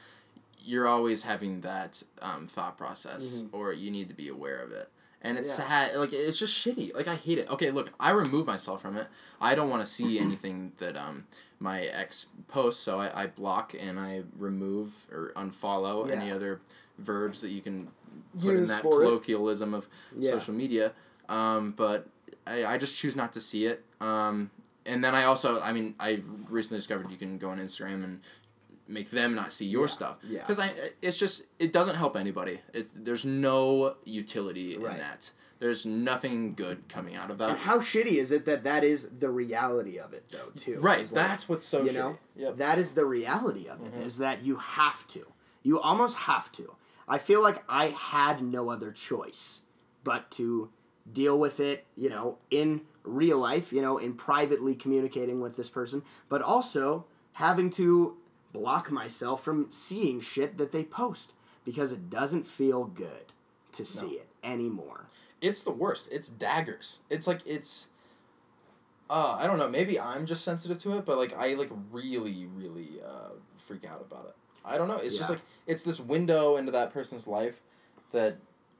you're 0.64 0.86
always 0.86 1.22
having 1.22 1.60
that 1.62 2.02
um, 2.22 2.46
thought 2.46 2.76
process, 2.78 3.44
or 3.52 3.72
you 3.72 3.90
need 3.90 4.08
to 4.08 4.14
be 4.14 4.28
aware 4.28 4.58
of 4.58 4.70
it. 4.72 4.88
and 5.26 5.38
it's 5.38 5.48
Yeah. 5.58 5.66
sad. 5.66 5.96
Like 5.96 6.12
it's 6.12 6.38
just 6.38 6.54
shitty. 6.54 6.94
Like 6.94 7.08
I 7.08 7.14
hate 7.14 7.38
it. 7.38 7.48
Okay, 7.50 7.70
look, 7.70 7.92
I 7.98 8.10
remove 8.10 8.46
myself 8.46 8.82
from 8.82 8.96
it. 8.98 9.06
I 9.40 9.54
don't 9.54 9.70
want 9.70 9.80
to 9.84 9.90
see 9.90 10.18
anything 10.26 10.72
that 10.78 10.96
um 10.98 11.26
my 11.58 11.80
ex 11.82 12.26
posts, 12.48 12.82
so 12.82 12.98
I, 13.00 13.22
I 13.22 13.26
block 13.28 13.74
and 13.78 13.98
I 13.98 14.24
remove 14.38 15.06
or 15.10 15.32
unfollow 15.34 16.10
any 16.10 16.30
other 16.30 16.60
verbs 16.98 17.40
that 17.40 17.48
you 17.50 17.62
can 17.62 17.88
put 18.38 18.54
in 18.56 18.66
that 18.66 18.82
for 18.82 19.00
it. 19.02 19.06
colloquialism 19.06 19.72
of 19.72 19.88
Yeah. 20.18 20.30
social 20.30 20.52
media. 20.52 20.92
Um, 21.28 21.72
but 21.72 22.06
I, 22.46 22.66
I 22.66 22.76
just 22.78 22.94
choose 22.96 23.16
not 23.16 23.32
to 23.32 23.40
see 23.40 23.64
it. 23.64 23.82
Um, 24.02 24.50
and 24.84 25.02
then 25.02 25.14
I 25.14 25.24
also, 25.24 25.58
I 25.62 25.72
mean, 25.72 25.94
I 25.98 26.20
recently 26.50 26.76
discovered 26.78 27.10
you 27.10 27.16
can 27.16 27.38
go 27.38 27.48
on 27.48 27.58
Instagram 27.58 28.04
and 28.04 28.20
make 28.88 29.10
them 29.10 29.34
not 29.34 29.52
see 29.52 29.66
your 29.66 29.82
Yeah, 29.82 29.86
stuff. 29.86 30.18
yeah. 30.28 30.40
Because 30.40 30.58
I, 30.58 30.72
it's 31.02 31.18
just 31.18 31.44
it 31.58 31.72
doesn't 31.72 31.94
help 31.96 32.16
anybody. 32.16 32.60
It's 32.72 32.92
there's 32.94 33.24
no 33.24 33.96
utility 34.04 34.76
Right. 34.78 34.92
in 34.92 34.98
that. 34.98 35.30
There's 35.60 35.86
nothing 35.86 36.54
good 36.54 36.88
coming 36.88 37.14
out 37.14 37.30
of 37.30 37.38
that. 37.38 37.50
And 37.50 37.58
how 37.58 37.78
shitty 37.78 38.16
is 38.16 38.32
it 38.32 38.44
that 38.44 38.64
that 38.64 38.84
is 38.84 39.08
the 39.18 39.30
reality 39.30 39.98
of 39.98 40.12
it, 40.12 40.24
though, 40.30 40.50
too? 40.56 40.78
right. 40.80 40.98
Like, 41.00 41.08
That's 41.10 41.48
what's 41.48 41.64
so 41.64 41.84
you 41.84 41.90
shitty. 41.90 41.94
know, 41.94 42.18
Yep. 42.36 42.56
that 42.58 42.78
is 42.78 42.92
the 42.94 43.06
reality 43.06 43.68
of 43.68 43.80
it. 43.80 43.92
Mm-hmm. 43.92 44.02
Is 44.02 44.18
that 44.18 44.42
you 44.42 44.56
have 44.56 45.06
to, 45.08 45.26
you 45.62 45.80
almost 45.80 46.18
have 46.18 46.50
to. 46.52 46.74
I 47.08 47.18
feel 47.18 47.40
like 47.42 47.62
I 47.68 47.86
had 47.88 48.42
no 48.42 48.68
other 48.68 48.90
choice 48.90 49.62
but 50.02 50.30
to 50.32 50.70
deal 51.10 51.38
with 51.38 51.60
it, 51.60 51.86
you 51.96 52.08
know, 52.10 52.38
in 52.50 52.82
real 53.04 53.38
life, 53.38 53.72
you 53.72 53.80
know, 53.80 53.96
in 53.96 54.14
privately 54.14 54.74
communicating 54.74 55.40
with 55.40 55.56
this 55.56 55.70
person, 55.70 56.02
but 56.28 56.42
also 56.42 57.06
having 57.32 57.70
to 57.70 58.16
block 58.54 58.90
myself 58.90 59.44
from 59.44 59.66
seeing 59.70 60.20
shit 60.20 60.56
that 60.56 60.72
they 60.72 60.84
post 60.84 61.34
because 61.64 61.92
it 61.92 62.08
doesn't 62.08 62.46
feel 62.46 62.84
good 62.84 63.32
to 63.72 63.84
see 63.84 64.12
it 64.12 64.28
anymore. 64.42 65.06
it's 65.42 65.62
the 65.62 65.72
worst. 65.72 66.08
It's 66.10 66.30
daggers. 66.30 67.00
It's 67.10 67.26
like 67.26 67.40
it's. 67.44 67.88
Uh, 69.10 69.36
I 69.38 69.46
don't 69.46 69.58
know. 69.58 69.68
Maybe 69.68 70.00
I'm 70.00 70.24
just 70.24 70.44
sensitive 70.44 70.78
to 70.78 70.96
it, 70.96 71.04
but 71.04 71.18
like 71.18 71.34
I 71.36 71.54
like 71.54 71.70
really, 71.92 72.46
really 72.54 72.88
uh, 73.06 73.30
freak 73.58 73.84
out 73.84 74.00
about 74.00 74.26
it. 74.26 74.34
I 74.64 74.78
don't 74.78 74.88
know. 74.88 74.96
It's 74.96 75.18
just 75.18 75.28
like 75.28 75.40
it's 75.66 75.82
this 75.82 76.00
window 76.00 76.56
into 76.56 76.72
that 76.72 76.92
person's 76.92 77.26
life 77.26 77.60
that 78.12 78.36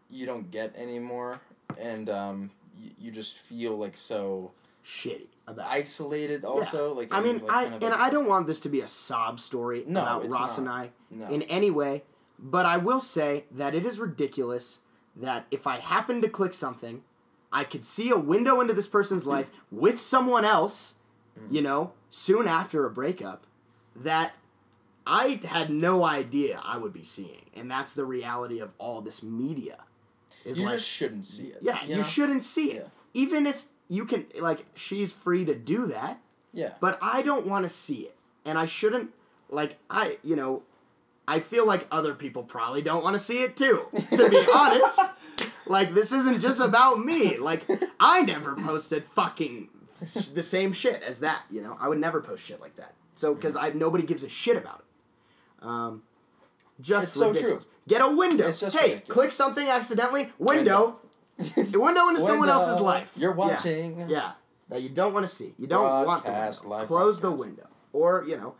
you 0.08 0.24
don't 0.24 0.50
get 0.50 0.74
anymore, 0.76 1.40
and 1.78 2.08
um, 2.08 2.50
you, 2.80 2.90
you 2.98 3.10
just 3.10 3.36
feel 3.36 3.76
like 3.76 3.96
so 3.96 4.52
Shitty 4.84 5.26
about 5.46 5.66
isolated. 5.68 6.44
Also, 6.44 6.92
like 6.94 7.12
I 7.12 7.20
mean, 7.20 7.38
like, 7.40 7.50
I 7.50 7.62
kind 7.64 7.66
of, 7.74 7.82
and 7.82 7.90
like- 7.92 8.00
I 8.00 8.10
don't 8.10 8.26
want 8.26 8.46
this 8.46 8.60
to 8.60 8.68
be 8.68 8.80
a 8.80 8.86
sob 8.88 9.40
story 9.40 9.84
No, 9.86 10.02
about 10.02 10.30
Ross 10.30 10.58
not. 10.58 10.58
and 10.58 10.68
I 10.68 10.90
No. 11.10 11.28
in 11.34 11.42
any 11.42 11.70
way, 11.70 12.04
but 12.38 12.66
I 12.66 12.76
will 12.76 13.00
say 13.00 13.44
that 13.50 13.74
it 13.74 13.84
is 13.86 13.98
ridiculous 13.98 14.80
that 15.16 15.46
if 15.50 15.66
I 15.66 15.76
happen 15.76 16.20
to 16.22 16.28
click 16.28 16.54
something, 16.54 17.02
I 17.52 17.64
could 17.64 17.84
see 17.86 18.10
a 18.10 18.16
window 18.18 18.60
into 18.60 18.74
this 18.74 18.88
person's 18.88 19.26
life 19.26 19.50
with 19.70 19.98
someone 19.98 20.44
else, 20.44 20.94
Mm-hmm. 21.38 21.54
you 21.54 21.62
know, 21.62 21.92
soon 22.10 22.46
after 22.46 22.84
a 22.86 22.90
breakup, 22.90 23.44
that 23.96 24.32
I 25.06 25.40
had 25.44 25.68
no 25.70 26.04
idea 26.04 26.60
I 26.64 26.78
would 26.78 26.92
be 26.92 27.02
seeing, 27.02 27.50
and 27.54 27.68
that's 27.70 27.92
the 27.92 28.04
reality 28.04 28.60
of 28.60 28.72
all 28.78 29.00
this 29.00 29.20
media. 29.22 29.78
Is 30.44 30.58
you 30.60 30.66
like, 30.66 30.76
just 30.76 30.88
shouldn't 30.88 31.24
see 31.24 31.48
it. 31.48 31.58
yeah, 31.60 31.84
you, 31.84 31.96
know? 31.96 32.02
shouldn't 32.02 32.44
see 32.44 32.70
it, 32.72 32.84
Yeah. 32.84 33.20
even 33.22 33.46
if 33.46 33.66
you 33.88 34.04
can. 34.04 34.26
Like, 34.40 34.64
she's 34.74 35.12
free 35.12 35.44
to 35.44 35.54
do 35.54 35.86
that 35.86 36.20
Yeah. 36.52 36.74
but 36.80 36.98
I 37.02 37.22
don't 37.22 37.46
want 37.46 37.64
to 37.64 37.68
see 37.68 38.02
it. 38.02 38.16
And 38.44 38.58
I 38.58 38.64
shouldn't, 38.66 39.10
like, 39.48 39.76
I, 39.88 40.18
you 40.22 40.36
know, 40.36 40.62
I 41.26 41.40
feel 41.40 41.66
like 41.66 41.86
other 41.90 42.12
people 42.14 42.42
probably 42.42 42.82
don't 42.82 43.02
want 43.02 43.14
to 43.14 43.18
see 43.18 43.42
it 43.42 43.56
too, 43.56 43.86
to 44.16 44.28
be 44.28 44.44
honest. 44.54 45.00
Like, 45.66 45.94
this 45.94 46.12
isn't 46.12 46.40
just 46.40 46.60
about 46.60 46.98
me. 47.02 47.38
Like, 47.38 47.62
I 47.98 48.20
never 48.22 48.54
posted 48.56 49.04
fucking 49.04 49.68
sh- 50.06 50.26
the 50.28 50.42
same 50.42 50.72
shit 50.74 51.02
as 51.02 51.20
that, 51.20 51.42
you 51.50 51.62
know? 51.62 51.78
I 51.80 51.88
would 51.88 51.98
never 51.98 52.20
post 52.20 52.44
shit 52.44 52.60
like 52.60 52.76
that. 52.76 52.92
So, 53.14 53.34
because 53.34 53.56
I 53.56 53.70
nobody 53.70 54.04
gives 54.04 54.22
a 54.24 54.28
shit 54.28 54.56
about 54.58 54.80
it. 54.80 55.64
Um, 55.66 56.02
just 56.80 57.06
It's 57.08 57.14
so 57.14 57.32
true. 57.32 57.60
Get 57.88 58.02
a 58.02 58.08
window. 58.14 58.50
Hey, 58.50 58.66
ridiculous. 58.66 59.00
click 59.08 59.32
something 59.32 59.66
accidentally. 59.68 60.30
Window. 60.38 61.00
The 61.56 61.80
window 61.80 62.08
into 62.08 62.20
someone 62.20 62.48
Window. 62.48 62.54
else's 62.54 62.80
life. 62.80 63.12
You're 63.16 63.32
watching. 63.32 64.08
Yeah, 64.08 64.32
that 64.68 64.82
you 64.82 64.88
don't 64.88 65.12
want 65.12 65.26
to 65.28 65.32
see. 65.34 65.54
You 65.58 65.66
don't 65.66 65.84
want 65.84 66.24
Broadcast, 66.24 66.64
window. 66.64 66.76
live 66.78 66.86
Close 66.86 67.20
the 67.20 67.30
window, 67.32 67.66
or 67.92 68.24
you 68.26 68.36
know, 68.36 68.54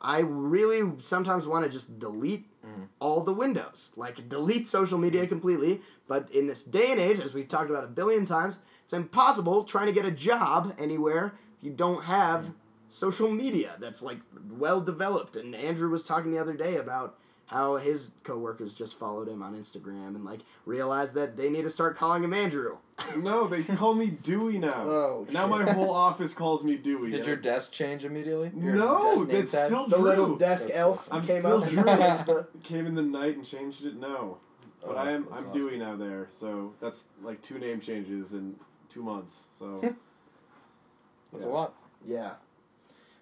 I 0.00 0.20
really 0.20 0.92
sometimes 1.00 1.46
want 1.46 1.64
to 1.64 1.70
just 1.70 1.98
delete 1.98 2.46
Mm. 2.64 2.88
all 2.98 3.20
the 3.20 3.32
windows, 3.34 3.92
like 3.94 4.26
delete 4.30 4.66
social 4.66 4.96
media 4.96 5.26
completely. 5.26 5.82
But 6.08 6.30
in 6.30 6.46
this 6.46 6.64
day 6.64 6.92
and 6.92 6.98
age, 6.98 7.20
as 7.20 7.34
we 7.34 7.44
talked 7.44 7.68
about 7.68 7.84
a 7.84 7.88
billion 7.88 8.24
times, 8.24 8.60
it's 8.84 8.94
impossible 8.94 9.64
trying 9.64 9.84
to 9.86 9.92
get 9.92 10.06
a 10.06 10.10
job 10.10 10.74
anywhere 10.78 11.34
if 11.58 11.62
you 11.64 11.70
don't 11.72 12.04
have 12.04 12.44
Mm. 12.44 12.54
social 12.88 13.30
media 13.30 13.76
that's 13.78 14.02
like 14.02 14.20
well 14.50 14.80
developed. 14.80 15.36
And 15.36 15.54
Andrew 15.54 15.90
was 15.90 16.04
talking 16.04 16.30
the 16.30 16.38
other 16.38 16.54
day 16.54 16.76
about 16.76 17.18
how 17.46 17.76
his 17.76 18.12
coworkers 18.22 18.72
just 18.74 18.98
followed 18.98 19.28
him 19.28 19.42
on 19.42 19.54
Instagram 19.54 20.08
and 20.16 20.24
like 20.24 20.40
realized 20.64 21.14
that 21.14 21.36
they 21.36 21.50
need 21.50 21.62
to 21.62 21.70
start 21.70 21.96
calling 21.96 22.24
him 22.24 22.32
Andrew. 22.32 22.78
No, 23.18 23.46
they 23.48 23.62
call 23.62 23.94
me 23.94 24.06
Dewey 24.10 24.58
now. 24.58 24.72
Oh, 24.86 25.26
now 25.32 25.42
shit. 25.42 25.66
my 25.66 25.72
whole 25.72 25.90
office 25.92 26.32
calls 26.32 26.62
me 26.64 26.76
Dewey. 26.76 27.10
Did 27.10 27.26
your 27.26 27.36
desk 27.36 27.72
change 27.72 28.04
immediately? 28.04 28.50
Your 28.56 28.74
No, 28.76 29.00
desk 29.02 29.28
name 29.28 29.36
that's 29.40 29.64
still 29.64 29.86
The 29.88 29.96
Drew. 29.96 30.04
little 30.04 30.36
desk 30.36 30.68
That's 30.68 30.78
elf 30.78 31.08
I'm 31.12 31.22
came 31.24 31.40
still 31.40 31.62
out. 31.64 32.24
Drew. 32.24 32.46
Came 32.62 32.86
in 32.86 32.94
the 32.94 33.02
night 33.02 33.36
and 33.36 33.44
changed 33.44 33.84
it. 33.84 33.96
No, 33.96 34.38
but 34.80 34.92
Oh, 34.92 34.96
I 34.96 35.10
am. 35.12 35.26
I'm 35.30 35.34
awesome. 35.34 35.52
Dewey 35.52 35.76
now 35.78 35.96
there. 35.96 36.26
So 36.28 36.72
that's 36.80 37.06
like 37.22 37.42
two 37.42 37.58
name 37.58 37.80
changes 37.80 38.34
in 38.34 38.54
two 38.88 39.02
months. 39.02 39.48
So 39.58 39.80
That's 41.32 41.44
Yeah. 41.44 41.50
a 41.50 41.52
lot. 41.52 41.74
yeah. 42.06 42.30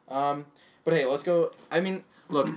Um, 0.08 0.46
but 0.84 0.94
hey, 0.94 1.06
let's 1.06 1.22
go. 1.22 1.50
I 1.70 1.80
mean, 1.80 2.04
look, 2.28 2.50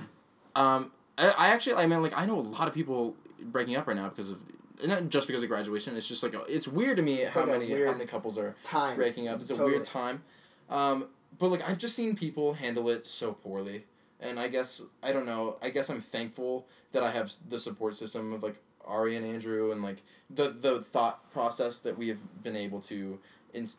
um, 0.54 0.92
I, 1.18 1.34
I 1.38 1.46
actually, 1.48 1.74
I 1.76 1.86
mean, 1.86 2.02
like, 2.02 2.18
I 2.18 2.26
know 2.26 2.38
a 2.38 2.40
lot 2.40 2.68
of 2.68 2.74
people 2.74 3.16
breaking 3.40 3.76
up 3.76 3.86
right 3.86 3.96
now 3.96 4.08
because 4.08 4.30
of 4.32 4.40
not 4.84 5.08
just 5.08 5.26
because 5.26 5.42
of 5.42 5.48
graduation. 5.48 5.96
It's 5.96 6.08
just 6.08 6.22
like 6.22 6.34
a, 6.34 6.42
it's 6.48 6.68
weird 6.68 6.96
to 6.98 7.02
me 7.02 7.24
how 7.24 7.40
like 7.40 7.60
many 7.60 7.84
how 7.84 7.92
many 7.92 8.04
couples 8.06 8.36
are 8.38 8.54
Time. 8.62 8.96
breaking 8.96 9.28
up. 9.28 9.40
It's 9.40 9.50
a 9.50 9.64
weird 9.64 9.84
time. 9.84 10.22
Um, 10.68 11.06
but 11.38 11.48
like 11.48 11.68
I've 11.68 11.78
just 11.78 11.94
seen 11.94 12.16
people 12.16 12.54
handle 12.54 12.88
it 12.90 13.06
so 13.06 13.32
poorly, 13.32 13.84
and 14.20 14.38
I 14.38 14.48
guess 14.48 14.82
I 15.02 15.12
don't 15.12 15.26
know. 15.26 15.56
I 15.62 15.70
guess 15.70 15.88
I'm 15.88 16.00
thankful 16.00 16.66
that 16.92 17.02
I 17.02 17.10
have 17.10 17.32
the 17.48 17.58
support 17.58 17.94
system 17.94 18.32
of 18.32 18.42
like 18.42 18.58
Ari 18.84 19.16
and 19.16 19.24
Andrew 19.24 19.72
and 19.72 19.82
like 19.82 20.02
the 20.28 20.50
the 20.50 20.80
thought 20.82 21.30
process 21.30 21.78
that 21.80 21.96
we 21.96 22.08
have 22.08 22.42
been 22.42 22.56
able 22.56 22.80
to 22.82 23.18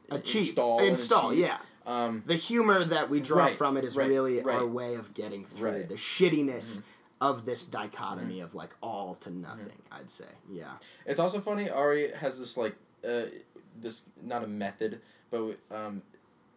Achieve. 0.09 0.47
install 0.47 0.79
Install, 0.79 1.29
achieve. 1.31 1.45
yeah. 1.45 1.57
Um, 1.85 2.23
The 2.25 2.35
humor 2.35 2.83
that 2.83 3.09
we 3.09 3.19
draw 3.19 3.45
Right, 3.45 3.55
from 3.55 3.77
it 3.77 3.83
is 3.85 3.95
right, 3.95 4.09
really 4.09 4.41
right. 4.41 4.55
our 4.57 4.65
way 4.67 4.95
of 4.95 5.13
getting 5.13 5.45
through. 5.45 5.71
Mm-hmm. 5.71 5.89
the 5.89 5.95
shittiness 5.95 6.81
of 7.19 7.45
this 7.45 7.63
dichotomy 7.63 8.39
of 8.41 8.55
like 8.55 8.75
all 8.81 9.15
to 9.15 9.31
nothing, 9.31 9.81
I'd 9.91 10.09
say. 10.09 10.25
Yeah. 10.51 10.73
It's 11.05 11.19
also 11.19 11.39
funny. 11.39 11.69
Ari 11.69 12.11
has 12.11 12.39
this 12.39 12.57
like 12.57 12.75
uh, 13.07 13.23
this 13.79 14.05
not 14.21 14.43
a 14.43 14.47
method, 14.47 15.01
but 15.31 15.57
um, 15.71 16.03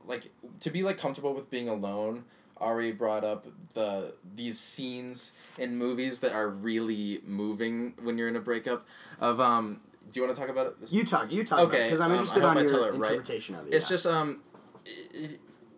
like 0.07 0.31
to 0.61 0.71
be 0.71 0.83
like 0.83 0.99
comfortable 0.99 1.35
with 1.35 1.51
being 1.51 1.69
alone. 1.69 2.25
Ari 2.59 2.93
brought 2.93 3.25
up 3.25 3.47
the 3.73 4.13
these 4.35 4.59
scenes 4.61 5.33
in 5.59 5.79
movies 5.79 6.21
that 6.21 6.33
are 6.33 6.51
really 6.51 7.21
moving 7.25 7.95
when 8.03 8.19
you're 8.19 8.29
in 8.29 8.37
a 8.37 8.41
breakup. 8.41 8.87
Of 9.19 9.41
um, 9.41 9.81
do 10.13 10.21
you 10.21 10.27
want 10.27 10.35
to 10.37 10.41
talk 10.41 10.51
about 10.51 10.67
it? 10.67 10.81
This- 10.81 10.93
You 10.93 11.05
talk, 11.05 11.33
you 11.33 11.45
talk 11.45 11.61
Okay, 11.61 11.85
because 11.85 12.01
I'm 12.01 12.11
um, 12.11 12.19
interested 12.19 12.43
hope 12.43 12.51
on 12.51 12.59
I 12.59 12.63
your 12.63 12.89
it 12.89 12.95
right. 12.95 13.11
interpretation 13.13 13.55
of 13.55 13.67
it. 13.67 13.75
It's 13.75 13.87
yeah. 13.91 13.95
just 13.95 14.07
um, 14.07 14.43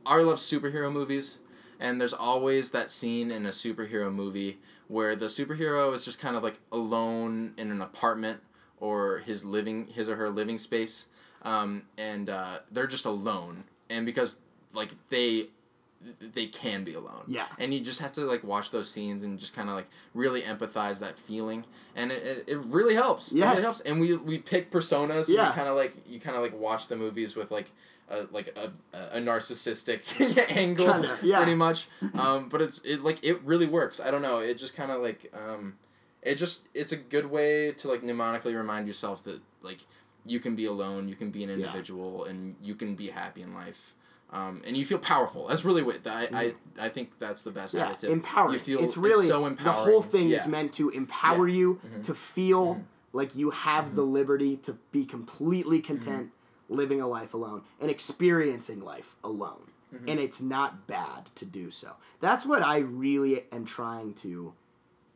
Ari 0.06 0.24
loves 0.24 0.42
superhero 0.42 0.92
movies, 0.92 1.38
and 1.78 2.00
there's 2.00 2.12
always 2.12 2.72
that 2.72 2.90
scene 2.90 3.30
in 3.30 3.46
a 3.46 3.50
superhero 3.50 4.12
movie 4.12 4.58
where 4.92 5.16
the 5.16 5.24
superhero 5.26 5.94
is 5.94 6.04
just 6.04 6.20
kind 6.20 6.36
of 6.36 6.42
like 6.42 6.58
alone 6.70 7.54
in 7.56 7.70
an 7.70 7.80
apartment 7.80 8.40
or 8.78 9.18
his 9.20 9.42
living 9.42 9.86
his 9.86 10.06
or 10.06 10.16
her 10.16 10.28
living 10.28 10.58
space, 10.58 11.06
um, 11.42 11.84
and 11.96 12.28
uh, 12.28 12.58
they're 12.70 12.86
just 12.86 13.06
alone, 13.06 13.64
and 13.88 14.04
because 14.04 14.40
like 14.74 14.90
they 15.08 15.46
they 16.20 16.46
can 16.46 16.84
be 16.84 16.92
alone. 16.92 17.24
Yeah. 17.26 17.46
And 17.58 17.72
you 17.72 17.80
just 17.80 18.00
have 18.00 18.12
to 18.12 18.22
like 18.22 18.44
watch 18.44 18.70
those 18.70 18.90
scenes 18.90 19.22
and 19.22 19.38
just 19.38 19.54
kind 19.54 19.70
of 19.70 19.76
like 19.76 19.88
really 20.12 20.42
empathize 20.42 21.00
that 21.00 21.18
feeling, 21.18 21.64
and 21.96 22.12
it, 22.12 22.22
it, 22.22 22.50
it 22.50 22.58
really 22.58 22.94
helps. 22.94 23.32
Yeah 23.32 23.46
it 23.46 23.50
really 23.52 23.62
helps. 23.62 23.80
And 23.80 23.98
we 23.98 24.14
we 24.16 24.36
pick 24.38 24.70
personas. 24.70 25.30
Yeah. 25.30 25.48
you 25.48 25.54
kind 25.54 25.68
of 25.68 25.76
like 25.76 25.94
you 26.06 26.20
kind 26.20 26.36
of 26.36 26.42
like 26.42 26.58
watch 26.58 26.88
the 26.88 26.96
movies 26.96 27.34
with 27.34 27.50
like 27.50 27.70
a 28.08 28.26
like 28.30 28.56
a, 28.58 28.72
a 29.16 29.20
narcissistic 29.20 30.02
angle, 30.56 30.86
Kinda, 30.92 31.18
yeah. 31.22 31.36
pretty 31.38 31.54
much. 31.54 31.88
Um, 32.14 32.48
but 32.48 32.60
it's 32.62 32.80
it 32.80 33.02
like 33.02 33.24
it 33.24 33.40
really 33.42 33.66
works. 33.66 34.00
I 34.00 34.10
don't 34.10 34.22
know. 34.22 34.38
It 34.38 34.58
just 34.58 34.74
kind 34.76 34.90
of 34.90 35.00
like 35.02 35.32
um, 35.34 35.76
it 36.22 36.36
just 36.36 36.68
it's 36.74 36.92
a 36.92 36.96
good 36.96 37.26
way 37.30 37.72
to 37.72 37.88
like 37.88 38.02
mnemonically 38.02 38.54
remind 38.56 38.86
yourself 38.86 39.22
that 39.24 39.40
like 39.62 39.80
you 40.24 40.38
can 40.40 40.54
be 40.54 40.66
alone, 40.66 41.08
you 41.08 41.14
can 41.14 41.30
be 41.30 41.42
an 41.44 41.50
Yeah. 41.50 41.56
individual, 41.56 42.24
and 42.24 42.56
you 42.62 42.74
can 42.74 42.94
be 42.94 43.08
happy 43.08 43.42
in 43.42 43.54
life. 43.54 43.94
Um, 44.34 44.62
and 44.66 44.74
you 44.78 44.84
feel 44.86 44.98
powerful. 44.98 45.48
That's 45.48 45.62
really 45.62 45.82
what 45.82 46.06
I, 46.06 46.26
I, 46.32 46.54
I 46.86 46.88
think 46.88 47.18
that's 47.18 47.42
the 47.42 47.50
best 47.50 47.74
yeah, 47.74 47.84
adjective. 47.88 48.10
empowering. 48.10 48.54
You 48.54 48.58
feel 48.58 48.80
it's 48.82 48.96
really 48.96 49.26
so 49.26 49.44
empowered. 49.44 49.66
the 49.66 49.72
whole 49.72 50.00
thing 50.00 50.30
is 50.30 50.46
meant 50.46 50.72
to 50.74 50.88
empower 50.88 51.48
you 51.48 51.80
to 52.04 52.14
feel 52.14 52.82
like 53.12 53.36
you 53.36 53.50
have 53.50 53.94
the 53.94 54.00
liberty 54.04 54.56
to 54.58 54.78
be 54.90 55.04
completely 55.04 55.80
content 55.80 56.30
living 56.68 57.00
a 57.00 57.06
life 57.06 57.34
alone 57.34 57.62
and 57.80 57.90
experiencing 57.90 58.82
life 58.84 59.14
alone. 59.24 59.68
And 60.06 60.18
it's 60.18 60.40
not 60.40 60.86
bad 60.86 61.26
to 61.34 61.44
do 61.44 61.70
so. 61.70 61.92
That's 62.20 62.46
what 62.46 62.62
I 62.62 62.78
really 62.78 63.44
am 63.52 63.66
trying 63.66 64.14
to 64.14 64.54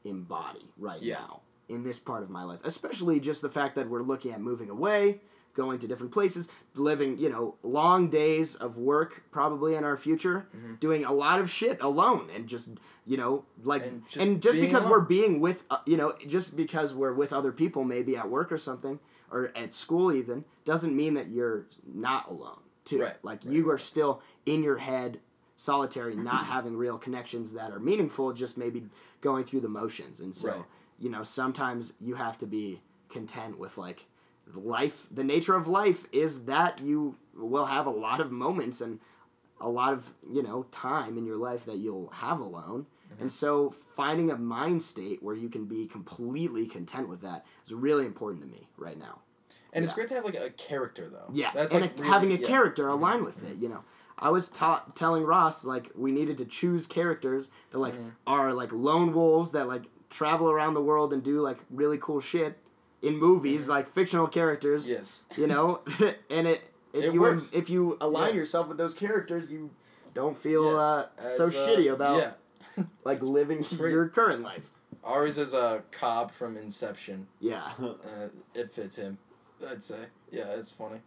embody 0.04 0.66
right 0.78 1.00
Yeah. 1.02 1.20
now 1.20 1.40
in 1.68 1.82
this 1.82 1.98
part 1.98 2.22
of 2.22 2.28
my 2.30 2.44
life. 2.44 2.60
Especially 2.62 3.18
just 3.18 3.40
the 3.42 3.48
fact 3.48 3.74
that 3.76 3.88
we're 3.88 4.02
looking 4.02 4.32
at 4.32 4.40
moving 4.40 4.68
away, 4.68 5.20
going 5.54 5.78
to 5.78 5.88
different 5.88 6.12
places, 6.12 6.50
living, 6.74 7.16
you 7.16 7.30
know, 7.30 7.54
long 7.62 8.10
days 8.10 8.54
of 8.54 8.76
work 8.76 9.24
probably 9.30 9.74
in 9.74 9.82
our 9.82 9.96
future, 9.96 10.46
doing 10.80 11.06
a 11.06 11.12
lot 11.12 11.40
of 11.40 11.50
shit 11.50 11.80
alone 11.80 12.28
and 12.34 12.46
just, 12.46 12.70
you 13.06 13.16
know, 13.16 13.44
like 13.64 13.82
And 13.82 14.02
and 14.20 14.42
just 14.42 14.56
just, 14.56 14.60
because 14.60 14.82
alone. 14.84 14.90
we're 14.90 15.00
being 15.00 15.40
with 15.40 15.64
uh, 15.70 15.78
you 15.86 15.96
know, 15.96 16.12
just 16.26 16.54
because 16.56 16.94
we're 16.94 17.14
with 17.14 17.32
other 17.32 17.50
people 17.52 17.82
maybe 17.82 18.14
at 18.16 18.28
work 18.28 18.52
or 18.52 18.58
something 18.58 19.00
or 19.30 19.50
at 19.56 19.72
school 19.72 20.12
even 20.12 20.44
doesn't 20.64 20.94
mean 20.94 21.14
that 21.14 21.28
you're 21.28 21.66
not 21.86 22.28
alone 22.28 22.60
too. 22.84 23.00
Right, 23.02 23.14
Like 23.22 23.44
right, 23.44 23.54
you 23.54 23.70
are 23.70 23.78
still 23.78 24.22
in 24.44 24.62
your 24.62 24.78
head 24.78 25.20
solitary, 25.56 26.14
not 26.16 26.44
having 26.56 26.76
real 26.76 26.98
connections 26.98 27.52
that 27.54 27.70
are 27.72 27.80
meaningful, 27.80 28.32
just 28.32 28.56
maybe 28.56 28.84
going 29.20 29.44
through 29.44 29.60
the 29.60 29.68
motions. 29.68 30.20
And 30.20 30.34
so, 30.34 30.48
Right. 30.50 30.64
you 30.98 31.08
know, 31.10 31.22
sometimes 31.22 31.94
you 32.00 32.14
have 32.14 32.38
to 32.38 32.46
be 32.46 32.80
content 33.08 33.58
with 33.58 33.78
like 33.78 34.06
life. 34.54 35.06
The 35.10 35.24
nature 35.24 35.54
of 35.54 35.66
life 35.68 36.04
is 36.12 36.44
that 36.44 36.80
you 36.80 37.16
will 37.36 37.66
have 37.66 37.86
a 37.86 37.90
lot 37.90 38.20
of 38.20 38.30
moments 38.30 38.80
and 38.80 39.00
a 39.60 39.68
lot 39.68 39.92
of, 39.92 40.12
you 40.30 40.42
know, 40.42 40.64
time 40.70 41.16
in 41.18 41.24
your 41.26 41.36
life 41.36 41.64
that 41.66 41.78
you'll 41.78 42.10
have 42.10 42.40
alone. 42.40 42.86
Mm-hmm. 43.16 43.22
And 43.22 43.32
so 43.32 43.70
finding 43.70 44.30
a 44.30 44.36
mind 44.36 44.82
state 44.82 45.22
where 45.22 45.34
you 45.34 45.48
can 45.48 45.64
be 45.64 45.86
completely 45.86 46.66
content 46.66 47.08
with 47.08 47.22
that 47.22 47.44
is 47.64 47.72
really 47.74 48.06
important 48.06 48.42
to 48.42 48.48
me 48.48 48.68
right 48.76 48.98
now. 48.98 49.20
And 49.72 49.84
it's 49.84 49.92
great 49.94 50.08
to 50.08 50.14
have 50.14 50.24
like 50.24 50.36
a 50.36 50.50
character 50.50 51.08
though. 51.08 51.28
Yeah, 51.32 51.50
That's 51.54 51.72
and 51.74 51.82
like 51.82 51.92
a- 51.98 52.02
really- 52.02 52.08
having 52.12 52.28
a 52.30 52.32
yeah. 52.34 52.38
Mm-hmm. 52.38 52.46
character 52.46 52.88
align 52.88 53.24
with 53.24 53.44
it. 53.44 53.56
You 53.58 53.68
know, 53.68 53.84
I 54.18 54.30
was 54.30 54.48
ta- 54.48 54.84
telling 54.94 55.24
Ross 55.24 55.64
like 55.64 55.90
we 55.94 56.12
needed 56.12 56.38
to 56.38 56.44
choose 56.46 56.86
characters 56.86 57.50
that 57.72 57.78
like 57.78 57.94
Mm-hmm. 57.94 58.08
are 58.26 58.52
like 58.54 58.72
lone 58.72 59.12
wolves 59.12 59.52
that 59.52 59.68
like 59.68 59.82
travel 60.08 60.50
around 60.50 60.74
the 60.74 60.80
world 60.80 61.12
and 61.12 61.22
do 61.22 61.40
like 61.40 61.58
really 61.70 61.98
cool 61.98 62.20
shit 62.20 62.58
in 63.02 63.18
movies, 63.18 63.62
Mm-hmm. 63.62 63.70
like 63.72 63.86
fictional 63.88 64.26
characters. 64.28 64.90
Yes. 64.90 65.24
You 65.36 65.46
know, 65.46 65.80
and 66.30 66.46
it 66.46 66.62
if 66.94 67.04
It 67.04 67.12
you 67.14 67.20
works. 67.20 67.50
if 67.52 67.68
you 67.68 67.98
align 68.00 68.30
Yeah. 68.30 68.36
yourself 68.36 68.68
with 68.68 68.78
those 68.78 68.94
characters, 68.94 69.52
you 69.52 69.70
don't 70.14 70.36
feel 70.36 70.64
Yeah. 70.72 70.78
uh, 70.78 71.06
so 71.36 71.44
uh, 71.44 71.50
shitty 71.50 71.92
about 71.92 72.16
Yeah. 72.18 72.30
like 73.04 73.22
living 73.22 73.64
crazy. 73.64 73.92
your 73.94 74.08
current 74.08 74.42
life. 74.42 74.70
Ari's 75.04 75.38
is 75.38 75.54
a 75.54 75.82
Cobb 75.92 76.32
from 76.32 76.56
Inception. 76.56 77.28
Yeah. 77.40 77.70
Uh, 77.80 78.28
it 78.54 78.70
fits 78.70 78.96
him. 78.96 79.18
I'd 79.70 79.82
say. 79.82 80.06
Yeah, 80.30 80.46
it's 80.56 80.72
funny. 80.72 81.00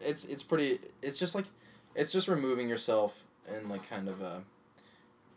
It's 0.00 0.24
it's 0.24 0.42
pretty. 0.42 0.78
It's 1.02 1.18
just 1.18 1.34
like, 1.34 1.46
it's 1.94 2.12
just 2.12 2.28
removing 2.28 2.68
yourself 2.68 3.24
and 3.48 3.68
like 3.68 3.88
kind 3.88 4.08
of 4.08 4.22
uh 4.22 4.40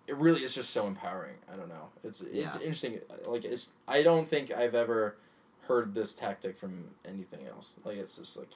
It 0.08 0.16
really 0.18 0.42
is 0.44 0.54
just 0.56 0.72
so 0.72 0.88
empowering. 0.88 1.36
I 1.52 1.56
don't 1.56 1.70
know. 1.70 1.90
It's 2.04 2.22
it's 2.22 2.34
Yeah. 2.36 2.54
interesting. 2.56 3.00
Like 3.28 3.46
it's. 3.46 3.74
I 3.88 4.04
don't 4.04 4.28
think 4.28 4.52
I've 4.52 4.76
ever 4.76 5.18
heard 5.68 5.94
this 5.94 6.14
tactic 6.14 6.58
from 6.58 6.90
anything 7.08 7.48
else. 7.48 7.76
Like 7.86 7.98
it's 7.98 8.18
just 8.18 8.38
like, 8.38 8.50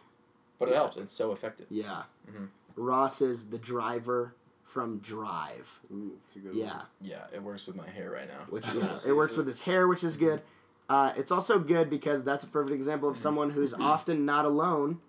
but 0.60 0.68
it 0.70 0.72
Yeah. 0.72 0.78
helps. 0.78 0.98
It's 0.98 1.14
so 1.14 1.32
effective. 1.32 1.68
Yeah. 1.70 2.04
Mm-hmm. 2.30 2.46
Ross 2.76 3.22
is 3.22 3.50
the 3.50 3.58
driver 3.58 4.34
from 4.68 4.99
Drive. 4.99 5.80
Ooh, 5.91 6.13
it's 6.24 6.36
a 6.36 6.39
good 6.39 6.55
Yeah. 6.55 6.76
one. 6.78 6.86
Yeah, 7.01 7.26
it 7.34 7.41
works 7.41 7.65
with 7.68 7.76
my 7.76 7.89
hair 7.89 8.11
right 8.11 8.28
now. 8.28 8.45
which 8.49 8.65
yeah, 8.76 8.91
it 8.93 9.05
if 9.07 9.15
works 9.15 9.36
with 9.38 9.47
his 9.47 9.63
hair, 9.63 9.88
which 9.88 10.03
is 10.03 10.18
good. 10.18 10.41
Uh, 10.89 11.11
it's 11.18 11.32
also 11.32 11.57
good 11.59 11.89
because 11.89 12.24
that's 12.24 12.43
a 12.43 12.47
perfect 12.47 12.76
example 12.76 13.09
Mm-hmm. 13.09 13.15
of 13.15 13.20
someone 13.20 13.49
who's 13.49 13.74
often 13.74 14.26
not 14.26 14.45
alone 14.45 14.99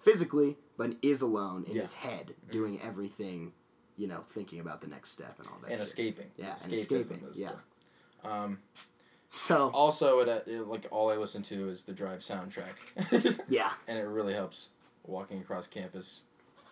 physically, 0.00 0.56
but 0.76 0.96
is 1.02 1.22
alone 1.22 1.64
in 1.68 1.76
Yeah. 1.76 1.82
his 1.82 1.94
head, 1.94 2.34
doing 2.50 2.80
everything, 2.82 3.52
you 3.96 4.06
know, 4.06 4.24
thinking 4.28 4.60
about 4.60 4.80
the 4.80 4.86
next 4.88 5.10
step 5.12 5.38
and 5.38 5.46
all 5.48 5.58
that. 5.62 5.70
and 5.70 5.78
shit. 5.78 5.86
escaping. 5.88 6.30
Yeah, 6.36 6.50
and 6.50 6.58
Escapism 6.72 6.72
escaping, 7.00 7.28
is 7.28 7.40
yeah. 7.40 7.52
the- 8.22 8.30
um, 8.30 8.58
So 9.28 9.70
also, 9.74 10.20
it, 10.20 10.28
uh, 10.28 10.40
it 10.46 10.66
like 10.66 10.86
all 10.90 11.10
I 11.10 11.16
listen 11.16 11.42
to 11.44 11.68
is 11.68 11.84
the 11.84 11.92
Drive 11.92 12.20
soundtrack, 12.20 12.76
yeah, 13.48 13.72
and 13.88 13.98
it 13.98 14.02
really 14.06 14.32
helps 14.34 14.70
walking 15.06 15.40
across 15.40 15.66
campus, 15.66 16.22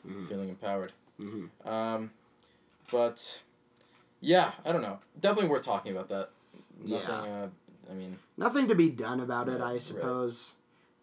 Mhm. 0.06 0.28
feeling 0.28 0.48
empowered. 0.50 0.92
Mhm. 1.20 1.48
Um, 1.66 2.10
but 2.92 3.42
yeah, 4.20 4.52
I 4.64 4.70
don't 4.72 4.82
know. 4.82 4.98
Definitely 5.18 5.50
worth 5.50 5.62
talking 5.62 5.92
about 5.92 6.08
that. 6.10 6.28
Nothing. 6.80 7.08
Yeah. 7.08 7.14
Uh, 7.14 7.48
I 7.90 7.94
mean, 7.94 8.18
nothing 8.36 8.68
to 8.68 8.74
be 8.74 8.90
done 8.90 9.18
about 9.20 9.48
it, 9.48 9.60
Right, 9.60 9.74
I 9.74 9.78
suppose. 9.78 10.52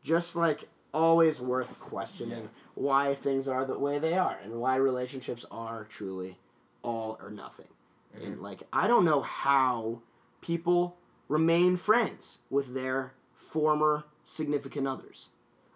Just 0.03 0.35
like 0.35 0.69
always 0.93 1.41
worth 1.41 1.77
questioning 1.79 2.43
Yeah. 2.43 2.47
why 2.75 3.13
things 3.13 3.47
are 3.47 3.65
the 3.65 3.77
way 3.77 3.99
they 3.99 4.17
are 4.17 4.39
and 4.43 4.55
why 4.61 4.75
relationships 4.77 5.45
are 5.51 5.83
truly 5.83 6.37
all 6.81 7.17
or 7.21 7.29
nothing. 7.29 7.67
Mm-hmm. 8.15 8.25
And 8.25 8.41
like 8.41 8.63
I 8.71 8.87
don't 8.87 9.05
know 9.05 9.21
how 9.21 10.01
people 10.41 10.95
remain 11.27 11.75
friends 11.77 12.39
with 12.49 12.73
their 12.73 13.13
former 13.35 14.05
significant 14.23 14.87
others. 14.87 15.29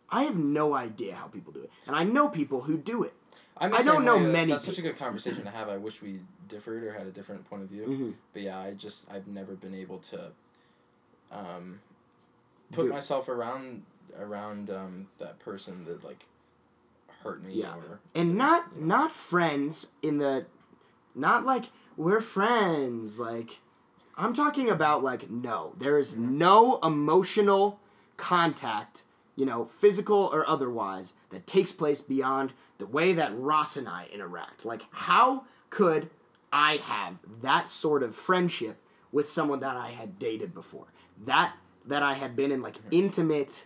I 0.09 0.23
have 0.23 0.37
no 0.37 0.73
idea 0.75 1.15
how 1.15 1.27
people 1.27 1.51
do 1.53 1.61
it. 1.63 1.71
And 1.87 1.95
I 1.95 2.03
know 2.03 2.29
people 2.29 2.61
who 2.61 2.77
do 2.77 3.03
it. 3.03 3.13
I'm 3.57 3.71
the 3.71 3.77
I 3.77 3.83
don't 3.83 4.03
know 4.05 4.17
way. 4.17 4.23
many 4.31 4.51
That's 4.51 4.65
such 4.65 4.77
a 4.79 4.81
good 4.81 4.97
conversation 4.97 5.43
to 5.43 5.49
have. 5.51 5.69
I 5.69 5.77
wish 5.77 6.01
we 6.01 6.19
differed 6.47 6.83
or 6.83 6.91
had 6.93 7.07
a 7.07 7.11
different 7.11 7.47
point 7.49 7.63
of 7.63 7.69
view. 7.69 7.85
Mhm. 7.85 8.13
But 8.33 8.41
yeah, 8.41 8.59
I 8.59 8.73
just 8.73 9.05
I've 9.11 9.27
never 9.27 9.53
been 9.55 9.75
able 9.75 9.99
to 9.99 10.31
um, 11.31 11.79
put 12.71 12.83
Do- 12.83 12.89
myself 12.89 13.27
around 13.29 13.83
around 14.19 14.69
um, 14.69 15.07
that 15.19 15.39
person 15.39 15.85
that 15.85 16.03
like 16.03 16.25
hurt 17.23 17.41
me 17.41 17.53
Yeah. 17.53 17.75
or 17.75 17.99
And 18.15 18.35
not 18.37 18.79
not 18.79 19.11
friends 19.11 19.87
in 20.01 20.17
the 20.17 20.45
not 21.15 21.45
like 21.45 21.65
we're 21.95 22.21
friends 22.21 23.19
like 23.19 23.59
I'm 24.17 24.33
talking 24.33 24.69
about 24.69 25.03
like 25.03 25.29
no, 25.29 25.73
there 25.77 25.97
is 25.97 26.17
no 26.17 26.77
emotional 26.83 27.79
contact, 28.17 29.03
you 29.35 29.45
know, 29.45 29.65
physical 29.65 30.29
or 30.31 30.47
otherwise 30.47 31.13
that 31.29 31.47
takes 31.47 31.71
place 31.71 32.01
beyond 32.01 32.53
the 32.77 32.85
way 32.85 33.13
that 33.13 33.37
Ross 33.37 33.77
and 33.77 33.87
I 33.87 34.07
interact. 34.13 34.65
Like 34.65 34.83
how 34.91 35.45
could 35.69 36.09
I 36.51 36.77
have 36.77 37.17
that 37.41 37.69
sort 37.69 38.03
of 38.03 38.15
friendship 38.15 38.77
with 39.11 39.29
someone 39.29 39.59
that 39.61 39.75
I 39.75 39.89
had 39.89 40.19
dated 40.19 40.53
before? 40.53 40.87
That 41.25 41.53
that 41.85 42.03
I 42.03 42.13
had 42.13 42.35
been 42.35 42.51
in 42.51 42.61
like 42.61 42.77
hmm. 42.77 42.89
intimate 42.91 43.65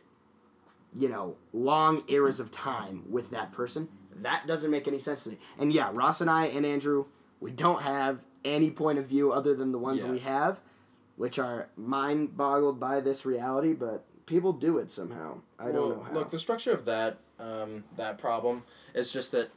you 0.94 1.10
know, 1.10 1.36
long 1.54 2.04
eras 2.08 2.40
of 2.40 2.52
time 2.52 3.04
with 3.10 3.30
that 3.32 3.52
person. 3.52 3.88
That 4.16 4.48
doesn't 4.48 4.72
make 4.72 4.88
any 4.88 5.00
sense 5.00 5.26
to 5.26 5.32
me. 5.32 5.38
And 5.60 5.72
yeah, 5.72 5.92
Ross 5.94 6.22
and 6.22 6.30
I 6.30 6.46
and 6.48 6.66
Andrew, 6.66 7.06
we 7.40 7.52
don't 7.52 7.84
have 7.84 8.24
any 8.44 8.72
point 8.72 8.98
of 8.98 9.06
view 9.06 9.32
other 9.32 9.54
than 9.54 9.72
the 9.72 9.78
ones 9.78 10.04
Yeah. 10.04 10.12
we 10.12 10.20
have, 10.20 10.62
which 11.16 11.38
are 11.38 11.70
mind 11.76 12.36
boggled 12.36 12.80
by 12.80 13.00
this 13.00 13.26
reality, 13.26 13.74
but 13.74 14.06
people 14.28 14.54
do 14.54 14.78
it 14.78 14.92
somehow. 14.92 15.40
I 15.58 15.72
don't 15.72 15.90
know 15.98 16.04
how. 16.04 16.12
Look, 16.14 16.30
the 16.30 16.38
structure 16.38 16.72
of 16.72 16.86
that 16.86 17.18
um, 17.40 17.84
that 17.98 18.20
problem 18.20 18.64
is 18.94 19.12
just 19.12 19.32
that 19.32 19.50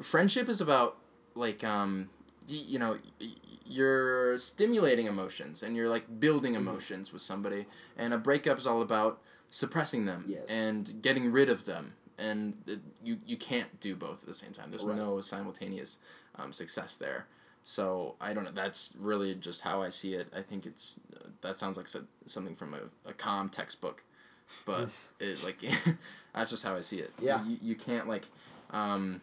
friendship 0.00 0.48
is 0.48 0.60
about 0.60 0.96
like 1.34 1.64
um, 1.64 2.10
y- 2.48 2.62
you 2.66 2.78
know 2.78 2.98
y- 3.20 3.26
you're 3.66 4.38
stimulating 4.38 5.06
emotions 5.06 5.62
and 5.62 5.74
you're 5.76 5.88
like 5.88 6.20
building 6.20 6.52
Mm-hmm. 6.54 6.68
emotions 6.68 7.12
with 7.12 7.22
somebody, 7.22 7.66
and 7.96 8.14
a 8.14 8.18
breakup 8.18 8.58
is 8.58 8.66
all 8.66 8.80
about 8.82 9.20
suppressing 9.50 10.04
them 10.06 10.24
Yes. 10.28 10.46
and 10.50 11.00
getting 11.02 11.32
rid 11.32 11.48
of 11.48 11.64
them, 11.64 11.94
and 12.18 12.54
it, 12.66 12.80
you 13.04 13.18
you 13.26 13.36
can't 13.36 13.80
do 13.80 13.96
both 13.96 14.22
at 14.22 14.28
the 14.28 14.34
same 14.34 14.52
time. 14.52 14.70
There's 14.70 14.84
Right. 14.84 14.96
no 14.96 15.20
simultaneous 15.20 15.98
um, 16.36 16.52
success 16.52 16.96
there. 16.96 17.26
So 17.64 18.14
I 18.20 18.32
don't 18.32 18.44
know. 18.44 18.50
That's 18.50 18.94
really 18.98 19.34
just 19.34 19.60
how 19.62 19.82
I 19.82 19.90
see 19.90 20.14
it. 20.14 20.28
I 20.34 20.40
think 20.40 20.64
it's 20.64 20.98
uh, 21.14 21.28
that 21.42 21.56
sounds 21.56 21.76
like 21.76 21.86
so, 21.86 22.04
something 22.24 22.54
from 22.54 22.72
a, 22.74 22.80
a 23.10 23.12
calm 23.12 23.50
textbook, 23.50 24.02
but 24.64 24.88
it 25.20 25.42
like 25.44 25.60
that's 26.34 26.50
just 26.50 26.62
how 26.64 26.74
I 26.74 26.80
see 26.80 26.98
it. 26.98 27.12
Yeah. 27.20 27.44
You, 27.44 27.58
you 27.62 27.74
can't 27.74 28.08
like, 28.08 28.26
um, 28.70 29.20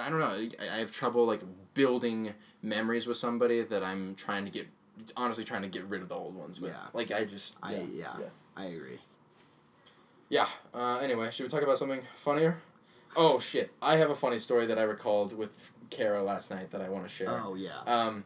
I 0.00 0.08
don't 0.08 0.18
know. 0.18 0.26
I, 0.26 0.48
I 0.74 0.78
have 0.78 0.92
trouble 0.92 1.26
like 1.26 1.42
building 1.74 2.34
memories 2.62 3.06
with 3.06 3.16
somebody 3.16 3.62
that 3.62 3.82
I'm 3.82 4.14
trying 4.14 4.44
to 4.44 4.50
get, 4.50 4.68
honestly 5.16 5.44
trying 5.44 5.62
to 5.62 5.68
get 5.68 5.84
rid 5.84 6.02
of 6.02 6.08
the 6.08 6.14
old 6.14 6.34
ones 6.34 6.60
with. 6.60 6.72
Yeah. 6.72 6.88
Like 6.92 7.12
I 7.12 7.24
just 7.24 7.58
I 7.62 7.72
yeah 7.72 7.78
yeah, 7.92 8.16
yeah. 8.20 8.26
I 8.56 8.64
agree. 8.66 8.98
Yeah. 10.28 10.46
Uh, 10.72 10.98
anyway, 10.98 11.30
should 11.30 11.44
we 11.44 11.48
talk 11.48 11.62
about 11.62 11.78
something 11.78 12.02
funnier? 12.14 12.58
Oh 13.16 13.38
shit! 13.38 13.70
I 13.80 13.96
have 13.96 14.10
a 14.10 14.14
funny 14.14 14.40
story 14.40 14.66
that 14.66 14.78
I 14.78 14.82
recalled 14.82 15.36
with 15.36 15.70
Kara 15.90 16.22
last 16.22 16.50
night 16.50 16.72
that 16.72 16.80
I 16.80 16.88
want 16.88 17.04
to 17.04 17.08
share. 17.08 17.30
Oh 17.30 17.54
yeah. 17.54 17.78
Um, 17.86 18.24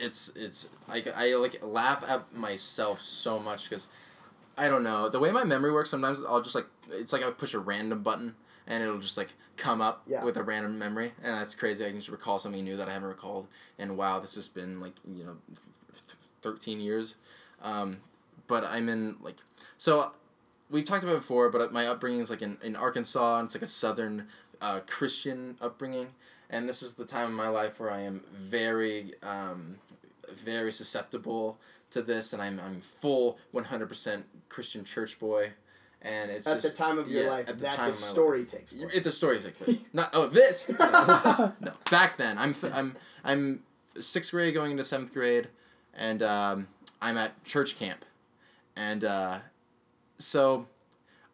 it's 0.00 0.30
it's 0.36 0.68
I, 0.88 1.02
I 1.16 1.34
like 1.34 1.58
laugh 1.64 2.04
at 2.08 2.34
myself 2.34 3.00
so 3.00 3.38
much 3.38 3.68
because 3.68 3.88
I 4.58 4.68
don't 4.68 4.82
know 4.82 5.08
the 5.08 5.18
way 5.18 5.30
my 5.30 5.44
memory 5.44 5.72
works. 5.72 5.90
Sometimes 5.90 6.22
I'll 6.26 6.42
just 6.42 6.54
like 6.54 6.66
it's 6.90 7.12
like 7.12 7.22
I 7.24 7.30
push 7.30 7.54
a 7.54 7.58
random 7.58 8.02
button 8.02 8.34
and 8.66 8.82
it'll 8.82 8.98
just 8.98 9.16
like 9.16 9.34
come 9.56 9.80
up 9.80 10.02
Yeah. 10.06 10.24
with 10.24 10.36
a 10.36 10.42
random 10.42 10.78
memory 10.78 11.12
and 11.22 11.34
that's 11.34 11.54
crazy. 11.54 11.84
I 11.84 11.88
can 11.88 11.98
just 11.98 12.08
recall 12.10 12.38
something 12.38 12.62
new 12.64 12.76
that 12.76 12.88
I 12.88 12.92
haven't 12.92 13.08
recalled 13.08 13.48
and 13.78 13.96
wow, 13.96 14.18
this 14.18 14.34
has 14.36 14.48
been 14.48 14.80
like 14.80 14.94
you 15.06 15.24
know, 15.24 15.36
th- 15.48 16.06
th- 16.06 16.16
thirteen 16.42 16.80
years. 16.80 17.16
Um, 17.62 17.98
but 18.46 18.64
I'm 18.64 18.88
in 18.88 19.16
like 19.22 19.36
so. 19.78 20.12
We 20.68 20.82
talked 20.82 21.04
about 21.04 21.12
it 21.14 21.18
before, 21.18 21.48
but 21.48 21.72
my 21.72 21.86
upbringing 21.86 22.18
is 22.20 22.28
like 22.28 22.42
in, 22.42 22.58
in 22.60 22.74
Arkansas, 22.74 23.38
and 23.38 23.46
it's 23.46 23.54
like 23.54 23.62
a 23.62 23.68
southern 23.68 24.26
uh, 24.60 24.80
Christian 24.80 25.56
upbringing, 25.60 26.08
and 26.50 26.68
this 26.68 26.82
is 26.82 26.94
the 26.94 27.04
time 27.04 27.26
in 27.28 27.34
my 27.34 27.48
life 27.48 27.80
where 27.80 27.90
I 27.90 28.00
am 28.02 28.22
very, 28.34 29.14
um, 29.22 29.78
very 30.32 30.72
susceptible 30.72 31.58
to 31.90 32.02
this, 32.02 32.32
and 32.32 32.42
I'm 32.42 32.60
I'm 32.60 32.80
full 32.80 33.38
one 33.52 33.64
hundred 33.64 33.88
percent 33.88 34.26
Christian 34.48 34.84
church 34.84 35.18
boy, 35.18 35.52
and 36.02 36.30
it's 36.30 36.46
At 36.46 36.60
just 36.60 36.76
the 36.76 36.82
time 36.84 36.98
of 36.98 37.10
your 37.10 37.24
yeah, 37.24 37.30
life 37.30 37.48
at 37.48 37.58
the 37.58 37.62
that 37.64 37.76
time 37.76 37.76
the 37.76 37.82
my 37.82 37.86
life. 37.88 37.96
story 37.96 38.44
takes 38.44 38.72
place. 38.72 38.96
It's 38.96 39.06
a 39.06 39.12
story 39.12 39.38
takes 39.38 39.58
place. 39.58 39.78
Not 39.92 40.10
oh 40.12 40.26
this. 40.26 40.68
No, 40.68 41.52
no. 41.60 41.72
back 41.90 42.16
then 42.16 42.38
I'm 42.38 42.54
I'm 42.72 42.96
I'm 43.24 43.62
sixth 44.00 44.30
grade 44.32 44.54
going 44.54 44.72
into 44.72 44.84
seventh 44.84 45.12
grade, 45.12 45.48
and 45.94 46.22
um, 46.22 46.68
I'm 47.00 47.16
at 47.16 47.44
church 47.44 47.76
camp, 47.78 48.04
and 48.74 49.04
uh, 49.04 49.38
so, 50.18 50.66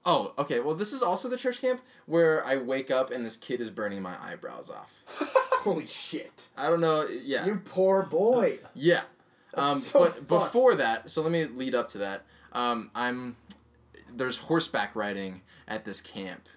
oh 0.04 0.34
okay. 0.38 0.60
Well, 0.60 0.74
this 0.74 0.92
is 0.92 1.02
also 1.02 1.28
the 1.28 1.36
church 1.36 1.60
camp 1.60 1.80
where 2.06 2.44
I 2.44 2.56
wake 2.56 2.90
up 2.90 3.10
and 3.10 3.24
this 3.24 3.36
kid 3.36 3.60
is 3.60 3.70
burning 3.70 4.02
my 4.02 4.16
eyebrows 4.22 4.70
off. 4.70 5.02
Holy 5.62 5.86
shit! 5.86 6.48
I 6.56 6.68
don't 6.68 6.80
know. 6.80 7.06
Yeah. 7.24 7.46
You 7.46 7.60
poor 7.64 8.04
boy. 8.04 8.58
Yeah. 8.74 9.02
Um, 9.54 9.78
so 9.78 10.00
but 10.00 10.12
fucked. 10.14 10.28
before 10.28 10.74
that, 10.76 11.10
so 11.10 11.22
let 11.22 11.30
me 11.30 11.44
lead 11.44 11.74
up 11.74 11.88
to 11.90 11.98
that. 11.98 12.24
Um, 12.52 12.90
I'm 12.94 13.36
there's 14.14 14.38
horseback 14.38 14.96
riding 14.96 15.42
at 15.68 15.84
this 15.84 16.00
camp, 16.00 16.48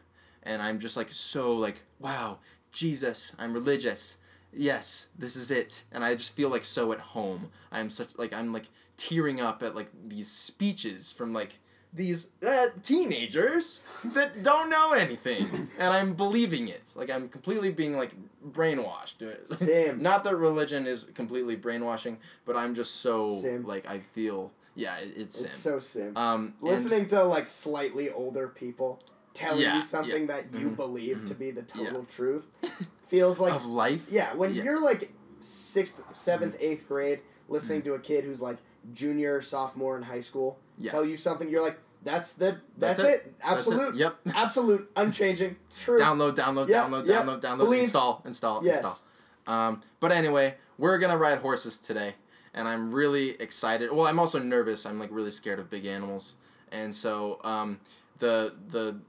and 0.44 0.62
I'm 0.62 0.80
just 0.80 0.96
like 0.98 1.12
so 1.12 1.56
like 1.56 1.84
wow 2.00 2.40
Jesus 2.72 3.36
I'm 3.40 3.54
religious 3.54 4.18
yes 4.54 5.10
this 5.18 5.36
is 5.36 5.52
it 5.52 5.84
and 5.92 6.04
I 6.04 6.16
just 6.16 6.36
feel 6.36 6.50
like 6.50 6.64
so 6.64 6.92
at 6.94 7.00
home 7.00 7.52
I'm 7.72 7.90
such 7.90 8.18
like 8.18 8.34
I'm 8.34 8.54
like 8.54 8.66
tearing 8.96 9.42
up 9.42 9.62
at 9.64 9.76
like 9.76 9.90
these 10.08 10.30
speeches 10.30 11.12
from 11.12 11.34
like 11.34 11.60
these 11.96 12.32
uh, 12.48 12.68
teenagers 12.82 13.82
that 14.14 14.44
don't 14.44 14.70
know 14.70 14.94
anything 14.94 15.70
and 15.80 15.94
I'm 15.94 16.14
believing 16.14 16.68
it 16.68 16.94
like 16.96 17.10
I'm 17.10 17.30
completely 17.30 17.72
being 17.72 17.96
like 17.98 18.14
brainwashed 18.52 19.48
Same. 19.48 20.02
not 20.02 20.24
that 20.26 20.36
religion 20.36 20.86
is 20.88 21.06
completely 21.14 21.56
brainwashing 21.56 22.18
but 22.46 22.56
I'm 22.56 22.76
just 22.76 22.96
so 22.98 23.30
Same. 23.32 23.64
like 23.66 23.88
I 23.90 24.00
feel 24.00 24.52
yeah 24.76 24.98
it, 24.98 25.14
it's, 25.16 25.42
It's 25.44 25.54
sim. 25.54 25.74
so 25.74 25.80
sim. 25.80 26.18
um 26.18 26.54
and- 26.62 26.70
Listening 26.70 27.06
to 27.08 27.24
like 27.24 27.48
slightly 27.48 28.10
older 28.12 28.48
people 28.48 29.02
telling 29.34 29.62
Yeah, 29.62 29.78
you 29.78 29.82
something 29.84 30.28
that 30.28 30.52
you 30.54 30.70
mhm, 30.72 30.76
believe 30.76 31.26
to 31.26 31.34
be 31.36 31.52
the 31.52 31.62
yeah. 31.76 31.86
total 31.86 32.06
truth 32.06 32.48
feels 33.08 33.40
like 33.40 33.54
of 33.54 33.66
life 33.66 34.08
yeah. 34.12 34.34
When 34.34 34.54
Yeah. 34.54 34.64
you're 34.64 34.82
like 34.82 35.12
sixth, 35.40 36.02
seventh, 36.14 36.58
eighth 36.60 36.88
grade, 36.88 37.20
listening 37.48 37.82
to 37.84 37.94
a 37.94 38.00
kid 38.00 38.24
who's 38.24 38.42
like 38.42 38.58
junior, 38.94 39.42
sophomore 39.42 39.96
in 39.98 40.04
high 40.04 40.22
school 40.22 40.58
Yeah. 40.78 40.92
tell 40.92 41.06
you 41.06 41.18
something, 41.18 41.50
you're 41.50 41.62
like, 41.62 41.80
that's 42.06 42.34
the 42.34 42.60
that's, 42.78 42.98
That's 42.98 43.10
it. 43.10 43.26
it. 43.26 43.36
That's 43.44 43.68
it. 43.70 43.96
Yep. 43.96 44.16
Absolute. 44.36 44.90
Unchanging. 44.96 45.58
True. 45.78 46.00
download, 46.00 46.36
download, 46.36 46.70
Yep, 46.70 46.86
download, 46.86 47.08
yep. 47.08 47.24
download, 47.24 47.42
download, 47.42 47.58
Believe. 47.58 47.82
install, 47.84 48.22
install, 48.26 48.64
Yes. 48.64 48.78
install. 48.78 49.00
Um, 49.48 49.82
but 50.00 50.12
anyway, 50.14 50.56
we're 50.78 50.98
gonna 50.98 51.18
ride 51.18 51.40
horses 51.40 51.78
today, 51.78 52.14
and 52.54 52.68
I'm 52.68 52.92
really 52.94 53.32
excited. 53.42 53.92
Well, 53.92 54.08
I'm 54.08 54.20
also 54.20 54.40
nervous. 54.40 54.86
I'm 54.86 55.00
like 55.00 55.10
really 55.12 55.32
scared 55.32 55.60
of 55.60 55.70
big 55.70 55.86
animals, 55.86 56.36
and 56.72 56.94
so 56.96 57.40
um, 57.44 57.80
the 58.20 58.54
the 58.70 59.00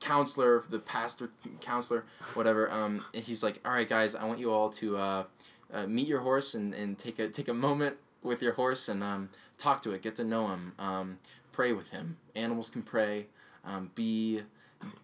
counselor, 0.00 0.62
the 0.68 0.78
pastor, 0.78 1.30
counselor, 1.60 2.04
whatever. 2.34 2.70
Um, 2.70 3.04
he's 3.12 3.42
like, 3.42 3.60
all 3.64 3.72
right, 3.72 3.88
guys, 3.88 4.14
I 4.14 4.24
want 4.24 4.38
you 4.38 4.52
all 4.52 4.68
to 4.70 4.96
uh, 4.96 5.24
uh, 5.72 5.86
meet 5.86 6.06
your 6.06 6.20
horse 6.20 6.54
and, 6.54 6.74
and 6.74 6.98
take 6.98 7.18
a 7.18 7.28
take 7.28 7.48
a 7.48 7.54
moment 7.54 7.96
with 8.22 8.42
your 8.42 8.54
horse 8.54 8.88
and 8.88 9.02
um, 9.02 9.30
talk 9.58 9.82
to 9.82 9.92
it, 9.92 10.02
get 10.02 10.16
to 10.16 10.24
know 10.24 10.48
him, 10.48 10.72
um, 10.78 11.18
pray 11.52 11.72
with 11.72 11.90
him. 11.90 12.16
Animals 12.34 12.70
can 12.70 12.82
pray. 12.82 13.26
Um, 13.64 13.90
be 13.94 14.42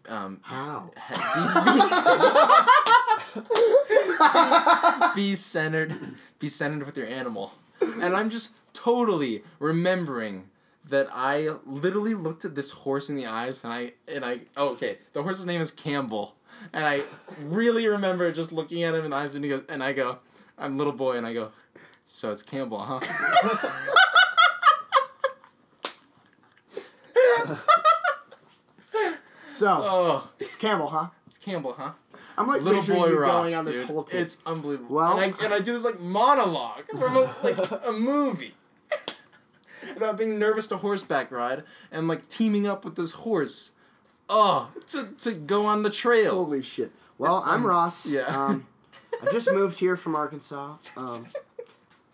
um, 0.09 0.41
How? 0.43 0.91
be 5.15 5.35
centered 5.35 5.95
be 6.39 6.49
centered 6.49 6.85
with 6.85 6.97
your 6.97 7.07
animal 7.07 7.53
and 8.01 8.17
i'm 8.17 8.29
just 8.29 8.55
totally 8.73 9.43
remembering 9.59 10.49
that 10.85 11.09
i 11.13 11.49
literally 11.65 12.15
looked 12.15 12.45
at 12.45 12.55
this 12.55 12.71
horse 12.71 13.09
in 13.09 13.17
the 13.17 13.27
eyes 13.27 13.65
and 13.65 13.73
i 13.73 13.93
and 14.13 14.25
i 14.25 14.41
oh, 14.57 14.71
okay 14.71 14.99
the 15.13 15.23
horse's 15.23 15.47
name 15.47 15.61
is 15.61 15.71
campbell 15.71 16.35
and 16.73 16.85
i 16.85 17.01
really 17.43 17.87
remember 17.87 18.31
just 18.33 18.53
looking 18.53 18.83
at 18.83 18.95
him 18.95 19.05
in 19.05 19.11
the 19.11 19.17
eyes 19.17 19.35
and, 19.35 19.45
he 19.45 19.51
goes, 19.51 19.63
and 19.69 19.83
i 19.83 19.93
go 19.93 20.19
i'm 20.59 20.77
little 20.77 20.93
boy 20.93 21.17
and 21.17 21.27
i 21.27 21.33
go 21.33 21.51
so 22.05 22.31
it's 22.31 22.43
campbell 22.43 22.81
huh 22.81 23.01
So 29.47 29.67
oh 29.69 30.31
it's 30.39 30.57
Campbell, 30.57 30.89
huh? 30.89 31.09
it's 31.27 31.37
campbell 31.37 31.75
huh 31.77 31.91
I'm 32.39 32.47
like 32.47 32.63
little 32.63 32.83
boy 32.83 33.13
Ross, 33.15 33.49
going 33.49 33.59
on 33.59 33.65
this 33.67 33.81
dude. 33.87 34.15
It's 34.15 34.39
unbelievable. 34.47 34.97
Well- 34.97 35.19
and 35.19 35.35
I 35.35 35.45
and 35.45 35.53
I 35.53 35.59
do 35.59 35.73
this 35.73 35.85
like 35.85 36.01
monologue 36.01 36.87
from 36.89 37.17
a, 37.17 37.35
like 37.43 37.59
a 37.87 37.93
movie 37.93 38.55
about 39.97 40.17
being 40.17 40.39
nervous 40.39 40.67
to 40.69 40.79
horseback 40.79 41.31
ride 41.31 41.65
and 41.93 42.09
like 42.09 42.29
teaming 42.29 42.67
up 42.67 42.85
with 42.85 42.97
this 42.97 43.13
horse. 43.13 43.73
Oh, 44.29 44.71
to 44.89 45.09
to 45.19 45.33
go 45.33 45.67
on 45.67 45.83
the 45.83 45.91
trail. 45.91 46.37
Holy 46.45 46.63
shit. 46.63 46.93
Well, 47.19 47.39
It's, 47.39 47.47
I'm 47.47 47.61
um, 47.63 47.67
Ross. 47.67 48.07
yeah. 48.09 48.23
Um, 48.23 48.67
I 49.23 49.31
just 49.33 49.53
moved 49.53 49.79
here 49.79 49.97
from 49.97 50.15
Arkansas. 50.17 50.77
Um, 50.97 51.27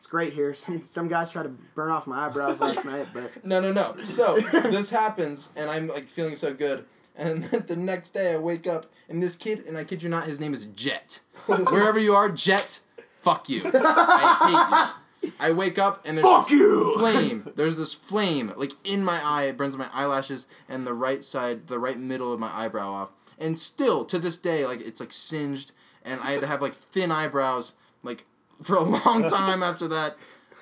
it's 0.07 0.12
great 0.12 0.32
here. 0.34 0.54
Some 0.54 0.86
some 0.86 1.09
guys 1.09 1.32
tried 1.32 1.42
to 1.42 1.48
burn 1.74 1.90
off 1.90 2.07
my 2.07 2.26
eyebrows 2.26 2.61
last 2.61 2.84
night, 2.92 3.09
but 3.12 3.44
No, 3.44 3.61
no, 3.61 3.72
no. 3.72 3.96
So 4.04 4.38
this 4.52 4.90
happens, 4.90 5.50
and 5.57 5.68
I'm 5.68 5.88
like 5.88 6.07
feeling 6.07 6.36
so 6.36 6.54
good. 6.54 6.84
And 7.16 7.42
the 7.66 7.74
next 7.74 8.11
day, 8.11 8.34
I 8.34 8.36
wake 8.36 8.68
up, 8.68 8.86
and 9.09 9.20
this 9.20 9.34
kid, 9.34 9.66
and 9.66 9.76
I 9.76 9.82
kid 9.82 10.04
you 10.04 10.09
not, 10.09 10.28
his 10.28 10.38
name 10.38 10.52
is 10.52 10.66
Jet. 10.66 11.20
Wherever 11.46 11.98
you 11.98 12.14
are, 12.14 12.28
Jet, 12.28 12.78
fuck 13.18 13.48
you. 13.48 13.62
I 13.64 14.92
hate 15.22 15.30
you. 15.32 15.32
I 15.40 15.50
wake 15.50 15.76
up, 15.76 16.07
and 16.07 16.16
there's 16.16 16.24
Fuck 16.24 16.42
this 16.44 16.52
you! 16.52 16.98
flame. 16.98 17.50
There's 17.57 17.76
this 17.76 17.92
flame, 17.92 18.52
like 18.57 18.72
in 18.84 19.02
my 19.02 19.20
eye. 19.24 19.44
It 19.44 19.57
burns 19.57 19.76
my 19.76 19.88
eyelashes 19.92 20.46
and 20.68 20.86
the 20.86 20.94
right 20.94 21.24
side, 21.24 21.66
the 21.66 21.80
right 21.80 21.98
middle 21.98 22.32
of 22.32 22.38
my 22.38 22.52
eyebrow 22.54 22.92
off. 22.92 23.11
And 23.40 23.59
still, 23.59 24.04
to 24.04 24.20
this 24.20 24.36
day, 24.36 24.64
like 24.66 24.80
it's 24.80 25.00
like 25.00 25.11
singed, 25.11 25.72
and 26.04 26.20
I 26.20 26.30
had 26.32 26.42
to 26.42 26.46
have 26.46 26.62
like 26.62 26.74
thin 26.74 27.11
eyebrows, 27.11 27.72
like 28.04 28.24
for 28.62 28.76
a 28.76 28.82
long 29.07 29.28
time 29.28 29.62
after 29.62 29.88
that. 29.88 30.16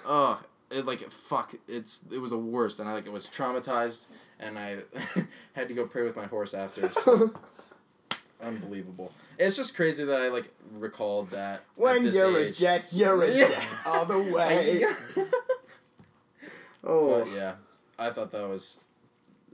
Ugh, 0.07 0.39
it 0.71 0.87
like 0.87 1.01
fuck. 1.11 1.55
It's 1.69 2.05
it 2.13 2.19
was 2.19 2.31
the 2.31 2.39
worst, 2.39 2.81
and 2.81 2.89
I 2.89 2.93
like 2.93 3.07
it 3.07 3.13
was 3.13 3.27
traumatized, 3.27 4.07
and 4.41 4.59
I 4.59 4.79
had 5.55 5.69
to 5.69 5.75
go 5.75 5.87
pray 5.87 6.03
with 6.03 6.17
my 6.17 6.27
horse 6.27 6.55
after. 6.55 6.89
So. 6.89 7.35
Unbelievable. 8.43 9.11
It's 9.39 9.57
just 9.57 9.75
crazy 9.75 10.05
that 10.05 10.21
I 10.21 10.29
like 10.29 10.53
recalled 10.73 11.31
that. 11.31 11.61
at 11.61 11.63
when 11.77 12.05
you're 12.05 12.39
age. 12.39 12.57
a 12.57 12.61
jet, 12.61 12.85
you're 12.93 13.23
a 13.23 13.33
jet 13.33 13.67
all 13.87 14.05
the 14.05 14.19
way. 14.21 14.85
Oh, 16.83 17.25
But 17.25 17.33
yeah, 17.35 17.55
I 17.99 18.11
thought 18.11 18.31
that 18.33 18.47
was 18.47 18.81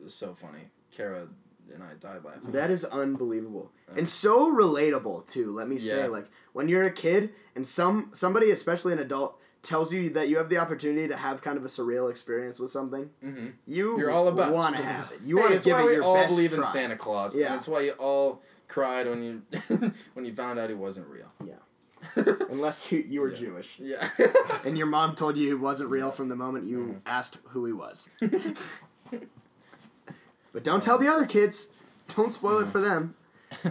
so 0.06 0.34
funny. 0.34 0.70
Kara 0.90 1.28
and 1.70 1.82
I 1.82 1.94
died 1.98 2.24
laughing. 2.24 2.52
that 2.52 2.70
is 2.70 2.84
unbelievable 2.84 3.72
and 3.96 4.08
so 4.08 4.52
relatable 4.52 5.26
too. 5.26 5.52
Let 5.54 5.68
me 5.68 5.78
say, 5.78 6.00
Yeah. 6.02 6.06
like 6.06 6.26
when 6.52 6.68
you're 6.68 6.82
a 6.84 6.90
kid 6.92 7.30
and 7.56 7.66
some 7.66 8.10
somebody, 8.12 8.50
especially 8.50 8.92
an 8.92 8.98
adult, 8.98 9.36
tells 9.62 9.92
you 9.92 10.08
that 10.10 10.28
you 10.28 10.38
have 10.38 10.48
the 10.48 10.56
opportunity 10.58 11.06
to 11.08 11.16
have 11.16 11.42
kind 11.42 11.58
of 11.58 11.64
a 11.64 11.68
surreal 11.68 12.10
experience 12.10 12.58
with 12.58 12.70
something, 12.70 13.10
Mhm. 13.22 13.52
you 13.66 13.98
You're 13.98 14.10
all 14.10 14.28
about- 14.28 14.52
want 14.54 14.76
to 14.76 14.82
have 14.82 15.12
it. 15.12 15.20
You 15.22 15.36
Hey, 15.36 15.42
want 15.42 15.60
to 15.60 15.64
give 15.68 15.76
why 15.76 15.82
it 15.82 15.86
we 15.86 15.92
your 15.94 16.02
all 16.04 16.14
best 16.14 16.28
believe 16.30 16.52
in. 16.54 16.62
Santa 16.62 16.96
Claus. 16.96 17.36
Yeah. 17.36 17.46
And 17.46 17.56
it's 17.56 17.68
why 17.68 17.80
you 17.82 17.92
all 17.92 18.40
cried 18.68 19.06
when 19.06 19.22
you 19.22 19.42
when 20.14 20.24
you 20.24 20.34
found 20.34 20.58
out 20.58 20.70
he 20.70 20.74
wasn't 20.76 21.08
real. 21.08 21.30
Yeah. 21.44 21.54
Unless 22.48 22.90
you, 22.90 23.04
you 23.06 23.20
were 23.20 23.28
Yeah. 23.28 23.36
Jewish. 23.36 23.78
Yeah. 23.78 24.08
And 24.64 24.78
your 24.78 24.86
mom 24.86 25.14
told 25.14 25.36
you 25.36 25.46
he 25.48 25.54
wasn't 25.54 25.90
real 25.90 26.10
from 26.10 26.30
the 26.30 26.36
moment 26.36 26.64
you 26.66 26.78
Mm-hmm. 26.78 26.98
asked 27.04 27.36
who 27.48 27.66
he 27.66 27.72
was. 27.72 28.08
but 30.52 30.64
don't 30.64 30.82
tell 30.82 30.98
the 30.98 31.08
other 31.08 31.26
kids. 31.26 31.68
Don't 32.16 32.32
spoil 32.32 32.58
it 32.58 32.66
for 32.66 32.80
them. 32.80 33.14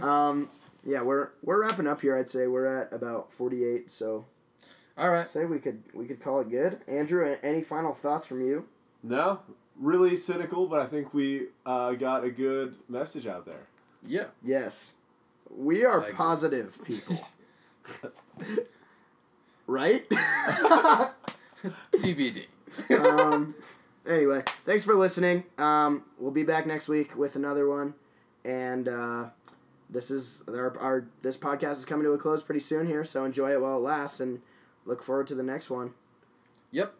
Um, 0.00 0.48
yeah, 0.82 1.02
we're 1.02 1.28
we're 1.42 1.60
wrapping 1.60 1.86
up 1.86 2.00
here. 2.00 2.16
I'd 2.16 2.30
say 2.30 2.46
we're 2.46 2.64
at 2.64 2.90
about 2.90 3.30
forty 3.30 3.66
eight. 3.66 3.92
So 3.92 4.24
all 4.96 5.10
right. 5.10 5.28
say 5.28 5.44
we 5.44 5.58
could 5.58 5.82
we 5.92 6.06
could 6.06 6.22
call 6.22 6.40
it 6.40 6.48
good. 6.48 6.80
Andrew, 6.88 7.36
any 7.42 7.60
final 7.60 7.92
thoughts 7.92 8.26
from 8.26 8.40
you? 8.40 8.66
No, 9.02 9.40
really 9.76 10.16
cynical, 10.16 10.66
but 10.68 10.80
I 10.80 10.86
think 10.86 11.12
we 11.12 11.48
uh, 11.66 11.92
got 11.92 12.24
a 12.24 12.30
good 12.30 12.76
message 12.88 13.26
out 13.26 13.44
there. 13.44 13.66
Yeah. 14.06 14.26
Yes, 14.42 14.94
we 15.54 15.84
are 15.84 16.00
I 16.00 16.04
agree. 16.04 16.16
positive 16.16 16.78
people. 16.84 17.16
right? 19.66 20.08
TBD. 21.92 22.46
um, 22.98 23.54
Anyway, 24.10 24.42
thanks 24.64 24.84
for 24.84 24.96
listening. 24.96 25.44
Um, 25.56 26.02
we'll 26.18 26.32
be 26.32 26.42
back 26.42 26.66
next 26.66 26.88
week 26.88 27.16
with 27.16 27.36
another 27.36 27.68
one, 27.68 27.94
and 28.44 28.88
uh, 28.88 29.26
this 29.88 30.10
is 30.10 30.42
our, 30.48 30.76
our 30.80 31.06
this 31.22 31.36
podcast 31.36 31.72
is 31.78 31.84
coming 31.84 32.02
to 32.02 32.10
a 32.10 32.18
close 32.18 32.42
pretty 32.42 32.58
soon 32.58 32.88
here. 32.88 33.04
So 33.04 33.24
enjoy 33.24 33.52
it 33.52 33.60
while 33.60 33.76
it 33.76 33.82
lasts, 33.82 34.18
and 34.18 34.40
look 34.84 35.00
forward 35.00 35.28
to 35.28 35.36
the 35.36 35.44
next 35.44 35.70
one. 35.70 35.94
Yep. 36.72 36.92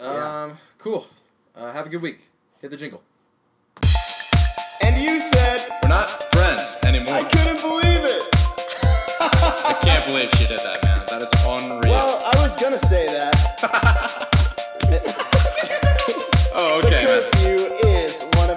Um, 0.00 0.06
yeah. 0.08 0.56
Cool. 0.78 1.06
Uh, 1.54 1.70
have 1.70 1.86
a 1.86 1.88
good 1.88 2.02
week. 2.02 2.30
Hit 2.60 2.72
the 2.72 2.76
jingle. 2.76 3.00
And 4.82 5.00
you 5.00 5.20
said 5.20 5.68
we're 5.84 5.88
not 5.88 6.10
friends 6.34 6.78
anymore. 6.82 7.14
I 7.14 7.22
couldn't 7.22 7.60
believe 7.60 8.02
it. 8.02 8.26
I 9.20 9.78
can't 9.82 10.04
believe 10.06 10.32
she 10.32 10.48
did 10.48 10.58
that, 10.58 10.82
man. 10.82 11.04
That 11.10 11.22
is 11.22 11.30
unreal. 11.46 11.92
Well, 11.92 12.20
I 12.24 12.42
was 12.42 12.56
gonna 12.56 12.76
say 12.76 13.06
that. 13.06 14.32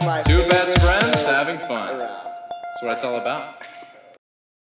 my 0.10 0.24
Two 0.24 0.44
best 0.48 0.82
friends 0.82 1.24
having 1.24 1.60
fun. 1.60 1.90
Around. 1.94 2.00
That's 2.00 2.82
what 2.82 2.94
it's 2.94 3.04
all 3.04 3.18
about. 3.18 3.69